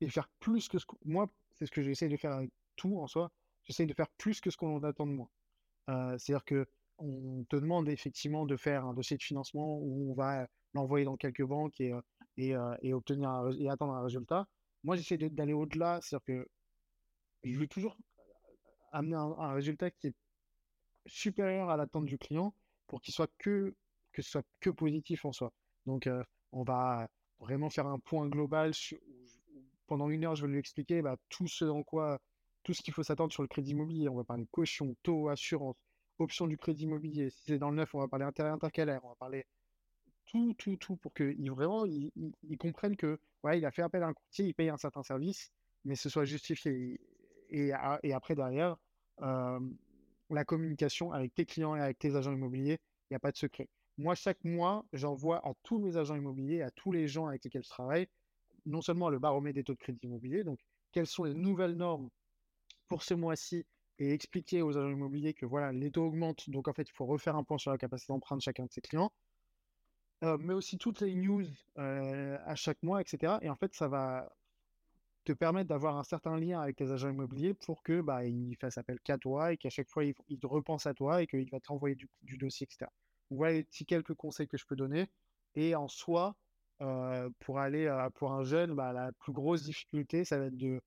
et 0.00 0.08
faire 0.08 0.28
plus 0.40 0.68
que 0.68 0.78
ce 0.78 0.86
que. 0.86 0.96
Moi, 1.04 1.28
c'est 1.52 1.66
ce 1.66 1.70
que 1.70 1.82
j'essaie 1.82 2.08
de 2.08 2.16
faire 2.16 2.32
avec 2.32 2.50
tout 2.76 2.98
en 3.00 3.06
soi. 3.06 3.30
J'essaie 3.64 3.86
de 3.86 3.94
faire 3.94 4.08
plus 4.18 4.40
que 4.40 4.50
ce 4.50 4.56
qu'on 4.56 4.82
attend 4.82 5.06
de 5.06 5.12
moi. 5.12 5.30
C'est-à-dire 6.18 6.44
que 6.44 6.66
on 6.98 7.44
te 7.48 7.56
demande 7.56 7.88
effectivement 7.88 8.46
de 8.46 8.56
faire 8.56 8.84
un 8.84 8.94
dossier 8.94 9.16
de 9.16 9.22
financement 9.22 9.78
où 9.78 10.10
on 10.10 10.14
va 10.14 10.46
l'envoyer 10.74 11.04
dans 11.04 11.16
quelques 11.16 11.42
banques 11.42 11.80
et, 11.80 11.92
et, 12.36 12.54
obtenir 12.92 13.50
et 13.58 13.68
attendre 13.68 13.94
un 13.94 14.02
résultat. 14.02 14.46
Moi, 14.84 14.96
j'essaie 14.96 15.18
d'aller 15.18 15.52
au-delà, 15.52 16.00
c'est-à-dire 16.02 16.24
que 16.24 16.48
je 17.44 17.58
veux 17.58 17.66
toujours 17.66 17.96
amener 18.92 19.16
un, 19.16 19.52
résultat 19.52 19.90
qui 19.90 20.08
est 20.08 20.14
supérieur 21.06 21.70
à 21.70 21.76
l'attente 21.76 22.04
du 22.04 22.18
client 22.18 22.54
pour 22.86 23.00
qu'il 23.00 23.14
soit 23.14 23.30
que 23.38 23.74
que 24.12 24.22
ce 24.22 24.30
soit 24.30 24.46
que 24.60 24.70
positif 24.70 25.24
en 25.24 25.32
soi. 25.32 25.52
Donc, 25.86 26.08
on 26.52 26.62
va 26.62 27.08
vraiment 27.40 27.70
faire 27.70 27.86
un 27.86 27.98
point 27.98 28.28
global. 28.28 28.72
pendant 29.86 30.08
une 30.10 30.24
heure, 30.24 30.36
je 30.36 30.46
vais 30.46 30.52
lui 30.52 30.58
expliquer 30.58 31.02
bah, 31.02 31.16
tout 31.28 31.48
ce 31.48 31.64
dans 31.64 31.82
quoi, 31.82 32.18
tout 32.62 32.74
ce 32.74 32.82
qu'il 32.82 32.94
faut 32.94 33.02
s'attendre 33.02 33.32
sur 33.32 33.42
le 33.42 33.48
crédit 33.48 33.72
immobilier. 33.72 34.08
On 34.08 34.16
va 34.16 34.24
parler 34.24 34.46
caution, 34.50 34.94
taux, 35.02 35.28
assurance, 35.28 35.76
option 36.18 36.46
du 36.46 36.56
crédit 36.56 36.84
immobilier. 36.84 37.30
Si 37.30 37.44
c'est 37.46 37.58
dans 37.58 37.70
le 37.70 37.76
neuf, 37.76 37.94
on 37.94 38.00
va 38.00 38.08
parler 38.08 38.24
intérêt 38.24 38.50
intercalaire, 38.50 39.04
on 39.04 39.08
va 39.10 39.16
parler 39.16 39.44
tout, 40.26 40.54
tout, 40.54 40.76
tout 40.76 40.96
pour 40.96 41.12
qu'ils 41.12 41.50
vraiment 41.50 41.84
ils, 41.86 42.12
comprennent 42.58 42.96
que 42.96 43.18
ouais, 43.42 43.58
il 43.58 43.66
a 43.66 43.70
fait 43.70 43.82
appel 43.82 44.02
à 44.02 44.08
un 44.08 44.12
courtier, 44.12 44.46
il 44.46 44.54
paye 44.54 44.68
un 44.68 44.76
certain 44.76 45.02
service, 45.02 45.50
mais 45.84 45.96
ce 45.96 46.08
soit 46.08 46.24
justifié. 46.24 47.00
Et, 47.48 47.72
et 48.02 48.12
après, 48.12 48.36
derrière, 48.36 48.76
euh, 49.22 49.58
la 50.30 50.44
communication 50.44 51.12
avec 51.12 51.34
tes 51.34 51.44
clients 51.46 51.74
et 51.74 51.80
avec 51.80 51.98
tes 51.98 52.14
agents 52.14 52.32
immobiliers, 52.32 52.78
il 53.10 53.14
n'y 53.14 53.16
a 53.16 53.20
pas 53.20 53.32
de 53.32 53.36
secret. 53.36 53.68
Moi, 54.00 54.14
chaque 54.14 54.42
mois, 54.44 54.86
j'envoie 54.94 55.46
à 55.46 55.52
tous 55.62 55.78
mes 55.78 55.98
agents 55.98 56.16
immobiliers, 56.16 56.62
à 56.62 56.70
tous 56.70 56.90
les 56.90 57.06
gens 57.06 57.26
avec 57.26 57.44
lesquels 57.44 57.62
je 57.62 57.68
travaille, 57.68 58.08
non 58.64 58.80
seulement 58.80 59.10
le 59.10 59.18
baromètre 59.18 59.56
des 59.56 59.62
taux 59.62 59.74
de 59.74 59.78
crédit 59.78 60.00
immobilier, 60.04 60.42
donc 60.42 60.58
quelles 60.90 61.06
sont 61.06 61.24
les 61.24 61.34
nouvelles 61.34 61.76
normes 61.76 62.08
pour 62.88 63.02
ce 63.02 63.12
mois-ci 63.12 63.66
et 63.98 64.14
expliquer 64.14 64.62
aux 64.62 64.78
agents 64.78 64.88
immobiliers 64.88 65.34
que 65.34 65.44
voilà, 65.44 65.70
les 65.70 65.90
taux 65.90 66.06
augmentent, 66.06 66.48
donc 66.48 66.66
en 66.66 66.72
fait, 66.72 66.88
il 66.88 66.92
faut 66.92 67.04
refaire 67.04 67.36
un 67.36 67.44
point 67.44 67.58
sur 67.58 67.72
la 67.72 67.76
capacité 67.76 68.10
d'emprunt 68.14 68.38
de 68.38 68.40
chacun 68.40 68.64
de 68.64 68.72
ses 68.72 68.80
clients, 68.80 69.12
euh, 70.24 70.38
mais 70.40 70.54
aussi 70.54 70.78
toutes 70.78 71.02
les 71.02 71.14
news 71.14 71.44
euh, 71.76 72.38
à 72.46 72.54
chaque 72.54 72.82
mois, 72.82 73.02
etc. 73.02 73.34
Et 73.42 73.50
en 73.50 73.56
fait, 73.56 73.74
ça 73.74 73.86
va 73.88 74.32
te 75.24 75.34
permettre 75.34 75.68
d'avoir 75.68 75.98
un 75.98 76.04
certain 76.04 76.38
lien 76.38 76.62
avec 76.62 76.76
tes 76.76 76.90
agents 76.90 77.10
immobiliers 77.10 77.52
pour 77.52 77.82
que 77.82 78.00
bah, 78.00 78.20
fassent 78.58 78.78
appel 78.78 78.98
qu'à 79.00 79.18
toi 79.18 79.52
et 79.52 79.58
qu'à 79.58 79.68
chaque 79.68 79.90
fois, 79.90 80.04
ils, 80.04 80.14
te 80.14 80.46
repensent 80.46 80.88
à 80.88 80.94
toi 80.94 81.22
et 81.22 81.26
qu'il 81.26 81.50
va 81.50 81.60
t'envoyer 81.60 81.96
du, 81.96 82.08
du, 82.22 82.38
dossier, 82.38 82.64
etc. 82.64 82.90
Voilà 83.30 83.62
petits 83.62 83.86
quelques 83.86 84.14
conseils 84.14 84.48
que 84.48 84.56
je 84.56 84.66
peux 84.66 84.76
donner. 84.76 85.08
Et 85.54 85.74
en 85.74 85.88
soi, 85.88 86.36
euh, 86.82 87.28
pour 87.40 87.58
aller 87.58 87.88
pour 88.14 88.32
un 88.32 88.44
jeune, 88.44 88.74
bah, 88.74 88.92
la 88.92 89.12
plus 89.12 89.32
grosse 89.32 89.62
difficulté, 89.62 90.24
ça 90.24 90.38
va 90.38 90.46
être 90.46 90.56
de 90.56 90.80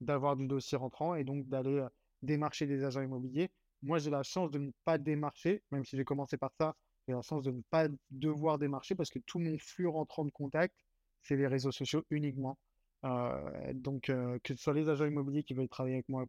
d'avoir 0.00 0.36
du 0.36 0.46
dossier 0.46 0.78
rentrant 0.78 1.16
et 1.16 1.24
donc 1.24 1.48
d'aller 1.48 1.84
démarcher 2.22 2.66
des 2.66 2.84
agents 2.84 3.02
immobiliers. 3.02 3.50
Moi, 3.82 3.98
j'ai 3.98 4.10
la 4.10 4.22
chance 4.22 4.50
de 4.50 4.58
ne 4.58 4.70
pas 4.84 4.98
démarcher, 4.98 5.62
même 5.70 5.84
si 5.84 5.96
j'ai 5.96 6.04
commencé 6.04 6.36
par 6.36 6.52
ça, 6.54 6.76
j'ai 7.06 7.14
la 7.14 7.22
chance 7.22 7.42
de 7.42 7.50
ne 7.50 7.62
pas 7.70 7.88
devoir 8.10 8.58
démarcher 8.58 8.94
parce 8.94 9.10
que 9.10 9.18
tout 9.20 9.38
mon 9.38 9.56
flux 9.58 9.86
rentrant 9.86 10.24
de 10.24 10.30
contact, 10.30 10.74
c'est 11.22 11.36
les 11.36 11.46
réseaux 11.46 11.72
sociaux 11.72 12.04
uniquement. 12.10 12.58
Euh, 13.04 13.72
donc, 13.74 14.10
euh, 14.10 14.38
que 14.42 14.54
ce 14.54 14.62
soit 14.62 14.74
les 14.74 14.88
agents 14.88 15.06
immobiliers 15.06 15.44
qui 15.44 15.54
veulent 15.54 15.68
travailler 15.68 15.96
avec 15.96 16.08
moi 16.08 16.26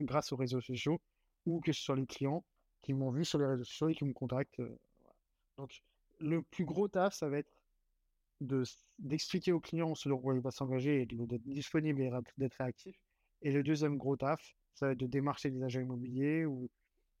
grâce 0.00 0.32
aux 0.32 0.36
réseaux 0.36 0.60
sociaux 0.60 1.00
ou 1.46 1.60
que 1.60 1.72
ce 1.72 1.82
soit 1.82 1.96
les 1.96 2.06
clients 2.06 2.44
qui 2.82 2.94
m'ont 2.94 3.10
vu 3.10 3.24
sur 3.24 3.38
les 3.38 3.46
réseaux 3.46 3.64
sociaux 3.64 3.88
et 3.88 3.94
qui 3.94 4.04
me 4.04 4.12
contactent. 4.12 4.60
Donc, 5.56 5.82
le 6.18 6.42
plus 6.42 6.64
gros 6.64 6.88
taf, 6.88 7.14
ça 7.14 7.28
va 7.28 7.38
être 7.38 7.52
d'expliquer 8.98 9.52
aux 9.52 9.60
clients 9.60 9.94
ce 9.94 10.08
dont 10.08 10.20
il 10.32 10.40
va 10.40 10.50
s'engager 10.50 11.02
et 11.02 11.06
d'être 11.06 11.42
disponible 11.42 12.00
et 12.02 12.10
d'être 12.38 12.54
réactif. 12.54 12.96
Et 13.42 13.52
le 13.52 13.62
deuxième 13.62 13.96
gros 13.96 14.16
taf, 14.16 14.54
ça 14.74 14.86
va 14.86 14.92
être 14.92 14.98
de 14.98 15.06
démarcher 15.06 15.50
des 15.50 15.62
agents 15.62 15.80
immobiliers 15.80 16.44
ou 16.44 16.70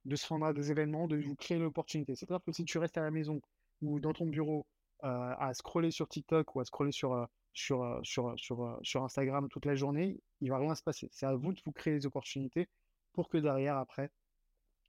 de 0.04 0.16
se 0.16 0.26
rendre 0.26 0.46
à 0.46 0.52
des 0.52 0.70
événements, 0.70 1.06
de 1.06 1.16
vous 1.16 1.36
créer 1.36 1.58
l'opportunité. 1.58 2.16
C'est-à-dire 2.16 2.42
que 2.44 2.52
si 2.52 2.64
tu 2.64 2.78
restes 2.78 2.98
à 2.98 3.02
la 3.02 3.10
maison 3.10 3.40
ou 3.82 4.00
dans 4.00 4.12
ton 4.12 4.26
bureau 4.26 4.66
euh, 5.04 5.34
à 5.38 5.52
scroller 5.54 5.90
sur 5.90 6.08
TikTok 6.08 6.54
ou 6.54 6.60
à 6.60 6.64
scroller 6.64 6.92
sur, 6.92 7.12
euh, 7.12 7.26
euh, 7.72 8.00
sur, 8.02 9.02
Instagram 9.02 9.48
toute 9.48 9.66
la 9.66 9.74
journée, 9.74 10.20
il 10.40 10.50
va 10.50 10.58
rien 10.58 10.74
se 10.74 10.82
passer. 10.82 11.08
C'est 11.12 11.26
à 11.26 11.34
vous 11.34 11.52
de 11.52 11.60
vous 11.64 11.72
créer 11.72 11.94
des 11.94 12.06
opportunités 12.06 12.68
pour 13.12 13.28
que 13.28 13.38
derrière, 13.38 13.76
après, 13.76 14.10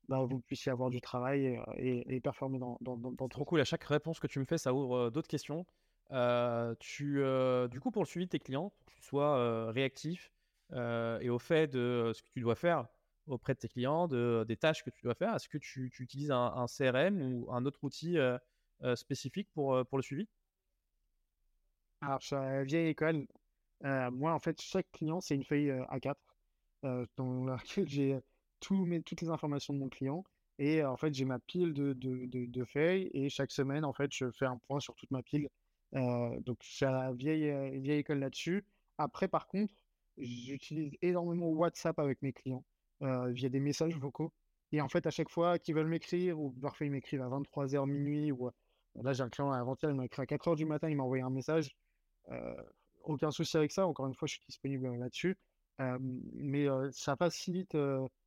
bah, 0.10 0.26
vous 0.30 0.40
puissiez 0.42 0.72
avoir 0.72 0.90
du 0.90 1.00
travail 1.02 1.60
et, 1.78 2.16
et, 2.16 2.20
performer 2.20 2.60
dans, 2.60 2.78
dans, 2.82 2.98
dans, 2.98 3.28
Trop 3.30 3.46
cool. 3.46 3.62
À 3.62 3.66
chaque 3.66 3.84
réponse 3.86 4.20
que 4.20 4.28
tu 4.28 4.40
me 4.40 4.46
fais, 4.46 4.58
ça 4.58 4.74
ouvre 4.74 5.10
d'autres 5.10 5.28
questions. 5.28 5.66
tu, 6.80 7.24
du 7.72 7.80
coup, 7.80 7.92
pour 7.92 8.04
le 8.04 8.08
suivi 8.08 8.26
de 8.26 8.30
tes 8.30 8.40
clients, 8.40 8.74
que 8.86 8.94
tu 8.94 9.02
sois 9.02 9.72
réactif, 9.72 10.32
et 10.74 11.30
au 11.30 11.40
fait 11.40 11.68
de 11.68 12.12
ce 12.14 12.22
que 12.22 12.30
tu 12.34 12.42
dois 12.42 12.56
faire 12.56 12.88
auprès 13.28 13.54
de 13.54 13.60
tes 13.60 13.70
clients, 13.70 14.08
de, 14.10 14.44
des 14.46 14.58
tâches 14.58 14.84
que 14.84 14.90
tu 14.90 15.02
dois 15.04 15.16
faire 15.16 15.34
Est-ce 15.36 15.48
que 15.48 15.58
tu, 15.58 15.90
utilises 16.00 16.32
un, 16.32 16.66
CRM 16.68 17.22
ou 17.22 17.52
un 17.52 17.66
autre 17.66 17.80
outil 17.84 18.18
spécifique 18.96 19.50
pour, 19.54 19.86
pour 19.86 19.98
le 19.98 20.04
suivi? 20.04 20.28
Alors, 22.02 22.20
je 22.20 22.28
suis 22.28 22.36
à 22.36 22.64
vieille 22.64 22.90
école. 22.90 23.26
moi, 23.82 24.34
en 24.34 24.40
fait, 24.40 24.60
chaque 24.62 24.92
client, 24.92 25.22
c'est 25.22 25.36
une 25.36 25.46
feuille 25.46 25.72
A4 25.90 26.16
dans 27.16 27.46
laquelle 27.46 27.88
j'ai 27.88 28.20
toutes 28.64 29.22
les 29.22 29.30
informations 29.30 29.74
de 29.74 29.80
mon 29.80 29.90
client. 29.90 30.24
Et 30.60 30.84
en 30.84 30.98
fait, 30.98 31.14
j'ai 31.14 31.26
ma 31.26 31.40
pile 31.40 31.74
de, 31.74 31.94
de, 31.94 32.26
de, 32.28 32.66
feuilles 32.66 33.10
et 33.14 33.30
chaque 33.30 33.52
semaine, 33.52 33.86
en 33.86 33.94
fait, 33.94 34.12
je 34.14 34.30
fais 34.32 34.46
un 34.46 34.58
point 34.68 34.80
sur 34.80 34.96
toute 34.96 35.12
ma 35.12 35.24
pile. 35.24 35.50
donc, 35.94 36.58
je 36.62 36.70
suis 36.76 36.86
à 36.86 36.92
la 36.92 37.12
vieille, 37.14 37.80
vieille 37.80 38.00
école 38.00 38.20
là-dessus. 38.20 38.66
Après, 38.98 39.28
par 39.28 39.48
contre, 39.48 39.74
j'utilise 40.18 40.94
énormément 41.02 41.50
WhatsApp 41.50 41.98
avec 42.00 42.22
mes 42.22 42.34
clients 42.34 42.64
via 43.02 43.50
des 43.50 43.60
messages 43.60 43.98
vocaux. 43.98 44.32
Et 44.72 44.82
en 44.82 44.90
fait, 44.90 45.06
à 45.06 45.12
chaque 45.12 45.30
fois 45.30 45.60
qu'ils 45.60 45.76
veulent 45.76 45.88
m'écrire, 45.88 46.40
ou 46.40 46.52
parfois 46.52 46.88
ils 46.88 46.92
m'écrivent 46.92 47.22
à 47.22 47.30
23h 47.30 47.88
minuit, 47.88 48.32
ou 48.32 48.50
là 48.96 49.14
j'ai 49.14 49.24
un 49.24 49.30
client 49.30 49.52
avant-hier, 49.52 49.92
il 49.92 49.96
m'a 49.96 50.06
écrit 50.06 50.22
à 50.22 50.26
4h 50.26 50.56
du 50.56 50.66
matin, 50.66 50.90
il 50.90 50.96
m'a 50.96 51.04
envoyé 51.04 51.24
un 51.24 51.30
message. 51.30 51.76
aucun 53.04 53.32
souci 53.32 53.58
avec 53.58 53.72
ça, 53.72 53.88
encore 53.88 54.08
une 54.08 54.16
fois, 54.16 54.28
je 54.28 54.34
suis 54.34 54.44
disponible 54.48 54.96
là-dessus. 54.98 55.38
mais 55.80 56.68
ça 56.92 57.16
facilite 57.16 57.76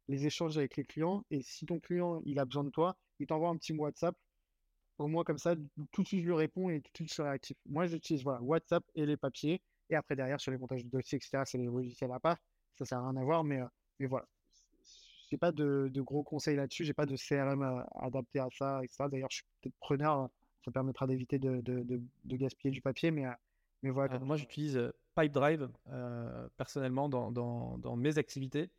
les 0.09 0.27
échanges 0.27 0.57
avec 0.59 0.77
les 0.77 0.85
clients. 0.85 1.25
Et 1.31 1.43
si 1.43 1.67
ton 1.67 1.79
client 1.81 2.23
il 2.25 2.39
a 2.39 2.45
besoin 2.45 2.65
de 2.65 2.71
toi, 2.71 2.97
il 3.19 3.27
t'envoie 3.27 3.49
un 3.49 3.57
petit 3.57 3.73
WhatsApp. 3.73 4.17
Au 4.99 5.09
moins, 5.09 5.25
comme 5.25 5.39
ça, 5.39 5.55
tout 5.93 6.03
de 6.03 6.09
suite, 6.09 6.23
je 6.23 6.27
lui 6.27 6.35
réponds 6.35 6.71
et 6.71 6.81
tout 6.81 6.91
de 6.93 6.97
suite, 6.97 7.09
je 7.09 7.15
suis 7.15 7.23
réactif. 7.23 7.57
Moi, 7.67 7.87
j'utilise 7.87 8.23
voilà, 8.23 8.41
WhatsApp 8.43 8.83
et 8.95 9.05
les 9.05 9.17
papiers. 9.19 9.61
Et 9.91 9.95
après, 9.95 10.17
derrière, 10.17 10.41
sur 10.41 10.51
les 10.51 10.59
montages 10.59 10.85
de 10.85 10.91
dossiers, 10.91 11.17
etc., 11.17 11.43
c'est 11.45 11.59
les 11.59 11.67
logiciels 11.67 12.13
à 12.13 12.19
part. 12.19 12.39
Ça, 12.79 12.87
ça 12.87 12.97
n'a 12.97 13.03
rien 13.03 13.17
à 13.17 13.25
voir. 13.25 13.45
Mais, 13.45 13.61
mais 14.01 14.07
voilà. 14.07 14.27
J'ai 15.31 15.37
pas 15.37 15.53
de, 15.53 15.91
de, 15.93 16.01
gros 16.03 16.23
conseils 16.23 16.57
là-dessus. 16.57 16.85
J'ai 16.85 16.95
pas 16.95 17.05
de 17.05 17.17
CRM 17.17 17.85
adapté 17.97 18.39
à 18.39 18.49
ça, 18.57 18.81
etc. 18.83 19.05
D'ailleurs, 19.11 19.31
je 19.31 19.37
suis 19.37 19.45
peut-être 19.61 19.77
preneur. 19.81 20.31
Ça 20.65 20.71
permettra 20.71 21.07
d'éviter 21.07 21.39
de, 21.39 21.61
de, 21.61 21.85
de, 22.25 22.37
gaspiller 22.37 22.71
du 22.71 22.81
papier. 22.81 23.11
Mais, 23.11 23.25
mais 23.83 23.91
voilà. 23.91 24.19
moi, 24.21 24.37
j'utilise 24.37 24.81
Pipedrive 25.17 25.69
euh, 25.89 26.49
personnellement 26.57 27.09
dans, 27.09 27.31
dans, 27.31 27.79
dans, 27.79 27.97
mes 27.97 28.19
activités. 28.19 28.71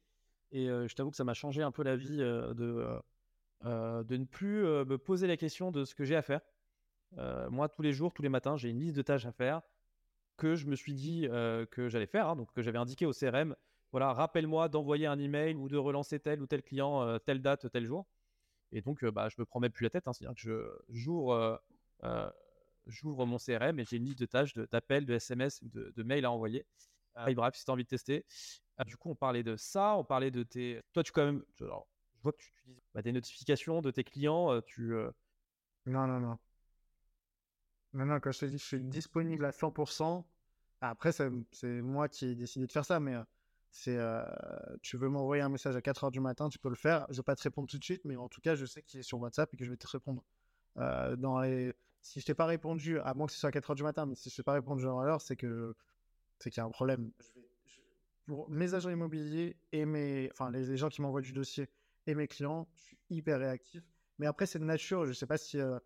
Et 0.51 0.67
je 0.67 0.93
t'avoue 0.95 1.11
que 1.11 1.17
ça 1.17 1.23
m'a 1.23 1.33
changé 1.33 1.61
un 1.61 1.71
peu 1.71 1.83
la 1.83 1.95
vie 1.95 2.17
de, 2.17 2.53
de 3.63 4.17
ne 4.17 4.25
plus 4.25 4.61
me 4.63 4.97
poser 4.97 5.27
la 5.27 5.37
question 5.37 5.71
de 5.71 5.85
ce 5.85 5.95
que 5.95 6.03
j'ai 6.03 6.15
à 6.15 6.21
faire. 6.21 6.41
moi, 7.49 7.69
tous 7.69 7.81
les 7.81 7.93
jours, 7.93 8.13
tous 8.13 8.21
les 8.21 8.29
matins, 8.29 8.57
j'ai 8.57 8.69
une 8.69 8.79
liste 8.79 8.95
de 8.95 9.01
tâches 9.01 9.25
à 9.25 9.31
faire 9.31 9.61
que 10.37 10.55
je 10.55 10.67
me 10.67 10.75
suis 10.75 10.93
dit 10.93 11.27
que 11.71 11.89
j'allais 11.89 12.05
faire, 12.05 12.29
hein, 12.29 12.35
donc 12.35 12.51
que 12.53 12.61
j'avais 12.61 12.77
indiqué 12.77 13.05
au 13.05 13.11
CRM. 13.11 13.55
Voilà, 13.91 14.13
rappelle-moi 14.13 14.69
d'envoyer 14.69 15.07
un 15.07 15.17
email 15.17 15.55
ou 15.55 15.69
de 15.69 15.77
relancer 15.77 16.19
tel 16.19 16.41
ou 16.41 16.47
tel 16.47 16.61
client, 16.61 17.19
telle 17.19 17.41
date, 17.41 17.69
tel 17.71 17.85
jour. 17.85 18.05
Et 18.71 18.81
donc, 18.81 19.03
bah, 19.05 19.29
je 19.29 19.35
me 19.39 19.45
prends 19.45 19.59
même 19.59 19.71
plus 19.71 19.83
la 19.83 19.89
tête. 19.89 20.07
Hein, 20.07 20.13
C'est-à-dire 20.13 20.41
que 20.41 20.79
j'ouvre, 20.89 21.61
j'ouvre 22.85 23.25
mon 23.25 23.37
CRM 23.37 23.79
et 23.79 23.85
j'ai 23.85 23.97
une 23.97 24.05
liste 24.05 24.19
de 24.19 24.25
tâches, 24.25 24.53
d'appels, 24.53 25.05
de, 25.05 25.13
SMS 25.13 25.61
ou 25.61 25.69
de, 25.69 25.93
de 25.95 26.03
mails 26.03 26.25
à 26.25 26.31
envoyer. 26.31 26.65
Ah, 27.17 27.33
bref, 27.33 27.55
si 27.55 27.65
tu 27.65 27.71
as 27.71 27.73
envie 27.73 27.83
de 27.83 27.89
tester. 27.89 28.25
Ah, 28.77 28.83
du 28.83 28.95
coup, 28.95 29.09
on 29.09 29.15
parlait 29.15 29.43
de 29.43 29.55
ça, 29.57 29.95
on 29.95 30.03
parlait 30.03 30.31
de 30.31 30.43
tes. 30.43 30.81
Toi, 30.93 31.03
tu 31.03 31.11
quand 31.11 31.25
même. 31.25 31.43
je 31.55 31.65
vois 32.21 32.31
que 32.31 32.37
tu 32.37 32.51
utilises 32.51 32.81
bah, 32.93 33.01
des 33.01 33.11
notifications 33.11 33.81
de 33.81 33.89
tes 33.91 34.03
clients. 34.03 34.61
Tu. 34.61 34.93
Non, 35.85 36.05
non, 36.07 36.19
non. 36.19 36.37
Non, 37.93 38.05
non, 38.05 38.19
quand 38.19 38.31
je 38.31 38.39
te 38.39 38.45
dis 38.45 38.57
je 38.59 38.65
suis 38.65 38.83
disponible 38.83 39.45
à 39.45 39.51
100%, 39.51 40.23
après, 40.81 41.11
c'est 41.11 41.81
moi 41.81 42.07
qui 42.07 42.27
ai 42.27 42.35
décidé 42.35 42.67
de 42.67 42.71
faire 42.71 42.85
ça, 42.85 42.99
mais 42.99 43.15
c'est. 43.71 43.97
tu 44.83 44.97
veux 44.97 45.09
m'envoyer 45.09 45.41
un 45.41 45.49
message 45.49 45.75
à 45.75 45.81
4h 45.81 46.11
du 46.11 46.19
matin, 46.19 46.49
tu 46.49 46.59
peux 46.59 46.69
le 46.69 46.75
faire. 46.75 47.05
Je 47.09 47.13
ne 47.13 47.17
vais 47.17 47.23
pas 47.23 47.35
te 47.35 47.41
répondre 47.41 47.67
tout 47.67 47.79
de 47.79 47.83
suite, 47.83 48.05
mais 48.05 48.15
en 48.15 48.29
tout 48.29 48.41
cas, 48.41 48.53
je 48.53 48.65
sais 48.65 48.83
qu'il 48.83 48.99
est 48.99 49.03
sur 49.03 49.19
WhatsApp 49.19 49.51
et 49.53 49.57
que 49.57 49.65
je 49.65 49.71
vais 49.71 49.77
te 49.77 49.87
répondre. 49.87 50.23
dans 50.75 51.39
les... 51.41 51.73
Si 52.01 52.21
je 52.21 52.25
t'ai 52.25 52.35
pas 52.35 52.45
répondu, 52.45 52.99
à 52.99 53.13
moins 53.15 53.25
que 53.25 53.33
ce 53.33 53.39
soit 53.39 53.49
à 53.49 53.51
4h 53.51 53.75
du 53.75 53.83
matin, 53.83 54.05
mais 54.05 54.15
si 54.15 54.29
je 54.29 54.35
t'ai 54.35 54.43
pas 54.43 54.53
répondu 54.53 54.85
à 54.85 55.03
l'heure, 55.03 55.19
c'est 55.19 55.35
que 55.35 55.75
c'est 56.39 56.49
qu'il 56.49 56.61
y 56.61 56.63
a 56.63 56.65
un 56.65 56.71
problème. 56.71 57.11
pour 58.25 58.49
mes 58.49 58.73
agents 58.73 58.89
immobiliers 58.89 59.57
et 59.71 59.85
mes, 59.85 60.29
enfin, 60.31 60.51
les, 60.51 60.77
gens 60.77 60.89
qui 60.89 61.01
m'envoient 61.01 61.21
du 61.21 61.33
dossier 61.33 61.69
et 62.05 62.15
mes 62.15 62.27
clients, 62.27 62.67
je 62.75 62.81
suis 62.81 62.97
hyper 63.09 63.39
réactif. 63.39 63.83
Mais 64.19 64.25
après, 64.25 64.45
c'est 64.45 64.59
de 64.59 64.63
nature. 64.65 65.03
Je 65.03 65.09
ne 65.09 65.13
sais 65.13 65.27
pas 65.27 65.37
si, 65.37 65.59
euh, 65.59 65.79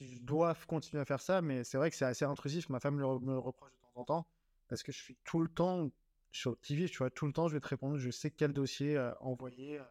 je 0.00 0.18
dois 0.20 0.54
continuer 0.66 1.00
à 1.00 1.04
faire 1.04 1.20
ça, 1.20 1.42
mais 1.42 1.64
c'est 1.64 1.78
vrai 1.78 1.90
que 1.90 1.96
c'est 1.96 2.04
assez 2.04 2.24
intrusif. 2.24 2.68
Ma 2.68 2.80
femme 2.80 2.96
me, 2.96 3.18
me 3.20 3.38
reproche 3.38 3.70
de 3.70 3.76
temps 3.76 4.00
en 4.00 4.04
temps 4.04 4.26
parce 4.68 4.82
que 4.82 4.92
je 4.92 4.98
suis 4.98 5.16
tout 5.24 5.40
le 5.40 5.48
temps 5.48 5.90
sur 6.32 6.58
TV, 6.58 6.88
tu 6.88 6.98
vois, 6.98 7.10
tout 7.10 7.26
le 7.26 7.32
temps, 7.32 7.48
je 7.48 7.54
vais 7.54 7.60
te 7.60 7.68
répondre. 7.68 7.98
Je 7.98 8.10
sais 8.10 8.30
quel 8.30 8.52
dossier 8.52 8.96
euh, 8.96 9.12
envoyer, 9.20 9.78
euh, 9.78 9.84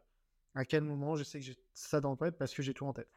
à 0.55 0.65
quel 0.65 0.83
moment. 0.83 1.15
Je 1.15 1.23
sais 1.23 1.39
que 1.39 1.45
j'ai 1.45 1.57
ça 1.73 2.01
dans 2.01 2.11
le 2.11 2.17
tête 2.17 2.37
parce 2.37 2.53
que 2.53 2.61
j'ai 2.63 2.73
tout 2.73 2.85
en 2.85 2.93
tête. 2.93 3.09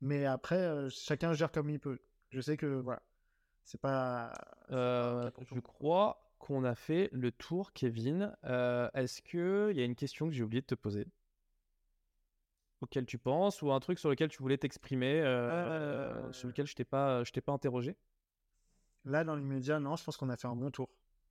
Mais 0.00 0.26
après, 0.26 0.90
chacun 0.90 1.32
gère 1.32 1.50
comme 1.50 1.70
il 1.70 1.80
peut. 1.80 1.98
Je 2.30 2.40
sais 2.40 2.56
que 2.56 2.66
voilà, 2.66 3.02
c'est 3.66 3.80
pas. 3.80 4.32
Euh, 4.70 5.28
je 5.40 5.60
crois 5.60 6.22
qu'on 6.38 6.64
a 6.64 6.74
fait 6.74 7.10
le 7.12 7.32
tour, 7.32 7.72
Kevin. 7.72 8.34
Euh, 8.44 8.88
est-ce 8.94 9.20
qu'il 9.20 9.76
y 9.76 9.82
a 9.82 9.84
une 9.84 9.96
question 9.96 10.28
que 10.28 10.32
j'ai 10.32 10.44
oublié 10.44 10.62
de 10.62 10.66
te 10.66 10.76
poser? 10.76 11.06
Auquel 12.80 13.06
tu 13.06 13.18
penses 13.18 13.62
ou 13.62 13.72
un 13.72 13.80
truc 13.80 13.98
sur 13.98 14.08
lequel 14.08 14.28
tu 14.28 14.40
voulais 14.40 14.56
t'exprimer, 14.56 15.20
euh, 15.20 16.32
sur 16.32 16.46
lequel 16.46 16.66
je 16.66 16.74
t'ai 16.74 16.84
pas, 16.84 17.24
je 17.24 17.32
t'ai 17.32 17.40
pas 17.40 17.52
interrogé? 17.52 17.96
Là, 19.04 19.24
dans 19.24 19.34
l'immédiat, 19.34 19.80
non, 19.80 19.96
je 19.96 20.04
pense 20.04 20.16
qu'on 20.16 20.28
a 20.30 20.36
fait 20.36 20.48
un 20.48 20.56
bon 20.56 20.70
tour. 20.70 20.88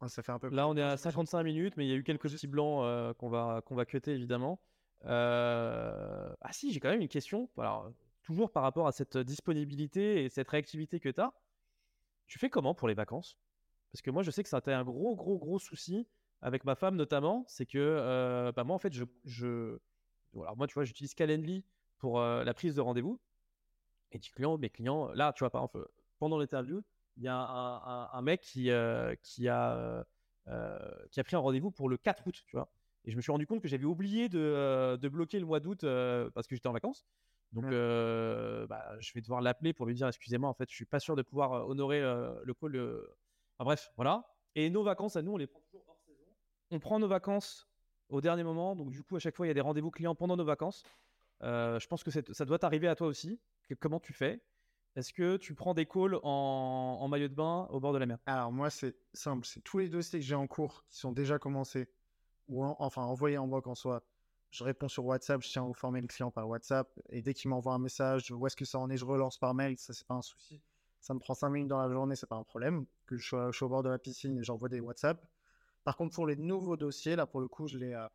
Ça 0.08 0.22
fait 0.22 0.32
un 0.34 0.40
peu. 0.40 0.50
Là, 0.50 0.68
on 0.68 0.76
est 0.76 0.84
à 0.84 0.98
55 0.98 1.42
minutes, 1.44 1.78
mais 1.78 1.86
il 1.86 1.90
y 1.90 1.94
a 1.94 1.96
eu 1.96 2.04
quelques 2.04 2.30
petits 2.30 2.48
blancs 2.48 3.16
qu'on 3.18 3.30
va 3.30 3.62
qu'on 3.66 3.76
va 3.76 3.86
cuter 3.86 4.12
évidemment. 4.12 4.60
Ah 5.06 6.52
si, 6.52 6.74
j'ai 6.74 6.82
quand 6.82 6.90
même 6.90 7.02
une 7.02 7.08
question. 7.08 7.50
Alors, 7.58 7.90
toujours 8.24 8.52
par 8.52 8.64
rapport 8.64 8.88
à 8.88 8.92
cette 8.92 9.18
disponibilité 9.18 10.26
et 10.26 10.30
cette 10.30 10.50
réactivité 10.50 11.00
que 11.00 11.10
tu 11.10 11.22
as. 11.22 11.32
Tu 12.28 12.40
fais 12.40 12.50
comment 12.50 12.74
pour 12.74 12.88
les 12.88 12.94
vacances? 12.94 13.38
Parce 13.92 14.02
que 14.02 14.12
moi, 14.12 14.24
je 14.24 14.32
sais 14.32 14.44
que 14.44 14.50
ça 14.50 14.58
a 14.58 14.60
été 14.60 14.74
un 14.74 14.84
gros, 14.84 15.16
gros, 15.16 15.38
gros 15.38 15.60
souci 15.60 16.08
avec 16.42 16.66
ma 16.66 16.76
femme 16.76 16.96
notamment. 16.96 17.46
C'est 17.48 17.66
que 17.66 18.52
bah, 18.56 18.64
moi, 18.64 18.76
en 18.76 18.80
fait, 18.80 18.94
je. 19.24 19.78
Alors, 20.36 20.58
moi, 20.58 20.68
tu 20.68 20.74
vois, 20.74 20.84
j'utilise 20.84 21.14
Calendly 21.14 21.64
pour 21.98 22.20
la 22.20 22.54
prise 22.54 22.76
de 22.76 22.82
rendez-vous. 22.82 23.20
Et 24.12 24.20
du 24.20 24.32
client, 24.32 24.58
mes 24.58 24.70
clients, 24.70 25.12
là, 25.14 25.34
tu 25.34 25.40
vois, 25.40 25.50
par 25.50 25.62
exemple, 25.62 25.88
pendant 26.20 26.38
l'interview, 26.38 26.84
il 27.18 27.24
y 27.24 27.28
a 27.28 27.38
un, 27.38 28.22
mec 28.22 28.42
qui, 28.42 28.70
a, 28.70 29.16
pris 30.46 31.36
un 31.36 31.40
rendez-vous 31.40 31.72
pour 31.72 31.90
le 31.90 31.98
4 31.98 32.28
août, 32.28 32.44
tu 32.46 32.56
vois? 32.56 32.70
Et 33.06 33.12
je 33.12 33.16
me 33.16 33.22
suis 33.22 33.32
rendu 33.32 33.46
compte 33.46 33.62
que 33.62 33.68
j'avais 33.68 33.86
oublié 33.86 34.30
de, 34.30 35.08
bloquer 35.08 35.40
le 35.40 35.46
mois 35.46 35.60
d'août 35.60 35.82
parce 36.34 36.48
que 36.48 36.56
j'étais 36.56 36.68
en 36.68 36.74
vacances. 36.74 37.06
Donc, 37.56 37.72
bah, 38.68 38.96
je 39.00 39.14
vais 39.14 39.22
devoir 39.22 39.42
l'appeler 39.42 39.74
pour 39.74 39.86
lui 39.86 39.96
dire 39.96 40.08
excusez-moi, 40.08 40.50
en 40.50 40.54
fait, 40.54 40.70
je 40.70 40.76
suis 40.76 40.86
pas 40.86 41.00
sûr 41.00 41.16
de 41.16 41.22
pouvoir 41.22 41.68
honorer 41.68 42.02
le 42.02 42.54
call. 42.54 42.76
Enfin, 43.58 43.66
bref, 43.66 43.92
voilà. 43.96 44.26
Et 44.56 44.70
nos 44.70 44.84
vacances, 44.84 45.16
à 45.16 45.22
nous, 45.22 45.34
on 45.34 45.38
les 45.38 45.48
prend 45.48 45.62
toujours 45.62 45.86
hors 45.88 46.00
saison. 46.06 46.26
On 46.72 46.80
prend 46.80 47.00
nos 47.00 47.08
vacances 47.08 47.68
au 48.10 48.22
dernier 48.22 48.44
moment. 48.44 48.76
Donc, 48.76 48.92
du 48.92 49.04
coup, 49.04 49.16
à 49.16 49.20
chaque 49.20 49.36
fois, 49.36 49.46
il 49.46 49.50
y 49.50 49.52
a 49.52 49.54
des 49.54 49.62
rendez-vous 49.62 49.92
clients 49.92 50.16
pendant 50.16 50.36
nos 50.36 50.46
vacances. 50.46 50.84
je 51.42 51.88
pense 51.88 52.04
que 52.04 52.12
ça 52.12 52.46
doit 52.46 52.60
t'arriver 52.60 52.88
à 52.90 52.96
toi 52.96 53.08
aussi. 53.08 53.40
comment 53.80 54.00
tu 54.00 54.14
fais? 54.14 54.42
Est-ce 54.96 55.12
que 55.12 55.36
tu 55.36 55.56
prends 55.56 55.74
des 55.74 55.86
calls 55.86 56.20
en, 56.24 57.08
maillot 57.10 57.28
de 57.28 57.34
bain 57.34 57.68
au 57.70 57.80
bord 57.80 57.92
de 57.94 57.98
la 57.98 58.06
mer? 58.06 58.18
Alors, 58.26 58.52
moi, 58.52 58.70
c'est 58.70 58.96
simple. 59.14 59.46
C'est 59.46 59.62
tous 59.62 59.80
les 59.80 59.90
dossiers 59.90 60.20
que 60.20 60.26
j'ai 60.26 60.36
en 60.36 60.48
cours 60.48 60.86
qui 60.90 61.00
sont 61.00 61.12
déjà 61.12 61.38
commencés 61.38 61.90
ou 62.48 62.64
enfin 62.64 63.02
envoyés 63.02 63.38
en 63.38 63.48
bloc 63.48 63.68
en 63.68 63.76
soi 63.76 64.04
je 64.56 64.64
réponds 64.64 64.88
sur 64.88 65.06
WhatsApp, 65.06 65.42
je 65.42 65.50
tiens 65.50 65.70
à 65.70 65.74
former 65.74 66.00
le 66.00 66.08
client 66.08 66.32
par 66.32 66.48
WhatsApp. 66.48 66.88
Et 67.10 67.22
dès 67.22 67.34
qu'il 67.34 67.50
m'envoie 67.50 67.74
un 67.74 67.80
message, 67.80 68.32
où 68.32 68.48
est-ce 68.48 68.56
que 68.56 68.64
ça 68.64 68.80
en 68.80 68.90
est, 68.90 68.96
je 68.96 69.04
relance 69.04 69.38
par 69.38 69.54
mail, 69.54 69.78
ça 69.78 69.94
c'est 69.94 70.08
pas 70.08 70.14
un 70.14 70.22
souci. 70.22 70.62
Ça 71.02 71.14
me 71.14 71.20
prend 71.20 71.34
5 71.34 71.50
minutes 71.50 71.68
dans 71.68 71.82
la 71.82 71.90
journée, 71.92 72.16
c'est 72.16 72.30
pas 72.30 72.38
un 72.38 72.44
problème. 72.44 72.86
Que 73.06 73.18
je 73.18 73.28
sois, 73.28 73.52
au 73.62 73.70
bord 73.70 73.84
de 73.84 73.90
la 73.90 74.00
piscine 74.00 74.38
et 74.38 74.44
j'envoie 74.44 74.70
des 74.70 74.80
WhatsApp. 74.80 75.22
Par 75.84 75.98
contre, 75.98 76.16
pour 76.16 76.26
les 76.26 76.38
nouveaux 76.38 76.78
dossiers, 76.78 77.18
là 77.18 77.26
pour 77.26 77.42
le 77.42 77.50
coup, 77.50 77.68
je 77.68 77.78
les, 77.78 77.94
euh, 77.94 78.08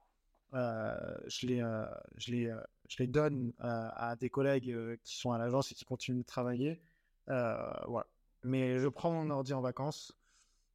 euh, 0.54 1.18
je 1.26 1.46
les, 1.46 1.60
euh, 1.60 1.84
je 2.16 2.32
les, 2.32 2.56
je 2.88 2.96
les 2.98 3.06
donne 3.06 3.52
à 3.58 4.16
des 4.16 4.30
collègues 4.30 4.98
qui 5.04 5.16
sont 5.16 5.32
à 5.32 5.38
l'agence 5.38 5.70
et 5.72 5.74
qui 5.74 5.84
continuent 5.84 6.22
de 6.22 6.26
travailler. 6.26 6.80
voilà. 7.26 8.06
Mais 8.42 8.78
je 8.78 8.88
prends 8.88 9.12
mon 9.12 9.28
ordi 9.28 9.52
en 9.52 9.60
vacances 9.60 10.16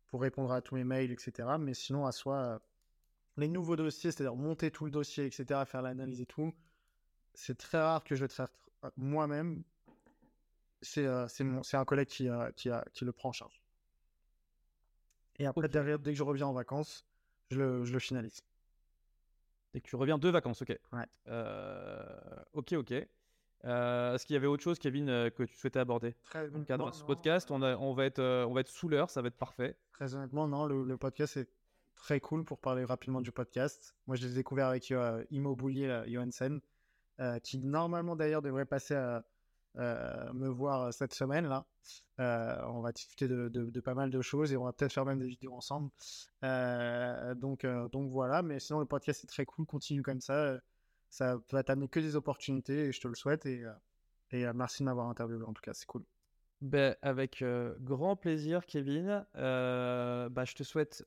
pour 0.06 0.22
répondre 0.22 0.52
à 0.52 0.62
tous 0.62 0.76
mes 0.76 0.84
mails, 0.84 1.12
etc. 1.12 1.50
Mais 1.60 1.74
sinon, 1.74 2.06
à 2.06 2.12
soi, 2.12 2.62
les 3.38 3.48
nouveaux 3.48 3.76
dossiers, 3.76 4.12
c'est-à-dire 4.12 4.36
monter 4.36 4.72
tout 4.72 4.86
le 4.86 4.92
dossier, 4.92 5.26
etc., 5.26 5.62
faire 5.66 5.82
l'analyse 5.82 6.22
et 6.22 6.26
tout, 6.26 6.54
c'est 7.34 7.58
très 7.58 7.80
rare 7.80 8.04
que 8.04 8.16
je 8.16 8.22
vais 8.22 8.28
te 8.28 8.34
faire 8.34 8.48
moi-même. 8.96 9.64
C'est 10.82 11.06
euh, 11.06 11.28
un 11.74 11.86
collègue 11.86 12.08
qui, 12.08 12.30
euh, 12.30 12.52
qui, 12.52 12.70
qui, 12.94 13.06
le 13.06 13.12
prend 13.12 13.30
en 13.30 13.34
charge. 13.34 13.62
Et 15.38 15.46
après, 15.46 15.68
derrière, 15.68 16.00
dès 16.00 16.12
que 16.12 16.18
je 16.18 16.24
reviens 16.24 16.48
en 16.48 16.54
vacances, 16.54 17.06
je 17.50 17.58
le, 17.58 17.86
je 17.86 17.92
le 17.92 18.00
finalise. 18.00 18.42
Dès 19.74 19.82
que 19.82 19.88
tu 19.88 19.96
reviens 19.96 20.18
de 20.18 20.30
vacances, 20.30 20.62
ok. 20.62 20.78
Ouais. 20.94 21.06
Euh, 21.28 22.44
ok, 22.54 22.74
ok. 22.74 22.92
Est-ce 22.92 24.26
qu'il 24.26 24.36
y 24.36 24.38
avait 24.38 24.48
autre 24.48 24.62
chose, 24.62 24.78
Kevin, 24.78 25.08
que 25.08 25.44
tu 25.44 25.56
souhaitais 25.56 25.80
aborder 25.80 26.14
Très 26.26 26.48
Dans 26.50 26.86
le 26.86 26.92
ce 26.92 27.04
podcast, 27.04 27.50
on, 27.50 27.64
on, 27.64 27.94
va 27.94 28.06
être, 28.06 28.22
on 28.22 28.54
va 28.54 28.62
être 28.62 28.70
sous 28.70 28.88
l'heure, 28.88 29.10
ça 29.10 29.24
va 29.24 29.30
être 29.30 29.38
parfait. 29.38 29.76
Très 29.92 30.14
honnêtement, 30.14 30.48
non, 30.48 30.68
le, 30.68 30.84
le 30.84 30.98
podcast 30.98 31.38
est 31.38 31.50
très 31.96 32.20
cool 32.20 32.46
pour 32.46 32.60
parler 32.60 32.86
rapidement 32.86 33.22
du 33.22 33.32
podcast. 33.32 33.96
Moi, 34.08 34.16
je 34.16 34.28
l'ai 34.28 34.34
découvert 34.34 34.68
avec 34.68 34.92
euh, 34.92 35.24
Imo 35.32 35.58
Johansen, 36.08 36.62
euh, 37.20 37.40
qui 37.40 37.58
normalement 37.60 38.16
d'ailleurs 38.16 38.42
devrait 38.42 38.66
passer 38.66 38.96
à 38.96 39.24
me 40.34 40.48
voir 40.48 40.94
cette 40.94 41.14
semaine 41.14 41.50
là. 41.50 41.66
on 42.18 42.80
va 42.80 42.94
discuter 42.94 43.28
de, 43.28 43.80
pas 43.82 43.94
mal 43.94 44.10
de 44.10 44.22
choses 44.22 44.54
et 44.54 44.58
on 44.58 44.64
va 44.64 44.72
peut-être 44.72 44.94
faire 44.94 45.04
même 45.04 45.20
des 45.20 45.28
vidéos 45.28 45.54
ensemble. 45.54 45.90
donc, 46.42 47.66
donc 47.92 48.10
voilà, 48.10 48.42
mais 48.42 48.62
sinon 48.62 48.80
le 48.80 48.86
podcast 48.86 49.26
est 49.26 49.28
très 49.28 49.46
cool, 49.46 49.66
continue 49.66 50.02
comme 50.02 50.22
ça. 50.22 50.58
Ça 51.10 51.42
va 51.52 51.64
t'amener 51.64 51.90
que 51.90 52.00
des 52.00 52.16
opportunités 52.16 52.86
et 52.86 52.92
je 52.94 53.02
te 53.02 53.10
le 53.10 53.16
souhaite. 53.16 53.46
Et 53.46 53.66
merci 54.54 54.84
de 54.84 54.86
m'avoir 54.86 55.10
interviewé 55.10 55.44
en 55.44 55.52
tout 55.52 55.62
cas, 55.62 55.74
c'est 55.74 55.88
cool. 55.88 56.06
Ben, 56.66 56.96
avec 57.04 57.44
grand 57.82 58.16
plaisir, 58.16 58.66
Kevin. 58.66 59.24
bah, 59.36 60.46
je 60.46 60.56
te 60.56 60.64
souhaite 60.64 61.06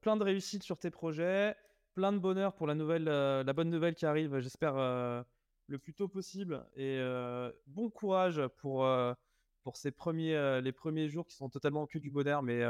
plein 0.00 0.16
de 0.16 0.24
réussite 0.24 0.64
sur 0.64 0.76
tes 0.76 0.90
projets, 0.90 1.54
plein 1.94 2.12
de 2.12 2.18
bonheur 2.18 2.52
pour 2.52 2.66
la, 2.66 2.74
nouvelle, 2.74 3.04
la 3.04 3.52
bonne 3.52 3.70
nouvelle 3.70 3.94
qui 3.94 4.06
arrive, 4.06 4.40
j'espère 4.40 4.74
le 4.74 5.78
plus 5.78 5.94
tôt 5.94 6.08
possible. 6.08 6.66
Et 6.74 7.00
bon 7.68 7.90
courage 7.90 8.44
pour, 8.56 8.84
pour 9.62 9.76
ces 9.76 9.92
premiers, 9.92 10.60
les 10.62 10.72
premiers 10.72 11.08
jours 11.08 11.28
qui 11.28 11.36
sont 11.36 11.48
totalement 11.48 11.86
que 11.86 11.98
du 11.98 12.10
bonheur, 12.10 12.42
mais 12.42 12.64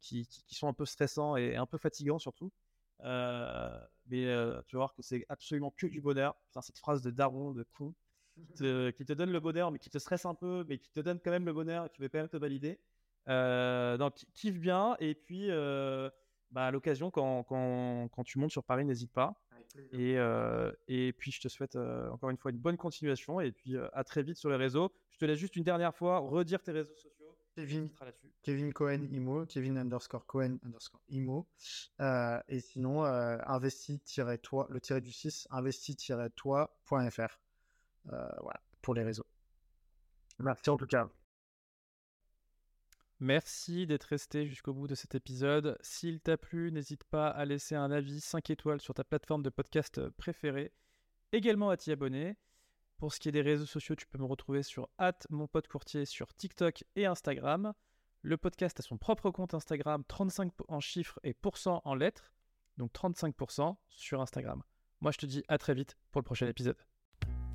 qui, 0.00 0.26
qui, 0.26 0.54
sont 0.54 0.68
un 0.68 0.72
peu 0.72 0.86
stressants 0.86 1.36
et 1.36 1.54
un 1.54 1.66
peu 1.66 1.76
fatigants 1.76 2.18
surtout. 2.18 2.50
mais 3.02 4.24
tu 4.66 4.76
vas 4.76 4.78
voir 4.78 4.94
que 4.94 5.02
c'est 5.02 5.26
absolument 5.28 5.70
que 5.76 5.86
du 5.86 6.00
bonheur. 6.00 6.34
cette 6.62 6.78
phrase 6.78 7.02
de 7.02 7.10
daron, 7.10 7.52
de 7.52 7.66
con 7.76 7.92
qui 8.46 9.04
te, 9.04 9.12
donne 9.12 9.32
le 9.32 9.40
bonheur, 9.40 9.70
mais 9.70 9.78
qui 9.78 9.90
te 9.90 9.98
stresse 9.98 10.24
un 10.24 10.34
peu, 10.34 10.64
mais 10.68 10.78
qui 10.78 10.90
te 10.90 11.00
donne 11.00 11.20
quand 11.20 11.30
même 11.30 11.46
le 11.46 11.52
bonheur 11.52 11.86
et 11.86 11.88
qui 11.90 12.00
veut 12.00 12.08
quand 12.08 12.18
même 12.18 12.28
te 12.28 12.36
valider. 12.36 12.78
Euh, 13.28 13.96
donc, 13.96 14.14
kiffe 14.34 14.58
bien. 14.58 14.96
Et 15.00 15.14
puis, 15.14 15.50
euh, 15.50 16.10
bah, 16.50 16.66
à 16.66 16.70
l'occasion, 16.70 17.10
quand, 17.10 17.44
quand, 17.44 18.08
quand, 18.08 18.24
tu 18.24 18.38
montes 18.38 18.50
sur 18.50 18.64
Paris, 18.64 18.84
n'hésite 18.84 19.12
pas. 19.12 19.40
Et, 19.92 20.18
euh, 20.18 20.72
et 20.88 21.12
puis, 21.12 21.30
je 21.30 21.40
te 21.40 21.48
souhaite 21.48 21.76
encore 21.76 22.30
une 22.30 22.38
fois 22.38 22.50
une 22.50 22.58
bonne 22.58 22.76
continuation. 22.76 23.40
Et 23.40 23.52
puis, 23.52 23.76
à 23.92 24.04
très 24.04 24.22
vite 24.22 24.36
sur 24.36 24.50
les 24.50 24.56
réseaux. 24.56 24.92
Je 25.10 25.18
te 25.18 25.24
laisse 25.24 25.38
juste 25.38 25.56
une 25.56 25.64
dernière 25.64 25.94
fois 25.94 26.18
redire 26.18 26.62
tes 26.62 26.72
réseaux 26.72 26.94
sociaux. 26.94 27.34
Kevin, 27.54 27.90
Kevin 28.42 28.72
Cohen 28.72 29.08
Imo, 29.10 29.44
Kevin 29.44 29.78
underscore 29.78 30.24
Cohen 30.26 30.58
underscore 30.64 31.02
Imo. 31.08 31.48
et 32.48 32.60
sinon, 32.60 33.02
investi-toi, 33.02 34.68
le 34.70 34.80
tiré 34.80 35.00
du 35.00 35.10
6, 35.10 35.48
investi-toi.fr. 35.50 37.38
Euh, 38.12 38.28
voilà, 38.42 38.60
pour 38.82 38.94
les 38.94 39.02
réseaux. 39.02 39.26
Merci 40.38 40.70
en 40.70 40.76
tout 40.76 40.86
cas. 40.86 41.08
Merci 43.20 43.86
d'être 43.86 44.04
resté 44.04 44.46
jusqu'au 44.46 44.72
bout 44.72 44.86
de 44.86 44.94
cet 44.94 45.16
épisode. 45.16 45.76
S'il 45.80 46.20
t'a 46.20 46.36
plu, 46.36 46.70
n'hésite 46.70 47.02
pas 47.02 47.28
à 47.28 47.44
laisser 47.44 47.74
un 47.74 47.90
avis 47.90 48.20
5 48.20 48.48
étoiles 48.50 48.80
sur 48.80 48.94
ta 48.94 49.02
plateforme 49.02 49.42
de 49.42 49.50
podcast 49.50 50.08
préférée. 50.10 50.72
Également 51.32 51.70
à 51.70 51.76
t'y 51.76 51.90
abonner. 51.90 52.36
Pour 52.96 53.12
ce 53.12 53.20
qui 53.20 53.28
est 53.28 53.32
des 53.32 53.42
réseaux 53.42 53.66
sociaux, 53.66 53.96
tu 53.96 54.06
peux 54.06 54.18
me 54.18 54.24
retrouver 54.24 54.62
sur 54.62 54.88
courtier 55.68 56.04
sur 56.04 56.32
TikTok 56.34 56.84
et 56.94 57.06
Instagram. 57.06 57.74
Le 58.22 58.36
podcast 58.36 58.78
a 58.80 58.82
son 58.82 58.98
propre 58.98 59.30
compte 59.30 59.54
Instagram, 59.54 60.04
35 60.06 60.52
en 60.68 60.80
chiffres 60.80 61.18
et 61.22 61.34
pourcents 61.34 61.82
en 61.84 61.94
lettres. 61.94 62.32
Donc 62.76 62.92
35% 62.92 63.76
sur 63.88 64.20
Instagram. 64.20 64.62
Moi, 65.00 65.12
je 65.12 65.18
te 65.18 65.26
dis 65.26 65.42
à 65.48 65.58
très 65.58 65.74
vite 65.74 65.96
pour 66.10 66.20
le 66.20 66.24
prochain 66.24 66.46
épisode. 66.46 66.76